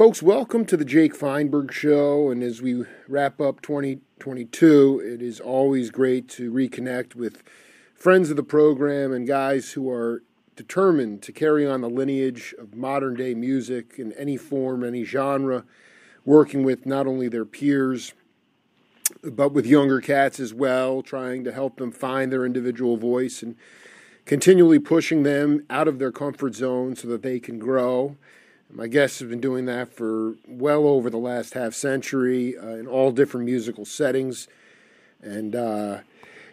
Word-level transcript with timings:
Folks, 0.00 0.22
welcome 0.22 0.64
to 0.64 0.78
the 0.78 0.84
Jake 0.86 1.14
Feinberg 1.14 1.70
Show. 1.74 2.30
And 2.30 2.42
as 2.42 2.62
we 2.62 2.86
wrap 3.06 3.38
up 3.38 3.60
2022, 3.60 4.98
it 5.04 5.20
is 5.20 5.40
always 5.40 5.90
great 5.90 6.26
to 6.30 6.50
reconnect 6.50 7.14
with 7.14 7.42
friends 7.94 8.30
of 8.30 8.36
the 8.36 8.42
program 8.42 9.12
and 9.12 9.26
guys 9.26 9.72
who 9.72 9.90
are 9.90 10.22
determined 10.56 11.20
to 11.20 11.32
carry 11.32 11.66
on 11.66 11.82
the 11.82 11.90
lineage 11.90 12.54
of 12.58 12.74
modern 12.74 13.12
day 13.12 13.34
music 13.34 13.96
in 13.98 14.14
any 14.14 14.38
form, 14.38 14.82
any 14.82 15.04
genre, 15.04 15.66
working 16.24 16.62
with 16.62 16.86
not 16.86 17.06
only 17.06 17.28
their 17.28 17.44
peers, 17.44 18.14
but 19.22 19.52
with 19.52 19.66
younger 19.66 20.00
cats 20.00 20.40
as 20.40 20.54
well, 20.54 21.02
trying 21.02 21.44
to 21.44 21.52
help 21.52 21.76
them 21.76 21.92
find 21.92 22.32
their 22.32 22.46
individual 22.46 22.96
voice 22.96 23.42
and 23.42 23.54
continually 24.24 24.78
pushing 24.78 25.24
them 25.24 25.66
out 25.68 25.86
of 25.86 25.98
their 25.98 26.10
comfort 26.10 26.54
zone 26.54 26.96
so 26.96 27.06
that 27.06 27.20
they 27.20 27.38
can 27.38 27.58
grow. 27.58 28.16
My 28.72 28.86
guests 28.86 29.18
have 29.18 29.28
been 29.28 29.40
doing 29.40 29.64
that 29.66 29.92
for 29.92 30.34
well 30.46 30.86
over 30.86 31.10
the 31.10 31.18
last 31.18 31.54
half 31.54 31.74
century 31.74 32.56
uh, 32.56 32.68
in 32.68 32.86
all 32.86 33.10
different 33.10 33.46
musical 33.46 33.84
settings. 33.84 34.46
And 35.20 35.56
uh, 35.56 35.98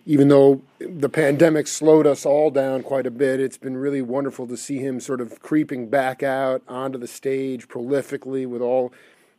even 0.06 0.28
though 0.28 0.62
the 0.80 1.10
pandemic 1.10 1.68
slowed 1.68 2.08
us 2.08 2.26
all 2.26 2.50
down 2.50 2.82
quite 2.82 3.06
a 3.06 3.12
bit, 3.12 3.40
it's 3.40 3.58
been 3.58 3.78
really 3.78 4.02
wonderful 4.02 4.48
to 4.48 4.58
see 4.58 4.80
him 4.80 5.00
sort 5.00 5.22
of 5.22 5.42
creeping 5.42 5.90
back 5.90 6.24
out 6.24 6.64
onto 6.68 6.98
the 6.98 7.08
stage 7.08 7.68
prolifically 7.68 8.48
with 8.48 8.62
all 8.62 8.92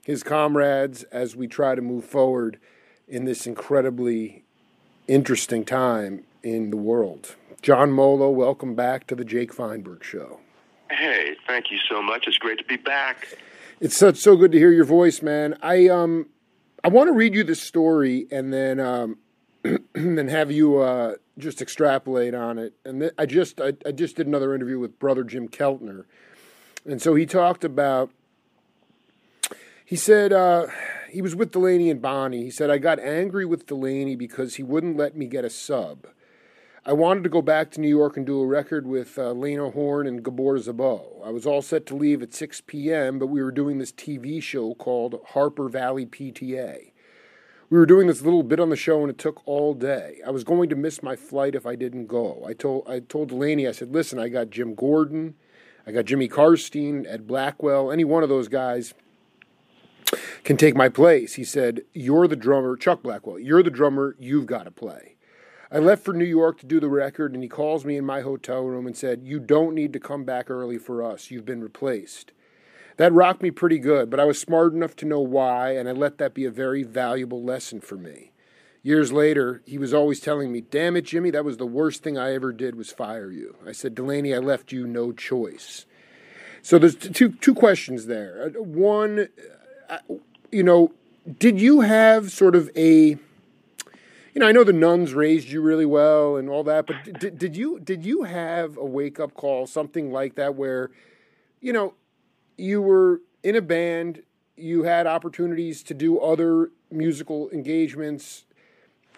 his 0.04 0.22
comrades 0.22 1.02
as 1.04 1.34
we 1.34 1.48
try 1.48 1.74
to 1.74 1.82
move 1.82 2.04
forward 2.04 2.60
in 3.08 3.24
this 3.24 3.46
incredibly 3.46 4.44
interesting 5.08 5.64
time 5.64 6.22
in 6.44 6.70
the 6.70 6.76
world. 6.76 7.34
John 7.60 7.90
Molo, 7.90 8.30
welcome 8.30 8.76
back 8.76 9.06
to 9.08 9.16
the 9.16 9.24
Jake 9.24 9.52
Feinberg 9.52 10.04
Show. 10.04 10.38
Hey, 10.90 11.36
thank 11.46 11.70
you 11.70 11.78
so 11.88 12.02
much. 12.02 12.26
It's 12.26 12.38
great 12.38 12.58
to 12.58 12.64
be 12.64 12.76
back. 12.76 13.28
It's 13.80 13.96
such 13.96 14.16
so 14.16 14.36
good 14.36 14.52
to 14.52 14.58
hear 14.58 14.72
your 14.72 14.84
voice, 14.84 15.22
man. 15.22 15.58
I 15.62 15.88
um 15.88 16.28
I 16.82 16.88
want 16.88 17.08
to 17.08 17.12
read 17.12 17.34
you 17.34 17.44
the 17.44 17.54
story 17.54 18.26
and 18.30 18.52
then 18.52 18.80
um 18.80 19.18
and 19.94 20.30
have 20.30 20.50
you 20.50 20.78
uh 20.78 21.14
just 21.38 21.60
extrapolate 21.62 22.34
on 22.34 22.58
it. 22.58 22.74
And 22.84 23.00
th- 23.00 23.12
I 23.18 23.26
just 23.26 23.60
I, 23.60 23.74
I 23.86 23.92
just 23.92 24.16
did 24.16 24.26
another 24.26 24.54
interview 24.54 24.78
with 24.78 24.98
brother 24.98 25.24
Jim 25.24 25.48
Keltner. 25.48 26.04
And 26.84 27.02
so 27.02 27.14
he 27.14 27.26
talked 27.26 27.64
about 27.64 28.10
he 29.88 29.96
said 29.96 30.34
uh, 30.34 30.66
he 31.08 31.22
was 31.22 31.34
with 31.34 31.52
Delaney 31.52 31.88
and 31.88 32.02
Bonnie. 32.02 32.44
He 32.44 32.50
said 32.50 32.68
I 32.68 32.76
got 32.76 32.98
angry 32.98 33.46
with 33.46 33.66
Delaney 33.66 34.16
because 34.16 34.56
he 34.56 34.62
wouldn't 34.62 34.98
let 34.98 35.16
me 35.16 35.26
get 35.26 35.46
a 35.46 35.50
sub. 35.50 36.06
I 36.86 36.92
wanted 36.92 37.24
to 37.24 37.28
go 37.28 37.42
back 37.42 37.70
to 37.72 37.80
New 37.80 37.88
York 37.88 38.16
and 38.16 38.24
do 38.24 38.40
a 38.40 38.46
record 38.46 38.86
with 38.86 39.18
uh, 39.18 39.32
Lena 39.32 39.70
Horne 39.70 40.06
and 40.06 40.22
Gabor 40.22 40.58
Szabo. 40.58 41.26
I 41.26 41.30
was 41.30 41.44
all 41.44 41.60
set 41.60 41.86
to 41.86 41.96
leave 41.96 42.22
at 42.22 42.32
6 42.32 42.62
p.m., 42.66 43.18
but 43.18 43.26
we 43.26 43.42
were 43.42 43.50
doing 43.50 43.78
this 43.78 43.90
TV 43.92 44.40
show 44.40 44.74
called 44.74 45.20
Harper 45.30 45.68
Valley 45.68 46.06
PTA. 46.06 46.92
We 47.68 47.78
were 47.78 47.84
doing 47.84 48.06
this 48.06 48.22
little 48.22 48.44
bit 48.44 48.60
on 48.60 48.70
the 48.70 48.76
show, 48.76 49.00
and 49.00 49.10
it 49.10 49.18
took 49.18 49.42
all 49.46 49.74
day. 49.74 50.20
I 50.26 50.30
was 50.30 50.44
going 50.44 50.68
to 50.70 50.76
miss 50.76 51.02
my 51.02 51.16
flight 51.16 51.54
if 51.54 51.66
I 51.66 51.74
didn't 51.74 52.06
go. 52.06 52.44
I 52.46 52.54
told 52.54 52.88
I 52.88 53.00
told 53.00 53.28
Delaney, 53.28 53.68
I 53.68 53.72
said, 53.72 53.92
"Listen, 53.92 54.18
I 54.18 54.28
got 54.28 54.48
Jim 54.48 54.74
Gordon, 54.74 55.34
I 55.86 55.92
got 55.92 56.06
Jimmy 56.06 56.28
Karstein, 56.28 57.04
Ed 57.06 57.26
Blackwell, 57.26 57.92
any 57.92 58.04
one 58.04 58.22
of 58.22 58.28
those 58.28 58.48
guys." 58.48 58.94
Can 60.42 60.56
take 60.56 60.74
my 60.74 60.88
place. 60.88 61.34
He 61.34 61.44
said, 61.44 61.82
You're 61.92 62.26
the 62.26 62.36
drummer, 62.36 62.76
Chuck 62.76 63.02
Blackwell. 63.02 63.38
You're 63.38 63.62
the 63.62 63.70
drummer. 63.70 64.16
You've 64.18 64.46
got 64.46 64.62
to 64.62 64.70
play. 64.70 65.17
I 65.70 65.78
left 65.78 66.02
for 66.02 66.14
New 66.14 66.24
York 66.24 66.58
to 66.60 66.66
do 66.66 66.80
the 66.80 66.88
record, 66.88 67.34
and 67.34 67.42
he 67.42 67.48
calls 67.48 67.84
me 67.84 67.96
in 67.96 68.04
my 68.04 68.22
hotel 68.22 68.62
room 68.62 68.86
and 68.86 68.96
said, 68.96 69.22
You 69.24 69.38
don't 69.38 69.74
need 69.74 69.92
to 69.92 70.00
come 70.00 70.24
back 70.24 70.50
early 70.50 70.78
for 70.78 71.02
us. 71.02 71.30
You've 71.30 71.44
been 71.44 71.62
replaced. 71.62 72.32
That 72.96 73.12
rocked 73.12 73.42
me 73.42 73.50
pretty 73.50 73.78
good, 73.78 74.10
but 74.10 74.18
I 74.18 74.24
was 74.24 74.40
smart 74.40 74.72
enough 74.72 74.96
to 74.96 75.06
know 75.06 75.20
why, 75.20 75.76
and 75.76 75.88
I 75.88 75.92
let 75.92 76.18
that 76.18 76.34
be 76.34 76.46
a 76.46 76.50
very 76.50 76.82
valuable 76.82 77.44
lesson 77.44 77.80
for 77.80 77.96
me. 77.96 78.32
Years 78.82 79.12
later, 79.12 79.62
he 79.66 79.76
was 79.76 79.92
always 79.92 80.20
telling 80.20 80.50
me, 80.50 80.62
Damn 80.62 80.96
it, 80.96 81.04
Jimmy, 81.04 81.30
that 81.30 81.44
was 81.44 81.58
the 81.58 81.66
worst 81.66 82.02
thing 82.02 82.16
I 82.16 82.32
ever 82.32 82.52
did 82.52 82.74
was 82.74 82.90
fire 82.90 83.30
you. 83.30 83.56
I 83.66 83.72
said, 83.72 83.94
Delaney, 83.94 84.34
I 84.34 84.38
left 84.38 84.72
you 84.72 84.86
no 84.86 85.12
choice. 85.12 85.84
So 86.62 86.78
there's 86.78 86.96
two, 86.96 87.30
two 87.30 87.54
questions 87.54 88.06
there. 88.06 88.52
Uh, 88.56 88.62
one, 88.62 89.28
uh, 89.90 89.98
you 90.50 90.62
know, 90.62 90.92
did 91.38 91.60
you 91.60 91.82
have 91.82 92.32
sort 92.32 92.56
of 92.56 92.70
a 92.74 93.18
you 94.38 94.40
know, 94.40 94.46
I 94.46 94.52
know 94.52 94.62
the 94.62 94.72
nuns 94.72 95.14
raised 95.14 95.48
you 95.48 95.60
really 95.60 95.84
well 95.84 96.36
and 96.36 96.48
all 96.48 96.62
that, 96.62 96.86
but 96.86 97.18
did, 97.18 97.40
did 97.40 97.56
you 97.56 97.80
did 97.80 98.06
you 98.06 98.22
have 98.22 98.76
a 98.76 98.84
wake 98.84 99.18
up 99.18 99.34
call, 99.34 99.66
something 99.66 100.12
like 100.12 100.36
that, 100.36 100.54
where, 100.54 100.92
you 101.60 101.72
know, 101.72 101.94
you 102.56 102.80
were 102.80 103.20
in 103.42 103.56
a 103.56 103.60
band, 103.60 104.22
you 104.56 104.84
had 104.84 105.08
opportunities 105.08 105.82
to 105.82 105.92
do 105.92 106.20
other 106.20 106.70
musical 106.88 107.50
engagements, 107.50 108.44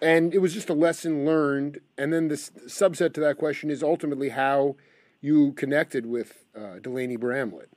and 0.00 0.34
it 0.34 0.38
was 0.38 0.54
just 0.54 0.70
a 0.70 0.72
lesson 0.72 1.26
learned. 1.26 1.82
And 1.98 2.14
then 2.14 2.28
the 2.28 2.36
subset 2.36 3.12
to 3.12 3.20
that 3.20 3.36
question 3.36 3.69
is 3.69 3.82
ultimately 3.82 4.30
how 4.30 4.76
you 5.20 5.53
connected 5.53 6.06
with 6.06 6.47
uh, 6.56 6.78
Delaney 6.80 7.16
Bramlett. 7.16 7.69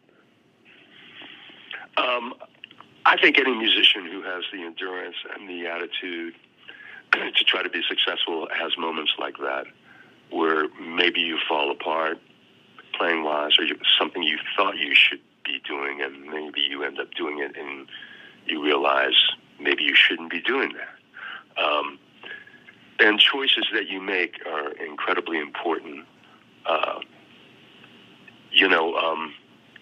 Um, 1.98 2.36
I 3.06 3.18
think 3.18 3.38
any 3.38 3.54
musician 3.54 4.06
who 4.06 4.24
has 4.24 4.46
the 4.54 4.64
endurance 4.64 5.18
and 5.36 5.50
the 5.50 5.68
attitude 5.68 6.36
to 7.36 7.44
try 7.44 7.64
to 7.64 7.70
be 7.70 7.82
successful 7.88 8.48
has 8.54 8.78
moments 8.78 9.14
like 9.20 9.38
that 9.38 9.66
where 10.32 10.68
maybe 10.80 11.22
you 11.22 11.38
fall 11.48 11.72
apart 11.72 12.20
playing 12.98 13.24
wise 13.24 13.58
or 13.60 13.66
you, 13.66 13.78
something 14.00 14.24
you 14.24 14.38
thought 14.56 14.78
you 14.78 14.94
should 14.96 15.22
be 15.46 15.62
doing 15.68 16.02
and 16.02 16.24
maybe 16.24 16.62
you 16.62 16.84
end 16.84 17.00
up 17.00 17.12
doing 17.14 17.40
it 17.40 17.56
and 17.58 17.88
you 18.46 18.64
realize 18.64 19.16
maybe 19.60 19.84
you 19.84 19.96
shouldn't 19.96 20.32
be 20.32 20.42
doing 20.42 20.74
that. 20.74 21.64
Um, 21.64 22.00
and 23.00 23.20
choices 23.20 23.66
that 23.74 23.88
you 23.90 24.02
make 24.02 24.40
are 24.46 24.72
incredibly 24.74 25.40
important. 25.40 26.06
Uh, 26.66 27.00
you 28.52 28.68
know, 28.68 28.96
um, 28.96 29.34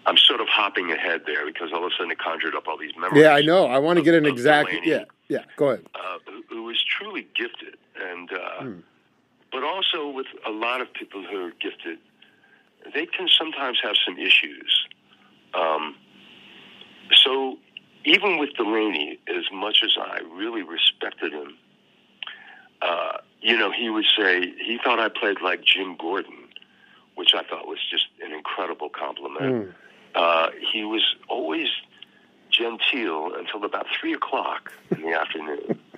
I'm 0.06 0.18
sort 0.18 0.42
of 0.42 0.48
hopping 0.48 0.92
ahead 0.92 1.22
there 1.26 1.46
because 1.46 1.72
all 1.72 1.86
of 1.86 1.92
a 1.92 1.96
sudden 1.96 2.12
it 2.12 2.20
conjured 2.20 2.56
up 2.56 2.68
all 2.68 2.78
these 2.78 2.96
memories. 2.98 3.22
Yeah, 3.24 3.34
I 3.34 3.42
know. 3.42 3.68
I 3.68 3.78
want 3.78 3.98
to 3.98 4.04
get 4.04 4.16
an 4.16 4.26
exact. 4.26 4.70
Delaney, 4.70 4.90
yeah, 4.90 5.04
yeah. 5.28 5.44
Go 5.58 5.70
ahead. 5.70 5.86
Uh, 5.94 6.18
who, 6.26 6.44
who 6.50 6.70
is 6.70 6.84
truly 6.84 7.28
gifted, 7.36 7.78
and 8.02 8.32
uh, 8.32 8.64
hmm. 8.64 8.80
but 9.52 9.64
also 9.64 10.10
with 10.10 10.28
a 10.46 10.52
lot 10.52 10.82
of 10.82 10.92
people 10.94 11.24
who 11.24 11.46
are 11.46 11.52
gifted, 11.60 12.00
they 12.94 13.06
can 13.06 13.28
sometimes 13.28 13.80
have 13.84 13.96
some 14.04 14.18
issues. 14.18 14.88
Um, 15.54 15.96
so 17.12 17.58
even 18.06 18.40
with 18.40 18.54
Delaney, 18.56 19.20
as 19.28 19.44
much 19.54 19.84
as 19.84 19.92
I 20.00 20.22
really 20.34 20.64
respected 20.64 21.34
him, 21.34 21.58
uh, 22.82 23.18
you 23.42 23.58
know, 23.58 23.72
he 23.72 23.90
would 23.90 24.06
say 24.18 24.42
he 24.42 24.80
thought 24.84 25.00
I 25.00 25.10
played 25.10 25.42
like 25.42 25.64
Jim 25.64 25.96
Gordon, 25.98 26.48
which 27.16 27.34
I 27.36 27.44
thought 27.44 27.68
was 27.68 27.80
just 27.90 28.06
an 28.24 28.32
incredible 28.32 28.90
compliment. 28.90 29.68
Mm. 29.68 29.74
Uh, 30.16 30.50
he 30.72 30.84
was 30.84 31.04
always 31.28 31.68
genteel 32.52 33.34
until 33.36 33.64
about 33.64 33.86
three 34.00 34.14
o'clock 34.14 34.72
in 34.92 35.02
the 35.02 35.14
afternoon. 35.14 35.80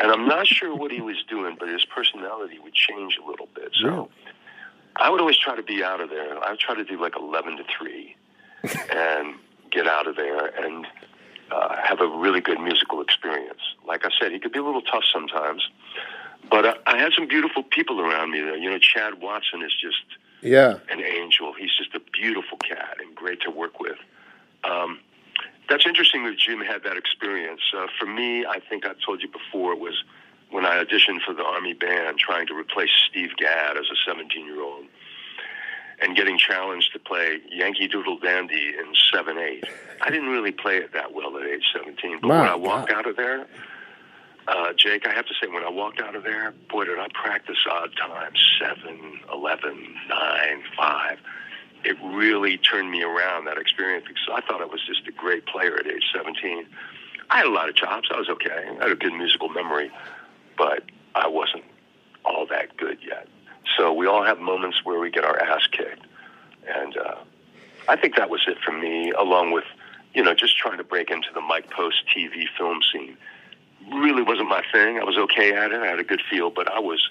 And 0.00 0.10
I'm 0.10 0.26
not 0.26 0.46
sure 0.46 0.74
what 0.74 0.90
he 0.90 1.00
was 1.00 1.16
doing, 1.28 1.56
but 1.58 1.68
his 1.68 1.84
personality 1.84 2.58
would 2.58 2.72
change 2.72 3.18
a 3.22 3.28
little 3.28 3.48
bit. 3.54 3.72
So 3.74 3.86
yeah. 3.86 4.30
I 4.96 5.10
would 5.10 5.20
always 5.20 5.36
try 5.36 5.56
to 5.56 5.62
be 5.62 5.84
out 5.84 6.00
of 6.00 6.08
there. 6.08 6.42
I 6.42 6.50
would 6.50 6.58
try 6.58 6.74
to 6.74 6.84
do 6.84 7.00
like 7.00 7.14
11 7.16 7.58
to 7.58 7.64
3 7.78 8.16
and 8.90 9.34
get 9.70 9.86
out 9.86 10.06
of 10.06 10.16
there 10.16 10.46
and 10.46 10.86
uh, 11.50 11.76
have 11.82 12.00
a 12.00 12.06
really 12.06 12.40
good 12.40 12.60
musical 12.60 13.00
experience. 13.00 13.60
Like 13.86 14.04
I 14.04 14.10
said, 14.18 14.32
he 14.32 14.38
could 14.38 14.52
be 14.52 14.58
a 14.58 14.64
little 14.64 14.82
tough 14.82 15.04
sometimes, 15.12 15.68
but 16.50 16.64
uh, 16.64 16.74
I 16.86 16.98
had 16.98 17.12
some 17.12 17.28
beautiful 17.28 17.62
people 17.62 18.00
around 18.00 18.30
me 18.30 18.40
there. 18.40 18.56
You 18.56 18.70
know, 18.70 18.78
Chad 18.78 19.20
Watson 19.20 19.62
is 19.62 19.72
just 19.80 20.02
yeah 20.42 20.78
an 20.90 21.00
angel. 21.00 21.52
He's 21.52 21.74
just 21.76 21.94
a 21.94 22.00
beautiful 22.12 22.58
cat 22.58 22.96
and 23.00 23.14
great 23.14 23.40
to 23.42 23.50
work 23.50 23.80
with. 23.80 23.98
Um, 24.64 25.00
that's 25.68 25.86
interesting 25.86 26.24
that 26.24 26.38
Jim 26.38 26.60
had 26.60 26.82
that 26.84 26.96
experience. 26.96 27.60
Uh, 27.76 27.86
for 27.98 28.06
me, 28.06 28.46
I 28.46 28.58
think 28.68 28.86
I 28.86 28.92
told 29.04 29.20
you 29.22 29.28
before, 29.28 29.72
it 29.72 29.78
was 29.78 30.02
when 30.50 30.64
I 30.64 30.82
auditioned 30.82 31.20
for 31.26 31.34
the 31.34 31.44
Army 31.44 31.74
Band 31.74 32.18
trying 32.18 32.46
to 32.46 32.54
replace 32.54 32.90
Steve 33.10 33.30
Gadd 33.36 33.76
as 33.76 33.84
a 33.92 33.96
17 34.06 34.46
year 34.46 34.62
old 34.62 34.86
and 36.00 36.16
getting 36.16 36.38
challenged 36.38 36.92
to 36.92 36.98
play 36.98 37.38
Yankee 37.50 37.88
Doodle 37.88 38.18
Dandy 38.18 38.68
in 38.78 38.94
7 39.12 39.36
8. 39.36 39.64
I 40.00 40.10
didn't 40.10 40.28
really 40.28 40.52
play 40.52 40.76
it 40.76 40.92
that 40.92 41.12
well 41.12 41.36
at 41.36 41.44
age 41.46 41.64
17, 41.74 42.20
but 42.20 42.28
My 42.28 42.40
when 42.40 42.48
I 42.48 42.54
walked 42.54 42.88
God. 42.88 42.98
out 42.98 43.06
of 43.06 43.16
there, 43.16 43.46
uh, 44.48 44.72
Jake, 44.72 45.06
I 45.06 45.12
have 45.12 45.26
to 45.26 45.34
say, 45.40 45.46
when 45.48 45.62
I 45.62 45.70
walked 45.70 46.00
out 46.00 46.14
of 46.14 46.24
there, 46.24 46.54
boy, 46.70 46.84
did 46.84 46.98
I 46.98 47.08
practice 47.14 47.58
odd 47.70 47.90
times 47.96 48.38
7, 48.58 49.20
11, 49.32 49.94
9, 50.08 50.62
5 50.76 51.18
it 51.84 51.96
really 52.02 52.58
turned 52.58 52.90
me 52.90 53.02
around 53.02 53.44
that 53.44 53.58
experience 53.58 54.04
because 54.08 54.28
I 54.32 54.40
thought 54.40 54.60
I 54.60 54.64
was 54.64 54.80
just 54.86 55.06
a 55.06 55.12
great 55.12 55.46
player 55.46 55.76
at 55.78 55.86
age 55.86 56.04
17. 56.14 56.66
I 57.30 57.36
had 57.38 57.46
a 57.46 57.50
lot 57.50 57.68
of 57.68 57.76
chops. 57.76 58.08
I 58.12 58.18
was 58.18 58.28
okay. 58.28 58.68
I 58.68 58.82
had 58.82 58.90
a 58.90 58.96
good 58.96 59.12
musical 59.12 59.48
memory, 59.48 59.90
but 60.56 60.84
I 61.14 61.28
wasn't 61.28 61.64
all 62.24 62.46
that 62.46 62.76
good 62.76 62.98
yet. 63.06 63.28
So 63.76 63.92
we 63.92 64.06
all 64.06 64.24
have 64.24 64.38
moments 64.38 64.84
where 64.84 64.98
we 64.98 65.10
get 65.10 65.24
our 65.24 65.38
ass 65.40 65.66
kicked, 65.70 66.06
and 66.66 66.96
uh, 66.96 67.16
I 67.86 67.96
think 67.96 68.16
that 68.16 68.30
was 68.30 68.40
it 68.48 68.56
for 68.64 68.72
me. 68.72 69.12
Along 69.12 69.52
with, 69.52 69.64
you 70.14 70.22
know, 70.22 70.34
just 70.34 70.56
trying 70.56 70.78
to 70.78 70.84
break 70.84 71.10
into 71.10 71.28
the 71.34 71.42
Mike 71.42 71.70
Post 71.70 72.04
TV 72.14 72.46
film 72.56 72.80
scene. 72.90 73.16
Really 73.92 74.22
wasn't 74.22 74.48
my 74.48 74.62
thing. 74.72 74.98
I 74.98 75.04
was 75.04 75.16
okay 75.16 75.52
at 75.52 75.72
it. 75.72 75.80
I 75.80 75.86
had 75.86 75.98
a 75.98 76.04
good 76.04 76.22
feel, 76.30 76.50
but 76.50 76.70
I 76.70 76.78
was 76.78 77.08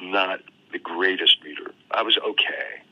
not 0.00 0.40
the 0.72 0.78
greatest 0.78 1.42
reader. 1.42 1.72
I 1.90 2.02
was 2.02 2.18
okay. 2.18 2.82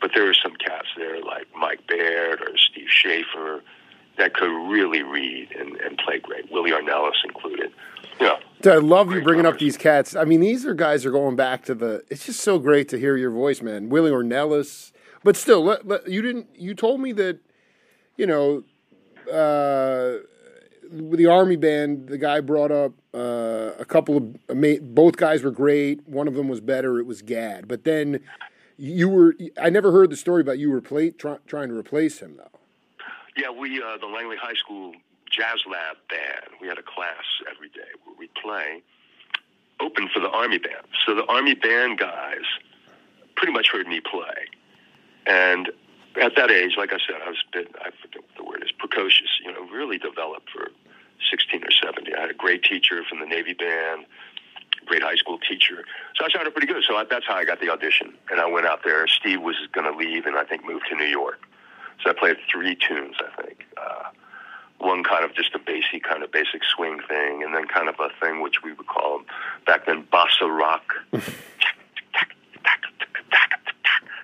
But 0.00 0.12
there 0.14 0.28
are 0.28 0.34
some 0.34 0.54
cats 0.54 0.88
there 0.96 1.20
like 1.22 1.46
Mike 1.56 1.86
Baird 1.86 2.40
or 2.40 2.56
Steve 2.56 2.88
Schaefer 2.88 3.62
that 4.16 4.34
could 4.34 4.70
really 4.70 5.02
read 5.02 5.50
and, 5.58 5.76
and 5.76 5.98
play 5.98 6.18
great. 6.18 6.50
Willie 6.50 6.70
Ornelas 6.70 7.24
included. 7.24 7.72
Yeah. 8.20 8.38
I 8.64 8.76
love 8.76 9.10
you 9.12 9.22
bringing 9.22 9.46
up 9.46 9.58
these 9.58 9.78
cats. 9.78 10.14
I 10.14 10.24
mean, 10.24 10.40
these 10.40 10.66
are 10.66 10.74
guys 10.74 11.06
are 11.06 11.10
going 11.10 11.36
back 11.36 11.64
to 11.64 11.74
the. 11.74 12.04
It's 12.10 12.26
just 12.26 12.40
so 12.40 12.58
great 12.58 12.88
to 12.90 12.98
hear 12.98 13.16
your 13.16 13.30
voice, 13.30 13.62
man. 13.62 13.88
Willie 13.88 14.10
Ornelas, 14.10 14.92
but 15.24 15.36
still, 15.36 15.64
let, 15.64 15.86
let, 15.86 16.06
you 16.08 16.20
didn't. 16.20 16.48
You 16.54 16.74
told 16.74 17.00
me 17.00 17.12
that, 17.12 17.38
you 18.18 18.26
know, 18.26 18.62
uh, 19.32 20.22
the 20.90 21.26
army 21.26 21.56
band. 21.56 22.08
The 22.08 22.18
guy 22.18 22.40
brought 22.40 22.70
up 22.70 22.92
uh, 23.14 23.72
a 23.78 23.84
couple 23.84 24.16
of. 24.16 24.94
Both 24.94 25.16
guys 25.16 25.42
were 25.42 25.50
great. 25.50 26.06
One 26.08 26.28
of 26.28 26.34
them 26.34 26.48
was 26.48 26.60
better. 26.60 26.98
It 26.98 27.06
was 27.06 27.22
Gadd, 27.22 27.68
But 27.68 27.84
then 27.84 28.20
you 28.76 29.08
were. 29.08 29.34
I 29.60 29.70
never 29.70 29.92
heard 29.92 30.10
the 30.10 30.16
story 30.16 30.40
about 30.40 30.58
you 30.58 30.78
try, 30.80 31.38
trying 31.46 31.68
to 31.68 31.76
replace 31.76 32.20
him 32.20 32.36
though. 32.36 32.58
Yeah, 33.36 33.50
we 33.50 33.82
uh, 33.82 33.96
the 33.98 34.06
Langley 34.06 34.36
High 34.36 34.54
School 34.54 34.92
Jazz 35.30 35.60
Lab 35.70 35.96
band. 36.08 36.60
We 36.60 36.68
had 36.68 36.78
a 36.78 36.82
class 36.82 37.24
every 37.50 37.68
day 37.68 37.88
where 38.04 38.16
we 38.18 38.28
play 38.42 38.82
open 39.80 40.08
for 40.12 40.20
the 40.20 40.28
Army 40.28 40.58
band. 40.58 40.86
So 41.06 41.14
the 41.14 41.24
Army 41.26 41.54
band 41.54 41.98
guys 41.98 42.44
pretty 43.36 43.52
much 43.52 43.68
heard 43.72 43.86
me 43.86 44.00
play. 44.00 44.46
And 45.26 45.70
at 46.20 46.32
that 46.36 46.50
age, 46.50 46.72
like 46.76 46.92
I 46.92 46.98
said, 47.06 47.16
I 47.24 47.30
was 47.30 47.38
a 47.48 47.58
bit, 47.58 47.74
I 47.80 47.90
forget 48.02 48.22
what 48.22 48.36
the 48.36 48.44
word 48.44 48.62
is, 48.64 48.72
precocious, 48.72 49.28
you 49.44 49.52
know, 49.52 49.68
really 49.70 49.98
developed 49.98 50.50
for 50.50 50.70
16 51.30 51.64
or 51.64 51.70
17. 51.70 52.14
I 52.14 52.20
had 52.20 52.30
a 52.30 52.34
great 52.34 52.62
teacher 52.62 53.02
from 53.08 53.20
the 53.20 53.26
Navy 53.26 53.54
band, 53.54 54.06
great 54.86 55.02
high 55.02 55.16
school 55.16 55.38
teacher. 55.38 55.84
So 56.16 56.24
I 56.24 56.30
sounded 56.30 56.52
pretty 56.52 56.66
good. 56.66 56.82
So 56.86 56.96
I, 56.96 57.04
that's 57.04 57.26
how 57.26 57.34
I 57.34 57.44
got 57.44 57.60
the 57.60 57.70
audition. 57.70 58.14
And 58.30 58.40
I 58.40 58.46
went 58.46 58.66
out 58.66 58.80
there. 58.84 59.06
Steve 59.06 59.42
was 59.42 59.56
going 59.72 59.90
to 59.90 59.96
leave 59.96 60.26
and 60.26 60.36
I 60.36 60.44
think 60.44 60.64
moved 60.64 60.86
to 60.90 60.96
New 60.96 61.04
York. 61.04 61.40
So 62.02 62.10
I 62.10 62.14
played 62.14 62.36
three 62.50 62.76
tunes, 62.76 63.16
I 63.20 63.42
think. 63.42 63.66
Uh, 63.76 64.10
one 64.78 65.04
kind 65.04 65.24
of 65.24 65.34
just 65.34 65.54
a 65.54 65.58
basic 65.58 66.02
kind 66.04 66.22
of 66.22 66.32
basic 66.32 66.64
swing 66.64 67.00
thing, 67.06 67.42
and 67.42 67.54
then 67.54 67.66
kind 67.66 67.88
of 67.88 67.96
a 68.00 68.08
thing 68.18 68.40
which 68.40 68.62
we 68.62 68.72
would 68.72 68.86
call 68.86 69.20
back 69.66 69.84
then 69.86 70.04
bossa 70.10 70.48
rock, 70.48 70.94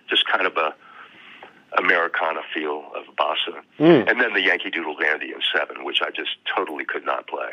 just 0.09 0.27
kind 0.27 0.47
of 0.47 0.57
a 0.57 0.75
Americana 1.77 2.41
feel 2.55 2.85
of 2.95 3.05
bossa, 3.17 3.61
mm. 3.79 4.11
and 4.11 4.21
then 4.21 4.33
the 4.33 4.43
Yankee 4.43 4.71
Doodle 4.71 4.97
Dandy 4.97 5.33
in 5.33 5.41
seven, 5.55 5.85
which 5.85 6.01
I 6.03 6.11
just 6.11 6.31
totally 6.57 6.85
could 6.85 7.05
not 7.05 7.27
play. 7.27 7.51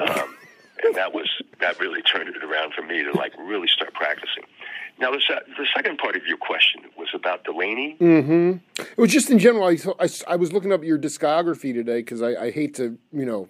Um, 0.00 0.36
and 0.82 0.94
that 0.94 1.14
was 1.14 1.30
that 1.60 1.78
really 1.78 2.02
turned 2.02 2.28
it 2.28 2.42
around 2.42 2.74
for 2.74 2.82
me 2.82 3.02
to 3.04 3.12
like 3.12 3.32
really 3.38 3.68
start 3.68 3.94
practicing. 3.94 4.44
Now, 4.98 5.10
the, 5.10 5.20
the 5.58 5.66
second 5.74 5.98
part 5.98 6.14
of 6.14 6.24
your 6.26 6.36
question 6.36 6.82
was 6.96 7.08
about 7.14 7.44
Delaney. 7.44 7.96
Mm-hmm. 8.00 8.52
It 8.80 8.96
was 8.96 9.10
just 9.10 9.28
in 9.28 9.40
general. 9.40 9.66
I, 9.66 9.78
I, 9.98 10.08
I 10.28 10.36
was 10.36 10.52
looking 10.52 10.72
up 10.72 10.84
your 10.84 10.98
discography 10.98 11.74
today 11.74 11.98
because 11.98 12.22
I, 12.22 12.44
I 12.44 12.50
hate 12.52 12.74
to, 12.76 12.96
you 13.12 13.26
know, 13.26 13.48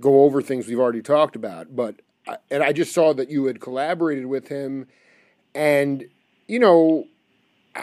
go 0.00 0.22
over 0.22 0.40
things 0.40 0.68
we've 0.68 0.78
already 0.78 1.02
talked 1.02 1.34
about, 1.34 1.74
but 1.74 1.96
I, 2.28 2.36
and 2.50 2.62
I 2.62 2.72
just 2.72 2.92
saw 2.92 3.12
that 3.14 3.28
you 3.28 3.46
had 3.46 3.60
collaborated 3.60 4.26
with 4.26 4.48
him, 4.48 4.86
and 5.54 6.06
you 6.46 6.58
know, 6.58 7.06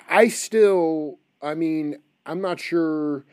I 0.10 0.30
still, 0.30 1.20
I 1.46 1.54
mean, 1.54 2.00
I'm 2.26 2.42
not 2.42 2.60
sure 2.60 3.26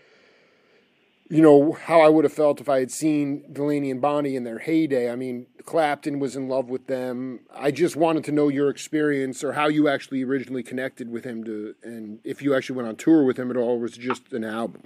you 1.32 1.40
know, 1.40 1.72
how 1.72 2.02
I 2.02 2.10
would 2.10 2.24
have 2.24 2.32
felt 2.34 2.60
if 2.60 2.68
I 2.68 2.80
had 2.80 2.90
seen 2.90 3.42
Delaney 3.50 3.90
and 3.90 4.02
Bonnie 4.02 4.36
in 4.36 4.44
their 4.44 4.58
heyday. 4.58 5.10
I 5.10 5.16
mean, 5.16 5.46
Clapton 5.64 6.18
was 6.18 6.36
in 6.36 6.46
love 6.46 6.68
with 6.68 6.88
them. 6.88 7.40
I 7.50 7.70
just 7.70 7.96
wanted 7.96 8.24
to 8.24 8.32
know 8.32 8.48
your 8.48 8.68
experience 8.68 9.42
or 9.42 9.54
how 9.54 9.68
you 9.68 9.88
actually 9.88 10.22
originally 10.24 10.62
connected 10.62 11.10
with 11.10 11.24
him 11.24 11.42
to, 11.44 11.74
and 11.82 12.18
if 12.22 12.42
you 12.42 12.54
actually 12.54 12.76
went 12.76 12.88
on 12.88 12.96
tour 12.96 13.24
with 13.24 13.38
him 13.38 13.50
at 13.50 13.56
all, 13.56 13.70
or 13.70 13.78
was 13.78 13.96
just 13.96 14.34
an 14.34 14.44
album? 14.44 14.82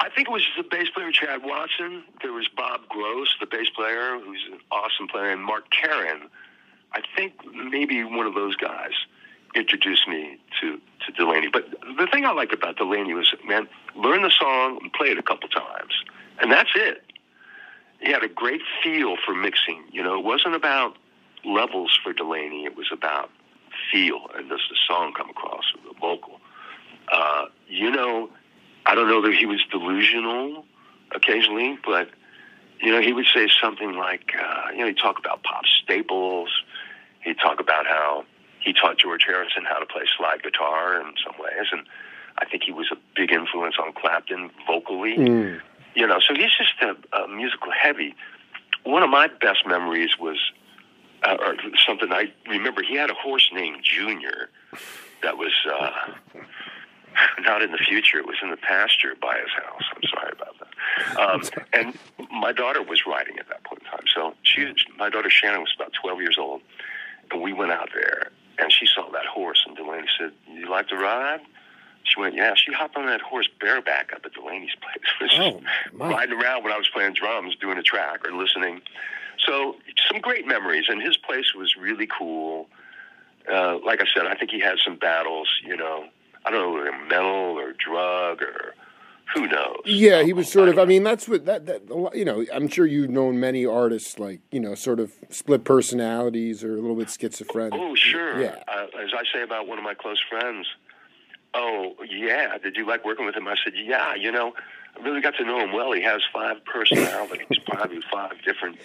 I 0.00 0.10
think 0.10 0.26
it 0.26 0.32
was 0.32 0.44
the 0.56 0.64
bass 0.64 0.88
player 0.90 1.12
Chad 1.12 1.42
Watson. 1.44 2.02
There 2.20 2.32
was 2.32 2.48
Bob 2.56 2.80
Gross, 2.88 3.36
the 3.38 3.46
bass 3.46 3.70
player, 3.70 4.18
who's 4.18 4.44
an 4.50 4.58
awesome 4.72 5.06
player, 5.06 5.30
and 5.30 5.40
Mark 5.44 5.70
Karan. 5.70 6.22
I 6.94 7.02
think 7.16 7.34
maybe 7.54 8.02
one 8.02 8.26
of 8.26 8.34
those 8.34 8.56
guys 8.56 8.90
introduced 9.56 10.06
me 10.08 10.38
to, 10.60 10.78
to 11.06 11.12
Delaney. 11.16 11.48
But 11.52 11.70
the 11.98 12.06
thing 12.06 12.24
I 12.24 12.32
liked 12.32 12.52
about 12.52 12.76
Delaney 12.76 13.14
was, 13.14 13.34
man, 13.46 13.68
learn 13.94 14.22
the 14.22 14.30
song 14.30 14.78
and 14.82 14.92
play 14.92 15.08
it 15.08 15.18
a 15.18 15.22
couple 15.22 15.48
times. 15.48 15.92
And 16.40 16.52
that's 16.52 16.70
it. 16.74 17.02
He 18.00 18.12
had 18.12 18.22
a 18.22 18.28
great 18.28 18.60
feel 18.82 19.16
for 19.24 19.34
mixing. 19.34 19.82
You 19.90 20.02
know, 20.02 20.18
it 20.18 20.24
wasn't 20.24 20.54
about 20.54 20.96
levels 21.44 21.98
for 22.02 22.12
Delaney. 22.12 22.64
It 22.64 22.76
was 22.76 22.88
about 22.92 23.30
feel 23.90 24.20
and 24.34 24.48
does 24.48 24.60
the 24.68 24.76
song 24.86 25.12
come 25.14 25.30
across 25.30 25.64
with 25.74 25.84
the 25.84 25.98
vocal. 25.98 26.40
Uh, 27.10 27.46
you 27.68 27.90
know, 27.90 28.28
I 28.84 28.94
don't 28.94 29.08
know 29.08 29.22
that 29.22 29.34
he 29.34 29.46
was 29.46 29.60
delusional 29.70 30.64
occasionally, 31.12 31.78
but 31.84 32.08
you 32.80 32.92
know, 32.92 33.00
he 33.00 33.12
would 33.12 33.26
say 33.34 33.48
something 33.60 33.94
like, 33.94 34.32
uh, 34.38 34.70
you 34.72 34.78
know, 34.78 34.86
he'd 34.86 34.98
talk 34.98 35.18
about 35.18 35.42
Pops 35.42 35.70
Staples. 35.82 36.50
He'd 37.20 37.38
talk 37.38 37.58
about 37.58 37.86
how 37.86 38.24
he 38.66 38.72
taught 38.72 38.98
George 38.98 39.22
Harrison 39.24 39.64
how 39.64 39.78
to 39.78 39.86
play 39.86 40.02
slide 40.18 40.42
guitar 40.42 41.00
in 41.00 41.14
some 41.24 41.34
ways, 41.38 41.68
and 41.70 41.86
I 42.38 42.44
think 42.46 42.64
he 42.64 42.72
was 42.72 42.88
a 42.90 42.96
big 43.14 43.32
influence 43.32 43.76
on 43.80 43.92
Clapton 43.92 44.50
vocally. 44.66 45.16
Mm. 45.16 45.60
You 45.94 46.06
know, 46.06 46.18
so 46.18 46.34
he's 46.34 46.50
just 46.58 46.74
a, 46.82 47.16
a 47.16 47.28
musical 47.28 47.70
heavy. 47.70 48.14
One 48.82 49.04
of 49.04 49.08
my 49.08 49.28
best 49.28 49.66
memories 49.66 50.18
was, 50.18 50.38
uh, 51.22 51.36
or 51.40 51.54
something 51.86 52.12
I 52.12 52.32
remember. 52.48 52.82
He 52.82 52.96
had 52.96 53.08
a 53.08 53.14
horse 53.14 53.48
named 53.54 53.84
Junior 53.84 54.50
that 55.22 55.38
was 55.38 55.52
uh, 55.72 55.90
not 57.40 57.62
in 57.62 57.70
the 57.70 57.78
future. 57.78 58.18
It 58.18 58.26
was 58.26 58.36
in 58.42 58.50
the 58.50 58.56
pasture 58.56 59.14
by 59.20 59.38
his 59.38 59.64
house. 59.64 59.82
I'm 59.94 60.08
sorry 60.10 60.32
about 60.32 60.54
that. 60.58 61.18
Um, 61.18 61.64
and 61.72 61.98
my 62.32 62.52
daughter 62.52 62.82
was 62.82 63.06
riding 63.06 63.38
at 63.38 63.48
that 63.48 63.62
point 63.62 63.82
in 63.82 63.90
time. 63.90 64.06
So 64.12 64.34
she, 64.42 64.74
my 64.98 65.08
daughter 65.08 65.30
Shannon, 65.30 65.60
was 65.60 65.72
about 65.74 65.92
12 66.02 66.20
years 66.20 66.36
old, 66.36 66.62
and 67.30 67.40
we 67.40 67.52
went 67.52 67.70
out 67.70 67.90
there 67.94 68.32
and 68.58 68.72
she 68.72 68.86
saw 68.86 69.10
that 69.10 69.26
horse, 69.26 69.62
and 69.66 69.76
Delaney 69.76 70.08
said, 70.18 70.32
"You 70.50 70.68
like 70.68 70.88
to 70.88 70.96
ride?" 70.96 71.40
She 72.04 72.20
went, 72.20 72.34
"Yeah." 72.34 72.54
She 72.54 72.72
hopped 72.72 72.96
on 72.96 73.06
that 73.06 73.20
horse 73.20 73.48
bareback 73.60 74.12
up 74.12 74.24
at 74.24 74.32
Delaney's 74.32 74.74
place, 75.18 75.32
oh, 75.38 75.60
riding 75.92 76.40
around 76.40 76.64
when 76.64 76.72
I 76.72 76.78
was 76.78 76.88
playing 76.88 77.14
drums, 77.14 77.56
doing 77.56 77.78
a 77.78 77.82
track 77.82 78.26
or 78.26 78.32
listening. 78.32 78.82
So 79.44 79.76
some 80.10 80.20
great 80.20 80.46
memories, 80.46 80.86
and 80.88 81.02
his 81.02 81.16
place 81.16 81.54
was 81.54 81.76
really 81.76 82.06
cool. 82.06 82.68
Uh, 83.50 83.78
like 83.84 84.00
I 84.00 84.06
said, 84.12 84.26
I 84.26 84.34
think 84.34 84.50
he 84.50 84.60
had 84.60 84.78
some 84.84 84.96
battles. 84.96 85.48
You 85.64 85.76
know, 85.76 86.06
I 86.44 86.50
don't 86.50 86.60
know 86.60 86.72
whether 86.72 86.92
mental 86.92 87.58
or 87.58 87.72
drug 87.72 88.42
or 88.42 88.74
who 89.34 89.46
knows? 89.48 89.80
Yeah, 89.84 90.22
he 90.22 90.32
was 90.32 90.50
sort 90.50 90.68
of. 90.68 90.78
I 90.78 90.84
mean, 90.84 91.02
that's 91.02 91.28
what 91.28 91.46
that 91.46 91.66
that 91.66 91.82
you 92.14 92.24
know. 92.24 92.44
I'm 92.52 92.68
sure 92.68 92.86
you've 92.86 93.10
known 93.10 93.40
many 93.40 93.66
artists 93.66 94.18
like 94.18 94.40
you 94.50 94.60
know, 94.60 94.74
sort 94.74 95.00
of 95.00 95.12
split 95.30 95.64
personalities 95.64 96.62
or 96.62 96.72
a 96.72 96.80
little 96.80 96.96
bit 96.96 97.10
schizophrenic. 97.10 97.74
Oh, 97.74 97.94
sure. 97.94 98.40
Yeah. 98.40 98.62
Uh, 98.68 98.86
as 99.02 99.10
I 99.16 99.24
say 99.32 99.42
about 99.42 99.66
one 99.66 99.78
of 99.78 99.84
my 99.84 99.94
close 99.94 100.20
friends. 100.28 100.66
Oh, 101.54 101.94
yeah. 102.06 102.58
Did 102.58 102.76
you 102.76 102.86
like 102.86 103.04
working 103.04 103.24
with 103.24 103.34
him? 103.34 103.48
I 103.48 103.56
said, 103.64 103.72
yeah. 103.74 104.14
You 104.14 104.30
know, 104.30 104.52
I 104.98 105.02
really 105.02 105.20
got 105.20 105.34
to 105.36 105.44
know 105.44 105.58
him 105.58 105.72
well. 105.72 105.92
He 105.92 106.02
has 106.02 106.20
five 106.32 106.62
personalities, 106.64 107.58
probably 107.66 108.00
five 108.12 108.32
different 108.44 108.78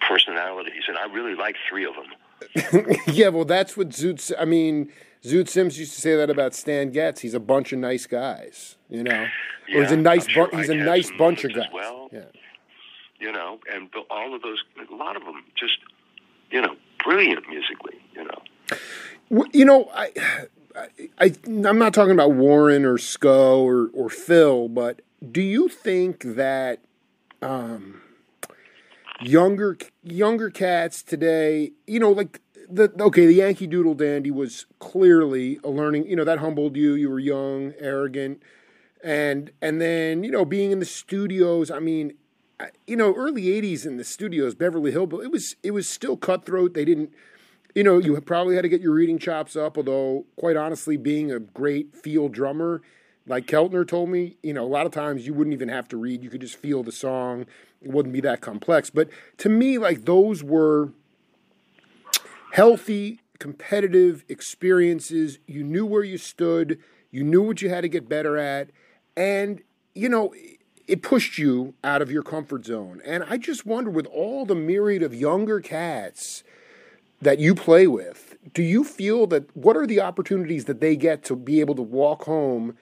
personalities, 0.00 0.84
and 0.88 0.96
I 0.96 1.04
really 1.04 1.34
like 1.34 1.56
three 1.68 1.84
of 1.84 1.94
them. 1.94 2.96
yeah, 3.06 3.28
well, 3.28 3.44
that's 3.44 3.76
what 3.76 3.90
Zoot. 3.90 4.32
I 4.38 4.44
mean, 4.44 4.90
Zoot 5.24 5.48
Sims 5.48 5.78
used 5.78 5.94
to 5.94 6.00
say 6.00 6.16
that 6.16 6.30
about 6.30 6.54
Stan 6.54 6.90
Getz. 6.90 7.20
He's 7.20 7.34
a 7.34 7.40
bunch 7.40 7.72
of 7.72 7.78
nice 7.78 8.06
guys, 8.06 8.76
you 8.88 9.04
know. 9.04 9.26
Yeah, 9.68 9.78
or 9.78 9.82
he's 9.82 9.92
a 9.92 9.96
nice 9.96 10.26
sure 10.26 10.48
bu- 10.48 10.56
he's 10.56 10.68
a 10.68 10.74
nice 10.74 11.10
bunch 11.16 11.44
of 11.44 11.54
guys. 11.54 11.68
Well, 11.72 12.08
yeah. 12.12 12.24
You 13.20 13.30
know, 13.30 13.60
and 13.72 13.88
all 14.10 14.34
of 14.34 14.42
those, 14.42 14.64
a 14.90 14.94
lot 14.94 15.14
of 15.16 15.24
them, 15.24 15.44
just 15.54 15.78
you 16.50 16.60
know, 16.60 16.74
brilliant 17.04 17.48
musically. 17.48 18.00
You 18.14 18.24
know. 18.24 19.48
You 19.52 19.64
know, 19.64 19.90
I, 19.94 20.10
I, 21.18 21.32
I'm 21.46 21.78
not 21.78 21.94
talking 21.94 22.12
about 22.12 22.32
Warren 22.32 22.84
or 22.84 22.98
Sco 22.98 23.62
or 23.62 23.90
or 23.92 24.10
Phil, 24.10 24.68
but 24.68 25.02
do 25.30 25.40
you 25.40 25.68
think 25.68 26.22
that 26.34 26.80
um, 27.40 28.02
younger 29.20 29.78
younger 30.02 30.50
cats 30.50 31.02
today, 31.02 31.72
you 31.86 32.00
know, 32.00 32.10
like 32.10 32.40
the 32.68 32.92
okay, 33.00 33.26
the 33.26 33.34
Yankee 33.34 33.66
Doodle 33.66 33.94
Dandy 33.94 34.30
was 34.30 34.66
clearly 34.78 35.58
a 35.64 35.68
learning. 35.70 36.06
You 36.08 36.16
know 36.16 36.24
that 36.24 36.38
humbled 36.38 36.76
you. 36.76 36.94
You 36.94 37.10
were 37.10 37.18
young, 37.18 37.72
arrogant, 37.78 38.42
and 39.02 39.50
and 39.60 39.80
then 39.80 40.24
you 40.24 40.30
know 40.30 40.44
being 40.44 40.70
in 40.70 40.78
the 40.78 40.84
studios. 40.86 41.70
I 41.70 41.78
mean, 41.80 42.14
you 42.86 42.96
know, 42.96 43.14
early 43.14 43.44
'80s 43.44 43.86
in 43.86 43.96
the 43.96 44.04
studios, 44.04 44.54
Beverly 44.54 44.92
Hillbillies. 44.92 45.24
It 45.24 45.32
was 45.32 45.56
it 45.62 45.70
was 45.72 45.88
still 45.88 46.16
cutthroat. 46.16 46.74
They 46.74 46.84
didn't. 46.84 47.12
You 47.74 47.84
know, 47.84 47.98
you 47.98 48.20
probably 48.20 48.54
had 48.54 48.62
to 48.62 48.68
get 48.68 48.82
your 48.82 48.92
reading 48.92 49.18
chops 49.18 49.56
up. 49.56 49.78
Although, 49.78 50.26
quite 50.36 50.56
honestly, 50.56 50.96
being 50.96 51.32
a 51.32 51.38
great 51.40 51.96
field 51.96 52.32
drummer, 52.32 52.82
Like 53.26 53.46
Keltner 53.46 53.86
told 53.86 54.10
me, 54.10 54.36
you 54.42 54.52
know, 54.52 54.64
a 54.64 54.68
lot 54.68 54.86
of 54.86 54.92
times 54.92 55.26
you 55.26 55.34
wouldn't 55.34 55.54
even 55.54 55.68
have 55.68 55.88
to 55.88 55.96
read; 55.96 56.22
you 56.24 56.30
could 56.30 56.40
just 56.40 56.56
feel 56.56 56.82
the 56.82 56.92
song. 56.92 57.46
It 57.80 57.90
wouldn't 57.90 58.12
be 58.12 58.20
that 58.22 58.40
complex. 58.40 58.90
But 58.90 59.08
to 59.38 59.48
me, 59.48 59.78
like 59.78 60.04
those 60.04 60.42
were 60.42 60.92
healthy, 62.52 63.18
competitive 63.38 64.24
experiences. 64.28 65.38
You 65.46 65.64
knew 65.64 65.86
where 65.86 66.04
you 66.04 66.18
stood. 66.18 66.78
You 67.10 67.24
knew 67.24 67.42
what 67.42 67.62
you 67.62 67.70
had 67.70 67.80
to 67.80 67.88
get 67.88 68.08
better 68.08 68.36
at, 68.38 68.70
and 69.16 69.62
you 69.94 70.08
know 70.08 70.34
it 70.86 71.02
pushed 71.02 71.38
you 71.38 71.74
out 71.84 72.02
of 72.02 72.10
your 72.10 72.22
comfort 72.22 72.66
zone. 72.66 73.00
And 73.04 73.24
I 73.24 73.38
just 73.38 73.64
wonder, 73.66 73.90
with 73.90 74.06
all 74.06 74.44
the 74.44 74.54
myriad 74.54 75.02
of 75.02 75.14
younger 75.14 75.60
cats 75.60 76.42
that 77.20 77.38
you 77.38 77.54
play 77.54 77.86
with, 77.86 78.36
do 78.52 78.62
you 78.62 78.84
feel 78.84 79.26
that 79.28 79.54
what 79.56 79.76
are 79.76 79.86
the 79.86 80.00
opportunities 80.00 80.66
that 80.66 80.80
they 80.80 80.96
get 80.96 81.22
to 81.24 81.36
be 81.36 81.60
able 81.60 81.74
to 81.76 81.82
walk 81.82 82.24
home 82.24 82.76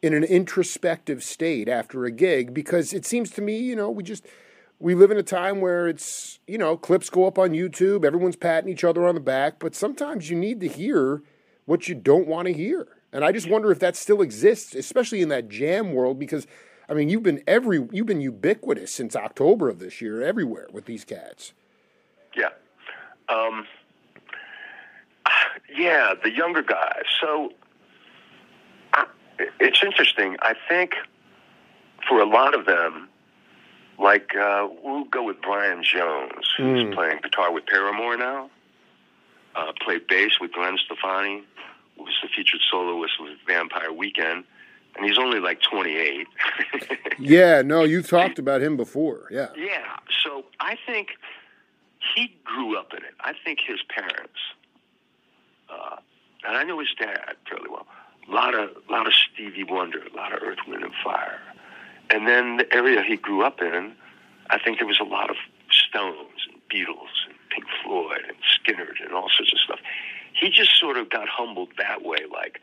in 0.00 0.14
an 0.14 0.24
introspective 0.24 1.22
state 1.22 1.68
after 1.68 2.04
a 2.04 2.10
gig? 2.10 2.54
Because 2.54 2.92
it 2.92 3.04
seems 3.04 3.30
to 3.32 3.42
me, 3.42 3.58
you 3.58 3.76
know, 3.76 3.90
we 3.90 4.02
just 4.02 4.24
we 4.82 4.96
live 4.96 5.12
in 5.12 5.16
a 5.16 5.22
time 5.22 5.60
where 5.60 5.86
it's 5.86 6.40
you 6.46 6.58
know 6.58 6.76
clips 6.76 7.08
go 7.08 7.24
up 7.26 7.38
on 7.38 7.50
YouTube, 7.50 8.04
everyone's 8.04 8.36
patting 8.36 8.68
each 8.68 8.84
other 8.84 9.06
on 9.06 9.14
the 9.14 9.20
back, 9.20 9.58
but 9.60 9.74
sometimes 9.74 10.28
you 10.28 10.36
need 10.36 10.60
to 10.60 10.68
hear 10.68 11.22
what 11.64 11.88
you 11.88 11.94
don't 11.94 12.26
want 12.26 12.48
to 12.48 12.52
hear. 12.52 12.88
And 13.12 13.24
I 13.24 13.30
just 13.30 13.48
wonder 13.48 13.70
if 13.70 13.78
that 13.78 13.94
still 13.94 14.20
exists, 14.20 14.74
especially 14.74 15.22
in 15.22 15.28
that 15.28 15.48
jam 15.48 15.92
world, 15.92 16.18
because 16.18 16.46
I 16.88 16.94
mean, 16.94 17.08
you've 17.08 17.22
been 17.22 17.42
every 17.46 17.86
you've 17.92 18.06
been 18.06 18.20
ubiquitous 18.20 18.92
since 18.92 19.14
October 19.14 19.68
of 19.68 19.78
this 19.78 20.00
year, 20.00 20.20
everywhere 20.20 20.66
with 20.72 20.86
these 20.86 21.04
cats. 21.04 21.52
Yeah, 22.36 22.48
um, 23.28 23.66
yeah, 25.74 26.14
the 26.22 26.32
younger 26.32 26.62
guys. 26.62 27.04
So 27.20 27.52
it's 29.60 29.80
interesting. 29.84 30.36
I 30.42 30.54
think 30.68 30.94
for 32.08 32.20
a 32.20 32.26
lot 32.26 32.54
of 32.58 32.66
them, 32.66 33.08
like 33.98 34.34
uh, 34.36 34.68
we'll 34.82 35.04
go 35.04 35.24
with 35.24 35.40
Brian 35.42 35.82
Jones, 35.82 36.52
who's 36.56 36.84
mm. 36.84 36.94
playing 36.94 37.20
guitar 37.22 37.52
with 37.52 37.66
Paramore 37.66 38.16
now. 38.16 38.50
Uh, 39.54 39.72
played 39.84 40.06
bass 40.06 40.40
with 40.40 40.52
Gwen 40.52 40.78
Stefani, 40.84 41.44
was 41.98 42.14
the 42.22 42.28
featured 42.34 42.60
soloist 42.70 43.14
with 43.20 43.36
Vampire 43.46 43.92
Weekend 43.92 44.44
and 44.96 45.06
he's 45.06 45.18
only 45.18 45.40
like 45.40 45.60
28. 45.62 46.26
yeah, 47.18 47.62
no, 47.62 47.84
you've 47.84 48.08
talked 48.08 48.38
about 48.38 48.60
him 48.60 48.76
before. 48.76 49.28
Yeah. 49.30 49.48
Yeah. 49.56 49.96
So 50.22 50.44
I 50.60 50.76
think 50.86 51.08
he 52.14 52.36
grew 52.44 52.78
up 52.78 52.92
in 52.92 52.98
it. 52.98 53.14
I 53.20 53.32
think 53.44 53.60
his 53.66 53.80
parents, 53.88 54.38
uh, 55.70 55.96
and 56.46 56.56
I 56.56 56.62
know 56.64 56.78
his 56.78 56.92
dad 56.98 57.36
fairly 57.48 57.70
well. 57.70 57.86
A 58.28 58.32
lot 58.32 58.54
of, 58.54 58.70
lot 58.90 59.06
of 59.06 59.12
Stevie 59.14 59.64
Wonder, 59.64 60.00
a 60.00 60.16
lot 60.16 60.32
of 60.32 60.42
Earth, 60.42 60.58
Wind, 60.68 60.84
and 60.84 60.92
Fire, 61.02 61.40
and 62.12 62.26
then 62.26 62.58
the 62.58 62.74
area 62.74 63.02
he 63.02 63.16
grew 63.16 63.44
up 63.44 63.60
in, 63.60 63.92
I 64.50 64.58
think 64.58 64.78
there 64.78 64.86
was 64.86 65.00
a 65.00 65.04
lot 65.04 65.30
of 65.30 65.36
Stones 65.70 66.46
and 66.50 66.60
Beatles 66.68 67.26
and 67.26 67.34
Pink 67.50 67.64
Floyd 67.82 68.22
and 68.28 68.36
Skynyrd 68.54 69.04
and 69.04 69.12
all 69.12 69.28
sorts 69.34 69.52
of 69.52 69.58
stuff. 69.58 69.80
He 70.38 70.50
just 70.50 70.78
sort 70.78 70.96
of 70.96 71.10
got 71.10 71.28
humbled 71.28 71.70
that 71.78 72.02
way, 72.02 72.18
like 72.30 72.60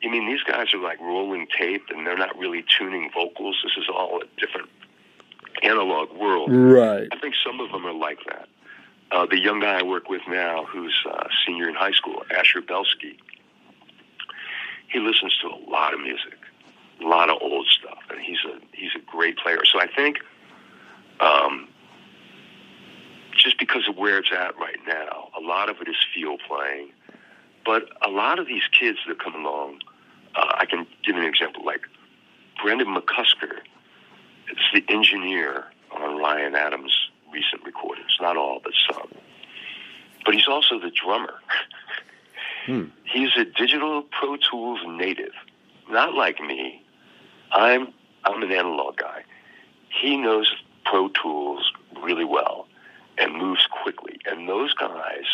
you 0.00 0.10
mean 0.10 0.26
these 0.26 0.42
guys 0.42 0.72
are 0.74 0.80
like 0.80 1.00
rolling 1.00 1.46
tape 1.58 1.84
and 1.90 2.06
they're 2.06 2.18
not 2.18 2.36
really 2.38 2.64
tuning 2.78 3.10
vocals? 3.12 3.56
This 3.62 3.72
is 3.76 3.88
all 3.92 4.22
a 4.22 4.40
different 4.40 4.68
analog 5.62 6.12
world. 6.12 6.50
Right. 6.52 7.08
I 7.10 7.18
think 7.18 7.34
some 7.44 7.60
of 7.60 7.70
them 7.72 7.86
are 7.86 7.94
like 7.94 8.18
that. 8.28 8.48
Uh, 9.10 9.26
the 9.26 9.38
young 9.38 9.60
guy 9.60 9.78
I 9.78 9.82
work 9.82 10.08
with 10.08 10.22
now, 10.28 10.64
who's 10.64 10.94
uh, 11.08 11.28
senior 11.46 11.68
in 11.68 11.74
high 11.74 11.92
school, 11.92 12.24
Asher 12.36 12.60
Belsky, 12.60 13.18
he 14.88 14.98
listens 14.98 15.36
to 15.42 15.48
a 15.48 15.70
lot 15.70 15.94
of 15.94 16.00
music, 16.00 16.38
a 17.02 17.06
lot 17.06 17.30
of 17.30 17.38
old 17.40 17.66
stuff, 17.66 17.98
and 18.10 18.20
he's 18.20 18.38
a 18.46 18.58
he's 18.76 18.92
a 18.96 19.10
great 19.10 19.36
player. 19.38 19.64
So 19.64 19.80
I 19.80 19.86
think, 19.86 20.18
um, 21.20 21.68
just 23.36 23.58
because 23.58 23.88
of 23.88 23.96
where 23.96 24.18
it's 24.18 24.30
at 24.32 24.56
right 24.58 24.78
now, 24.86 25.28
a 25.36 25.40
lot 25.40 25.68
of 25.68 25.76
it 25.80 25.88
is 25.88 25.96
field 26.14 26.40
playing 26.48 26.92
but 27.66 27.88
a 28.06 28.08
lot 28.08 28.38
of 28.38 28.46
these 28.46 28.62
kids 28.78 28.98
that 29.08 29.18
come 29.18 29.34
along, 29.34 29.80
uh, 30.36 30.52
I 30.54 30.66
can 30.66 30.86
give 31.04 31.16
you 31.16 31.22
an 31.22 31.28
example 31.28 31.64
like 31.64 31.82
Brendan 32.62 32.94
McCusker. 32.94 33.58
It's 34.48 34.60
the 34.72 34.84
engineer 34.88 35.64
on 35.90 36.16
Ryan 36.16 36.54
Adams' 36.54 36.96
recent 37.32 37.64
recordings, 37.64 38.16
not 38.20 38.36
all, 38.36 38.60
but 38.62 38.72
some. 38.88 39.08
But 40.24 40.34
he's 40.34 40.46
also 40.46 40.78
the 40.78 40.90
drummer. 40.90 41.34
hmm. 42.66 42.84
He's 43.04 43.30
a 43.36 43.44
digital 43.44 44.02
Pro 44.02 44.36
Tools 44.36 44.80
native, 44.86 45.32
not 45.88 46.14
like 46.14 46.40
me. 46.40 46.82
I'm 47.52 47.92
I'm 48.24 48.42
an 48.42 48.50
analog 48.50 48.96
guy. 48.96 49.22
He 49.88 50.16
knows 50.16 50.52
Pro 50.84 51.08
Tools 51.08 51.72
really 52.02 52.24
well 52.24 52.66
and 53.18 53.34
moves 53.34 53.66
quickly. 53.82 54.18
And 54.26 54.48
those 54.48 54.74
guys 54.74 55.24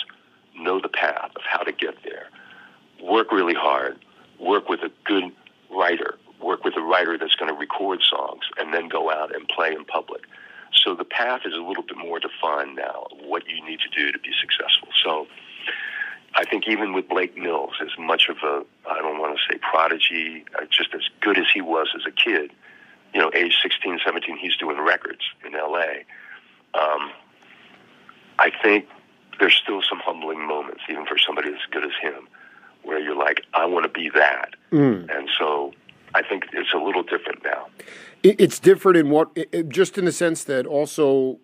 know 0.57 0.81
the 0.81 0.89
path 0.89 1.31
of 1.37 1.43
how 1.43 1.63
to 1.63 1.73
get 1.73 2.03
there. 2.05 2.27
Work 3.03 3.33
really 3.33 3.55
hard. 3.55 3.99
Work 4.39 4.69
with 4.69 4.81
a 4.81 4.91
good 5.05 5.33
writer. 5.71 6.17
Work 6.41 6.65
with 6.65 6.77
a 6.77 6.83
writer 6.83 7.17
that's 7.19 7.35
going 7.37 7.53
to 7.53 7.59
record 7.59 8.03
songs 8.03 8.45
and 8.59 8.73
then 8.75 8.89
go 8.89 9.11
out 9.11 9.35
and 9.35 9.49
play 9.49 9.73
in 9.73 9.85
public. 9.85 10.23
So 10.73 10.95
the 10.95 11.05
path 11.05 11.43
is 11.45 11.55
a 11.55 11.61
little 11.61 11.83
bit 11.83 11.97
more 11.97 12.19
defined 12.19 12.77
now 12.77 13.07
what 13.25 13.49
you 13.49 13.65
need 13.65 13.81
to 13.81 13.89
do 13.89 14.11
to 14.11 14.19
be 14.19 14.33
successful. 14.41 14.89
So 15.05 15.27
I 16.35 16.45
think 16.45 16.67
even 16.67 16.93
with 16.93 17.09
Blake 17.09 17.37
Mills, 17.37 17.75
as 17.81 17.91
much 17.99 18.29
of 18.29 18.37
a, 18.43 18.65
I 18.89 18.99
don't 18.99 19.19
want 19.19 19.39
to 19.39 19.53
say 19.53 19.59
prodigy, 19.59 20.45
uh, 20.59 20.65
just 20.71 20.95
as 20.95 21.03
good 21.21 21.39
as 21.39 21.47
he 21.53 21.61
was 21.61 21.89
as 21.95 22.03
a 22.07 22.11
kid, 22.11 22.51
you 23.13 23.21
know, 23.21 23.31
age 23.35 23.59
16, 23.63 24.01
17, 24.05 24.39
he's 24.39 24.57
doing 24.57 24.79
records 24.79 25.21
in 25.45 25.53
LA. 25.53 26.05
Um, 26.75 27.11
I 28.39 28.51
think 28.63 28.87
there's 29.39 29.55
still 29.55 29.83
some 29.89 29.99
humbling 29.99 30.47
moments, 30.47 30.83
even 30.89 31.05
for 31.05 31.19
somebody 31.19 31.51
as 31.51 31.61
good 31.71 31.85
as 31.85 31.93
him, 32.01 32.29
where 32.83 32.99
you're 32.99 33.17
like, 33.17 33.45
I 33.53 33.67
want 33.67 33.85
to 33.85 33.91
be 33.91 34.11
that. 34.15 34.51
Mm. 34.71 35.15
And 35.15 35.29
so 35.39 35.73
I 36.15 36.23
think 36.23 36.47
it's 36.53 36.73
a 36.73 36.79
little 36.79 37.03
different 37.03 37.45
now. 37.45 37.69
It's 38.23 38.59
different 38.59 38.99
in 38.99 39.11
what, 39.11 39.37
just 39.69 39.99
in 39.99 40.05
the 40.05 40.13
sense 40.13 40.45
that 40.45 40.67
also 40.67 41.41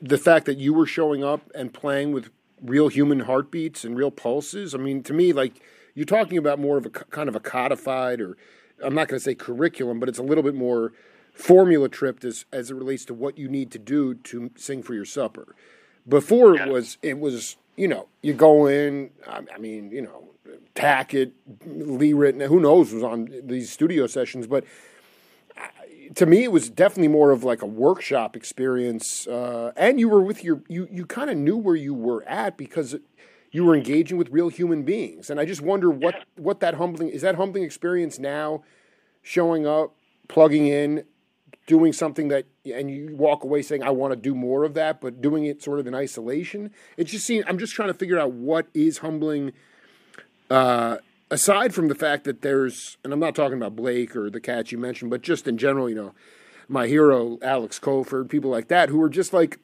the 0.00 0.18
fact 0.18 0.46
that 0.46 0.58
you 0.58 0.72
were 0.72 0.86
showing 0.86 1.22
up 1.24 1.42
and 1.54 1.72
playing 1.74 2.12
with 2.12 2.30
real 2.64 2.88
human 2.88 3.20
heartbeats 3.20 3.84
and 3.84 3.96
real 3.96 4.10
pulses. 4.10 4.74
I 4.74 4.78
mean, 4.78 5.02
to 5.04 5.12
me, 5.12 5.32
like 5.32 5.60
you're 5.94 6.06
talking 6.06 6.38
about 6.38 6.58
more 6.58 6.76
of 6.76 6.86
a 6.86 6.90
kind 6.90 7.28
of 7.28 7.36
a 7.36 7.40
codified, 7.40 8.20
or 8.20 8.36
I'm 8.82 8.94
not 8.94 9.08
going 9.08 9.18
to 9.18 9.24
say 9.24 9.34
curriculum, 9.34 10.00
but 10.00 10.08
it's 10.08 10.18
a 10.18 10.22
little 10.22 10.42
bit 10.42 10.54
more 10.54 10.92
formula 11.32 11.88
tripped 11.88 12.24
as 12.24 12.46
as 12.52 12.70
it 12.70 12.74
relates 12.74 13.04
to 13.04 13.14
what 13.14 13.38
you 13.38 13.48
need 13.48 13.70
to 13.72 13.78
do 13.78 14.14
to 14.14 14.50
sing 14.56 14.82
for 14.82 14.94
your 14.94 15.04
supper. 15.04 15.54
Before 16.08 16.54
it 16.54 16.68
was 16.68 16.98
it 17.02 17.18
was 17.18 17.56
you 17.76 17.88
know 17.88 18.08
you 18.22 18.32
go 18.32 18.66
in. 18.66 19.10
I 19.28 19.58
mean 19.58 19.90
you 19.90 20.02
know 20.02 20.30
Tackett, 20.74 21.32
Lee 21.66 22.12
Ritenour, 22.12 22.48
who 22.48 22.60
knows 22.60 22.92
was 22.92 23.02
on 23.02 23.28
these 23.44 23.70
studio 23.70 24.06
sessions, 24.06 24.46
but 24.46 24.64
to 26.14 26.26
me 26.26 26.44
it 26.44 26.52
was 26.52 26.70
definitely 26.70 27.08
more 27.08 27.30
of 27.30 27.44
like 27.44 27.62
a 27.62 27.66
workshop 27.66 28.36
experience. 28.36 29.26
Uh, 29.26 29.72
and 29.76 29.98
you 29.98 30.08
were 30.08 30.22
with 30.22 30.44
your 30.44 30.62
you 30.68 30.88
you 30.90 31.06
kind 31.06 31.30
of 31.30 31.36
knew 31.36 31.56
where 31.56 31.76
you 31.76 31.94
were 31.94 32.22
at 32.24 32.56
because 32.56 32.96
you 33.50 33.64
were 33.64 33.74
engaging 33.76 34.18
with 34.18 34.30
real 34.30 34.48
human 34.48 34.82
beings. 34.82 35.30
And 35.30 35.38
I 35.38 35.44
just 35.44 35.62
wonder 35.62 35.90
what 35.90 36.24
what 36.36 36.60
that 36.60 36.74
humbling 36.74 37.08
is 37.08 37.22
that 37.22 37.36
humbling 37.36 37.64
experience 37.64 38.18
now 38.18 38.62
showing 39.22 39.66
up, 39.66 39.94
plugging 40.28 40.66
in, 40.66 41.04
doing 41.66 41.92
something 41.92 42.28
that 42.28 42.46
and 42.72 42.90
you 42.90 43.14
walk 43.16 43.44
away 43.44 43.62
saying 43.62 43.82
I 43.82 43.90
want 43.90 44.12
to 44.12 44.16
do 44.16 44.34
more 44.34 44.64
of 44.64 44.74
that, 44.74 45.00
but 45.00 45.20
doing 45.20 45.44
it 45.44 45.62
sort 45.62 45.80
of 45.80 45.86
in 45.86 45.94
isolation. 45.94 46.70
It 46.96 47.04
just 47.04 47.24
seems 47.26 47.44
I'm 47.48 47.58
just 47.58 47.74
trying 47.74 47.88
to 47.88 47.94
figure 47.94 48.18
out 48.18 48.32
what 48.32 48.66
is 48.74 48.98
humbling. 48.98 49.52
Uh, 50.50 50.98
aside 51.30 51.74
from 51.74 51.88
the 51.88 51.94
fact 51.94 52.24
that 52.24 52.42
there's, 52.42 52.96
and 53.04 53.12
I'm 53.12 53.20
not 53.20 53.34
talking 53.34 53.56
about 53.56 53.76
Blake 53.76 54.14
or 54.14 54.30
the 54.30 54.40
cats 54.40 54.72
you 54.72 54.78
mentioned, 54.78 55.10
but 55.10 55.22
just 55.22 55.48
in 55.48 55.58
general, 55.58 55.88
you 55.88 55.94
know, 55.94 56.14
my 56.68 56.86
hero 56.86 57.38
Alex 57.42 57.78
Cofford, 57.78 58.28
people 58.28 58.50
like 58.50 58.68
that, 58.68 58.88
who 58.88 59.00
are 59.02 59.08
just 59.08 59.32
like, 59.32 59.58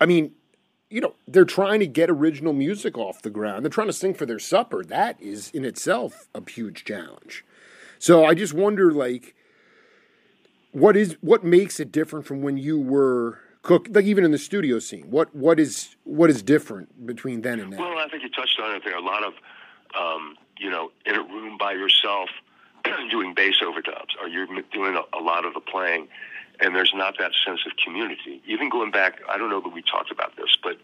I 0.00 0.06
mean, 0.06 0.32
you 0.90 1.00
know, 1.00 1.14
they're 1.26 1.44
trying 1.44 1.80
to 1.80 1.86
get 1.86 2.10
original 2.10 2.52
music 2.52 2.96
off 2.96 3.22
the 3.22 3.30
ground. 3.30 3.64
They're 3.64 3.70
trying 3.70 3.88
to 3.88 3.92
sing 3.92 4.14
for 4.14 4.26
their 4.26 4.38
supper. 4.38 4.84
That 4.84 5.20
is 5.20 5.50
in 5.50 5.64
itself 5.64 6.28
a 6.34 6.42
huge 6.48 6.84
challenge. 6.84 7.44
So 7.98 8.24
I 8.24 8.34
just 8.34 8.54
wonder, 8.54 8.92
like, 8.92 9.34
what 10.72 10.96
is 10.96 11.16
what 11.20 11.42
makes 11.42 11.80
it 11.80 11.90
different 11.90 12.26
from 12.26 12.42
when 12.42 12.58
you 12.58 12.78
were 12.78 13.40
cook 13.62 13.88
like 13.90 14.04
even 14.04 14.24
in 14.24 14.30
the 14.30 14.38
studio 14.38 14.78
scene 14.78 15.10
what 15.10 15.34
what 15.34 15.58
is 15.58 15.96
what 16.04 16.28
is 16.28 16.42
different 16.42 17.06
between 17.06 17.40
then 17.40 17.58
and 17.58 17.70
now 17.70 17.78
well 17.78 17.98
i 17.98 18.06
think 18.08 18.22
you 18.22 18.28
touched 18.28 18.60
on 18.62 18.76
it 18.76 18.82
there 18.84 18.96
a 18.96 19.00
lot 19.00 19.24
of 19.24 19.32
um, 19.98 20.36
you 20.58 20.70
know 20.70 20.90
in 21.04 21.14
a 21.14 21.22
room 21.22 21.56
by 21.58 21.72
yourself 21.72 22.30
doing 23.10 23.34
bass 23.34 23.56
overdubs 23.62 24.14
or 24.20 24.28
you're 24.28 24.46
doing 24.72 24.96
a, 24.96 25.16
a 25.16 25.20
lot 25.20 25.44
of 25.44 25.54
the 25.54 25.60
playing 25.60 26.08
and 26.60 26.74
there's 26.74 26.92
not 26.94 27.14
that 27.18 27.32
sense 27.44 27.60
of 27.66 27.72
community 27.82 28.42
even 28.46 28.68
going 28.68 28.90
back 28.90 29.20
i 29.28 29.36
don't 29.36 29.50
know 29.50 29.60
that 29.60 29.72
we 29.72 29.82
talked 29.82 30.10
about 30.10 30.34
this 30.36 30.56
but 30.62 30.76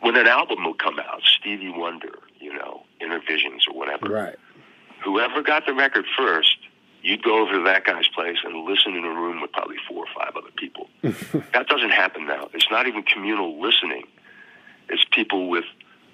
when 0.00 0.16
an 0.16 0.26
album 0.26 0.64
would 0.64 0.78
come 0.78 0.98
out 0.98 1.20
stevie 1.22 1.68
wonder 1.68 2.18
you 2.40 2.52
know 2.52 2.82
inner 3.00 3.20
visions 3.20 3.66
or 3.68 3.76
whatever 3.76 4.08
right 4.08 4.36
whoever 5.02 5.42
got 5.42 5.66
the 5.66 5.74
record 5.74 6.06
first, 6.16 6.56
you'd 7.02 7.22
go 7.22 7.42
over 7.42 7.54
to 7.54 7.64
that 7.64 7.84
guy's 7.84 8.08
place 8.08 8.38
and 8.44 8.64
listen 8.64 8.94
in 8.94 9.04
a 9.04 9.10
room 9.10 9.40
with 9.40 9.52
probably 9.52 9.76
four 9.88 10.04
or 10.04 10.12
five 10.14 10.34
other 10.36 10.50
people. 10.56 10.88
that 11.02 11.66
doesn't 11.68 11.90
happen 11.90 12.26
now. 12.26 12.48
It's 12.54 12.70
not 12.70 12.86
even 12.86 13.02
communal 13.02 13.60
listening. 13.60 14.04
It's 14.88 15.04
people 15.12 15.48
with 15.48 15.64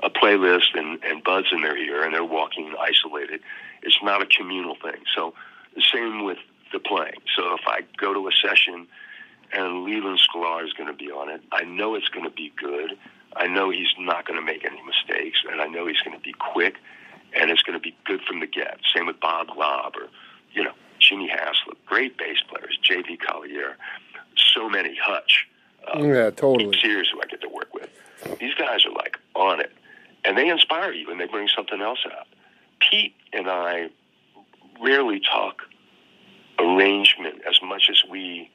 a 0.03 0.11
playlist 0.11 0.75
and, 0.75 1.03
and 1.05 1.23
buds 1.25 1.49
in 1.53 1.63
their 1.63 1.77
ear 1.77 2.05
and 2.05 2.15
they're 2.15 2.25
walking 2.25 2.75
isolated. 2.79 3.41
It's 3.83 3.99
not 4.03 4.23
a 4.23 4.27
communal 4.27 4.77
thing. 4.77 5.03
So 5.15 5.35
the 5.75 5.83
same 5.83 6.25
with 6.25 6.39
the 6.73 6.79
playing. 6.79 7.21
So 7.37 7.55
if 7.55 7.63
I 7.67 7.81
go 7.97 8.13
to 8.13 8.29
a 8.29 8.33
session 8.33 8.87
and 9.53 9.85
Leland 9.85 10.21
Sklar 10.21 10.65
is 10.65 10.73
going 10.73 10.89
to 10.89 10.97
be 10.97 11.11
on 11.11 11.31
it, 11.31 11.43
I 11.53 11.65
know 11.65 11.95
it's 11.95 12.09
going 12.09 12.25
to 12.25 12.35
be 12.35 12.53
good. 12.57 12.97
I 13.37 13.47
know 13.47 13.71
he's 13.71 13.89
not 13.99 14.27
going 14.27 14.39
to 14.39 14.45
make 14.45 14.65
any 14.65 14.81
mistakes, 14.83 15.41
and 15.51 15.61
I 15.61 15.67
know 15.67 15.87
he's 15.87 16.01
going 16.01 16.17
to 16.17 16.23
be 16.23 16.33
quick, 16.33 16.77
and 17.39 17.51
it's 17.51 17.63
going 17.63 17.79
to 17.79 17.83
be 17.83 17.97
good 18.05 18.21
from 18.23 18.41
the 18.41 18.47
get. 18.47 18.79
Same 18.95 19.07
with 19.07 19.21
Bob 19.21 19.49
Glaub 19.49 19.95
or, 19.97 20.09
you 20.53 20.65
know, 20.65 20.73
Jimmy 20.99 21.29
Haslip, 21.29 21.77
great 21.87 22.19
bass 22.19 22.39
players, 22.49 22.79
J.V. 22.83 23.19
Collier, 23.19 23.77
so 24.37 24.69
many 24.69 24.97
Hutch. 25.03 25.47
Um, 25.93 26.05
yeah, 26.05 26.31
totally. 26.31 26.77
Sears 26.81 27.11
who 27.13 27.21
I 27.21 27.27
get 27.27 27.41
to 27.43 27.49
work 27.49 27.73
with. 27.73 27.89
These 28.41 28.55
guys 28.55 28.85
are 28.85 28.93
like 28.93 29.17
on 29.35 29.61
it, 29.61 29.73
and 30.29 30.37
they 30.37 30.51
inspire 30.51 30.93
you, 30.93 31.11
and 31.11 31.19
they 31.19 31.27
bring 31.27 31.49
something 31.49 31.81
else 31.81 32.01
out. 32.05 32.27
Pete 32.81 33.15
and 33.33 33.49
I 33.49 33.89
rarely 34.79 35.21
talk 35.21 35.63
arrangement 36.59 37.41
as 37.49 37.61
much 37.63 37.89
as 37.91 38.03
we 38.11 38.51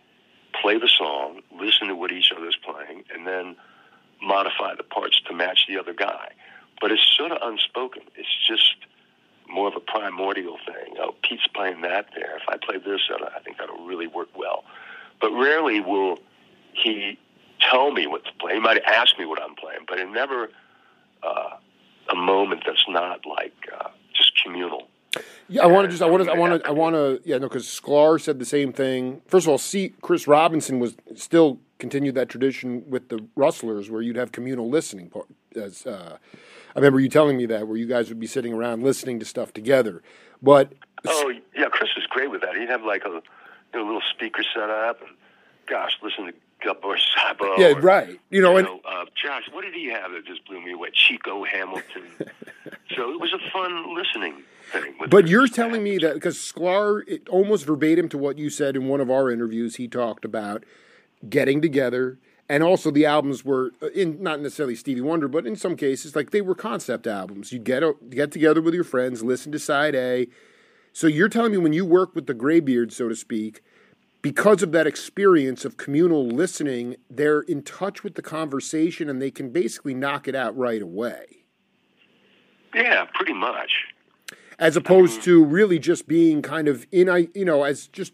play 0.62 0.78
the 0.78 0.88
song, 0.88 1.42
listen 1.60 1.88
to 1.88 1.96
what 1.96 2.12
each 2.12 2.32
other's 2.32 2.58
playing, 2.64 3.04
and 3.12 3.26
then 3.26 3.56
modify 4.22 4.76
the 4.76 4.84
parts 4.84 5.20
to 5.28 5.34
match 5.34 5.66
the 5.68 5.80
other 5.80 5.94
guy. 5.94 6.30
But 6.80 6.92
it's 6.92 7.02
sort 7.18 7.32
of 7.32 7.40
unspoken. 7.42 8.04
It's 8.16 8.30
just 8.48 8.76
more 9.50 9.68
of 9.68 9.76
a 9.76 9.80
primordial 9.80 10.60
thing. 10.68 10.94
Oh, 11.00 11.16
Pete's 11.24 11.48
playing 11.56 11.82
that 11.82 12.06
there. 12.16 12.38
If 12.38 12.44
I 12.48 12.58
play 12.58 12.78
this, 12.78 13.02
uh, 13.10 13.26
I 13.36 13.40
think 13.40 13.58
that'll 13.58 13.84
really 13.84 14.08
work 14.08 14.30
well. 14.38 14.64
But 15.20 15.32
rarely 15.32 15.80
will 15.80 16.20
he 16.74 17.18
tell 17.60 17.92
me 17.92 18.06
what 18.06 18.26
to 18.26 18.32
play. 18.40 18.54
He 18.54 18.60
might 18.60 18.84
ask 18.84 19.18
me 19.18 19.26
what 19.26 19.42
I'm 19.42 19.56
playing, 19.56 19.86
but 19.88 20.00
it 20.00 20.08
never 20.10 20.50
uh, 21.26 21.58
a 22.12 22.16
moment 22.16 22.64
that's 22.66 22.86
not 22.88 23.26
like 23.26 23.54
uh, 23.80 23.90
just 24.14 24.32
communal. 24.44 24.88
Yeah, 25.48 25.64
I 25.64 25.68
want 25.68 25.86
to 25.86 25.92
just, 25.92 26.02
I 26.02 26.08
want 26.08 26.24
to, 26.24 26.32
I 26.32 26.36
want 26.36 26.64
to, 26.64 26.68
I 26.68 26.72
want 26.72 26.96
to, 26.96 27.22
yeah, 27.24 27.38
no, 27.38 27.48
because 27.48 27.66
Sklar 27.66 28.20
said 28.20 28.40
the 28.40 28.46
same 28.46 28.74
thing. 28.74 29.22
First 29.28 29.46
of 29.46 29.52
all, 29.52 29.58
see, 29.58 29.94
Chris 30.02 30.28
Robinson 30.28 30.80
was 30.80 30.96
still 31.16 31.60
continued 31.78 32.16
that 32.16 32.30
tradition 32.30 32.84
with 32.90 33.10
the 33.10 33.26
Rustlers, 33.36 33.92
where 33.92 34.02
you'd 34.02 34.16
have 34.16 34.32
communal 34.32 34.70
listening. 34.70 35.12
As 35.56 35.86
uh, 35.86 36.18
I 36.76 36.80
remember 36.80 37.00
you 37.00 37.10
telling 37.10 37.38
me 37.38 37.46
that, 37.48 37.68
where 37.68 37.78
you 37.78 37.86
guys 37.86 38.10
would 38.10 38.20
be 38.20 38.28
sitting 38.28 38.54
around 38.54 38.84
listening 38.84 39.20
to 39.20 39.26
stuff 39.26 39.54
together. 39.54 40.02
But 40.42 40.74
oh 41.06 41.32
yeah, 41.56 41.68
Chris 41.70 41.90
was 41.96 42.06
great 42.10 42.32
with 42.32 42.42
that. 42.42 42.56
He'd 42.56 42.70
have 42.70 42.84
like 42.84 43.04
a 43.06 43.10
you 43.10 43.22
know, 43.76 43.86
little 43.86 44.02
speaker 44.10 44.44
set 44.54 44.70
up, 44.70 45.02
and 45.02 45.12
gosh, 45.68 45.98
listen 46.02 46.26
to 46.26 46.34
Gabor 46.64 46.98
Szabo. 46.98 47.58
Yeah, 47.58 47.74
or, 47.74 47.82
right. 47.82 48.20
You 48.30 48.42
know, 48.42 48.52
you 48.52 48.58
and 48.58 48.68
know, 48.68 48.82
uh, 48.86 49.06
Josh, 49.16 49.44
what 49.52 49.64
did 49.64 49.74
he 49.74 49.88
have 49.88 50.12
that 50.12 50.26
just 50.26 50.46
blew 50.46 50.62
me 50.62 50.72
away? 50.74 50.90
Chico 50.94 51.44
Hamilton. 51.44 52.04
so 52.96 53.12
it 53.12 53.20
was 53.20 53.34
a 53.34 53.52
fun 53.52 53.96
listening 53.96 54.44
thing. 54.72 54.96
But 55.10 55.28
you're 55.28 55.48
telling 55.48 55.84
me 55.84 55.98
that 56.00 56.14
because 56.16 56.38
Sklar, 56.38 57.02
it, 57.08 57.28
almost 57.30 57.66
verbatim 57.66 58.10
to 58.10 58.18
what 58.18 58.38
you 58.38 58.50
said 58.50 58.76
in 58.76 58.88
one 58.88 59.02
of 59.02 59.10
our 59.10 59.30
interviews, 59.30 59.76
he 59.76 59.88
talked 59.88 60.26
about 60.26 60.64
getting 61.30 61.62
together. 61.62 62.20
And 62.50 62.62
also, 62.62 62.92
the 62.92 63.06
albums 63.06 63.46
were 63.46 63.72
uh, 63.82 63.88
in 63.88 64.22
not 64.22 64.42
necessarily 64.42 64.76
Stevie 64.76 65.02
Wonder, 65.02 65.28
but 65.28 65.48
in 65.48 65.56
some 65.56 65.76
cases, 65.76 66.16
like 66.16 66.32
they 66.32 66.42
were 66.42 66.56
concept 66.56 67.08
albums. 67.08 67.52
You'd 67.52 67.64
get 67.64 67.84
a, 67.84 67.96
get 68.10 68.32
together 68.32 68.62
with 68.62 68.74
your 68.74 68.84
friends, 68.84 69.24
listen 69.24 69.52
to 69.54 69.60
side 69.60 69.96
A. 69.96 70.28
So 70.92 71.08
you're 71.08 71.30
telling 71.30 71.52
me 71.52 71.58
when 71.58 71.74
you 71.74 71.86
work 71.86 72.14
with 72.14 72.28
the 72.28 72.34
Graybeard, 72.34 72.92
so 72.92 73.10
to 73.10 73.16
speak, 73.16 73.64
because 74.24 74.64
of 74.64 74.72
that 74.72 74.88
experience 74.88 75.66
of 75.66 75.78
communal 75.78 76.26
listening, 76.26 76.96
they're 77.10 77.42
in 77.42 77.62
touch 77.62 78.04
with 78.04 78.16
the 78.16 78.22
conversation 78.24 79.10
and 79.10 79.22
they 79.22 79.30
can 79.30 79.52
basically 79.52 79.94
knock 79.94 80.28
it 80.28 80.34
out 80.34 80.58
right 80.58 80.82
away. 80.82 81.26
Yeah, 82.74 83.06
pretty 83.14 83.34
much. 83.34 83.86
As 84.58 84.78
opposed 84.78 85.14
I 85.14 85.16
mean, 85.16 85.24
to 85.24 85.44
really 85.44 85.78
just 85.78 86.08
being 86.08 86.42
kind 86.42 86.70
of 86.70 86.88
in, 86.92 87.30
you 87.36 87.44
know, 87.44 87.64
as 87.64 87.88
just 87.88 88.14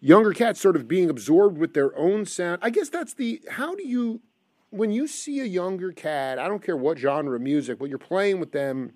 younger 0.00 0.32
cats 0.32 0.60
sort 0.60 0.76
of 0.76 0.86
being 0.86 1.10
absorbed 1.10 1.58
with 1.58 1.74
their 1.74 1.94
own 1.98 2.24
sound. 2.24 2.60
I 2.62 2.70
guess 2.70 2.88
that's 2.88 3.14
the 3.14 3.42
how 3.50 3.74
do 3.74 3.86
you 3.86 4.22
when 4.70 4.92
you 4.92 5.06
see 5.06 5.40
a 5.40 5.44
younger 5.44 5.92
cat, 5.92 6.38
I 6.38 6.48
don't 6.48 6.64
care 6.64 6.76
what 6.76 6.98
genre 6.98 7.36
of 7.36 7.42
music, 7.42 7.78
but 7.78 7.90
you're 7.90 7.98
playing 7.98 8.40
with 8.40 8.52
them, 8.52 8.92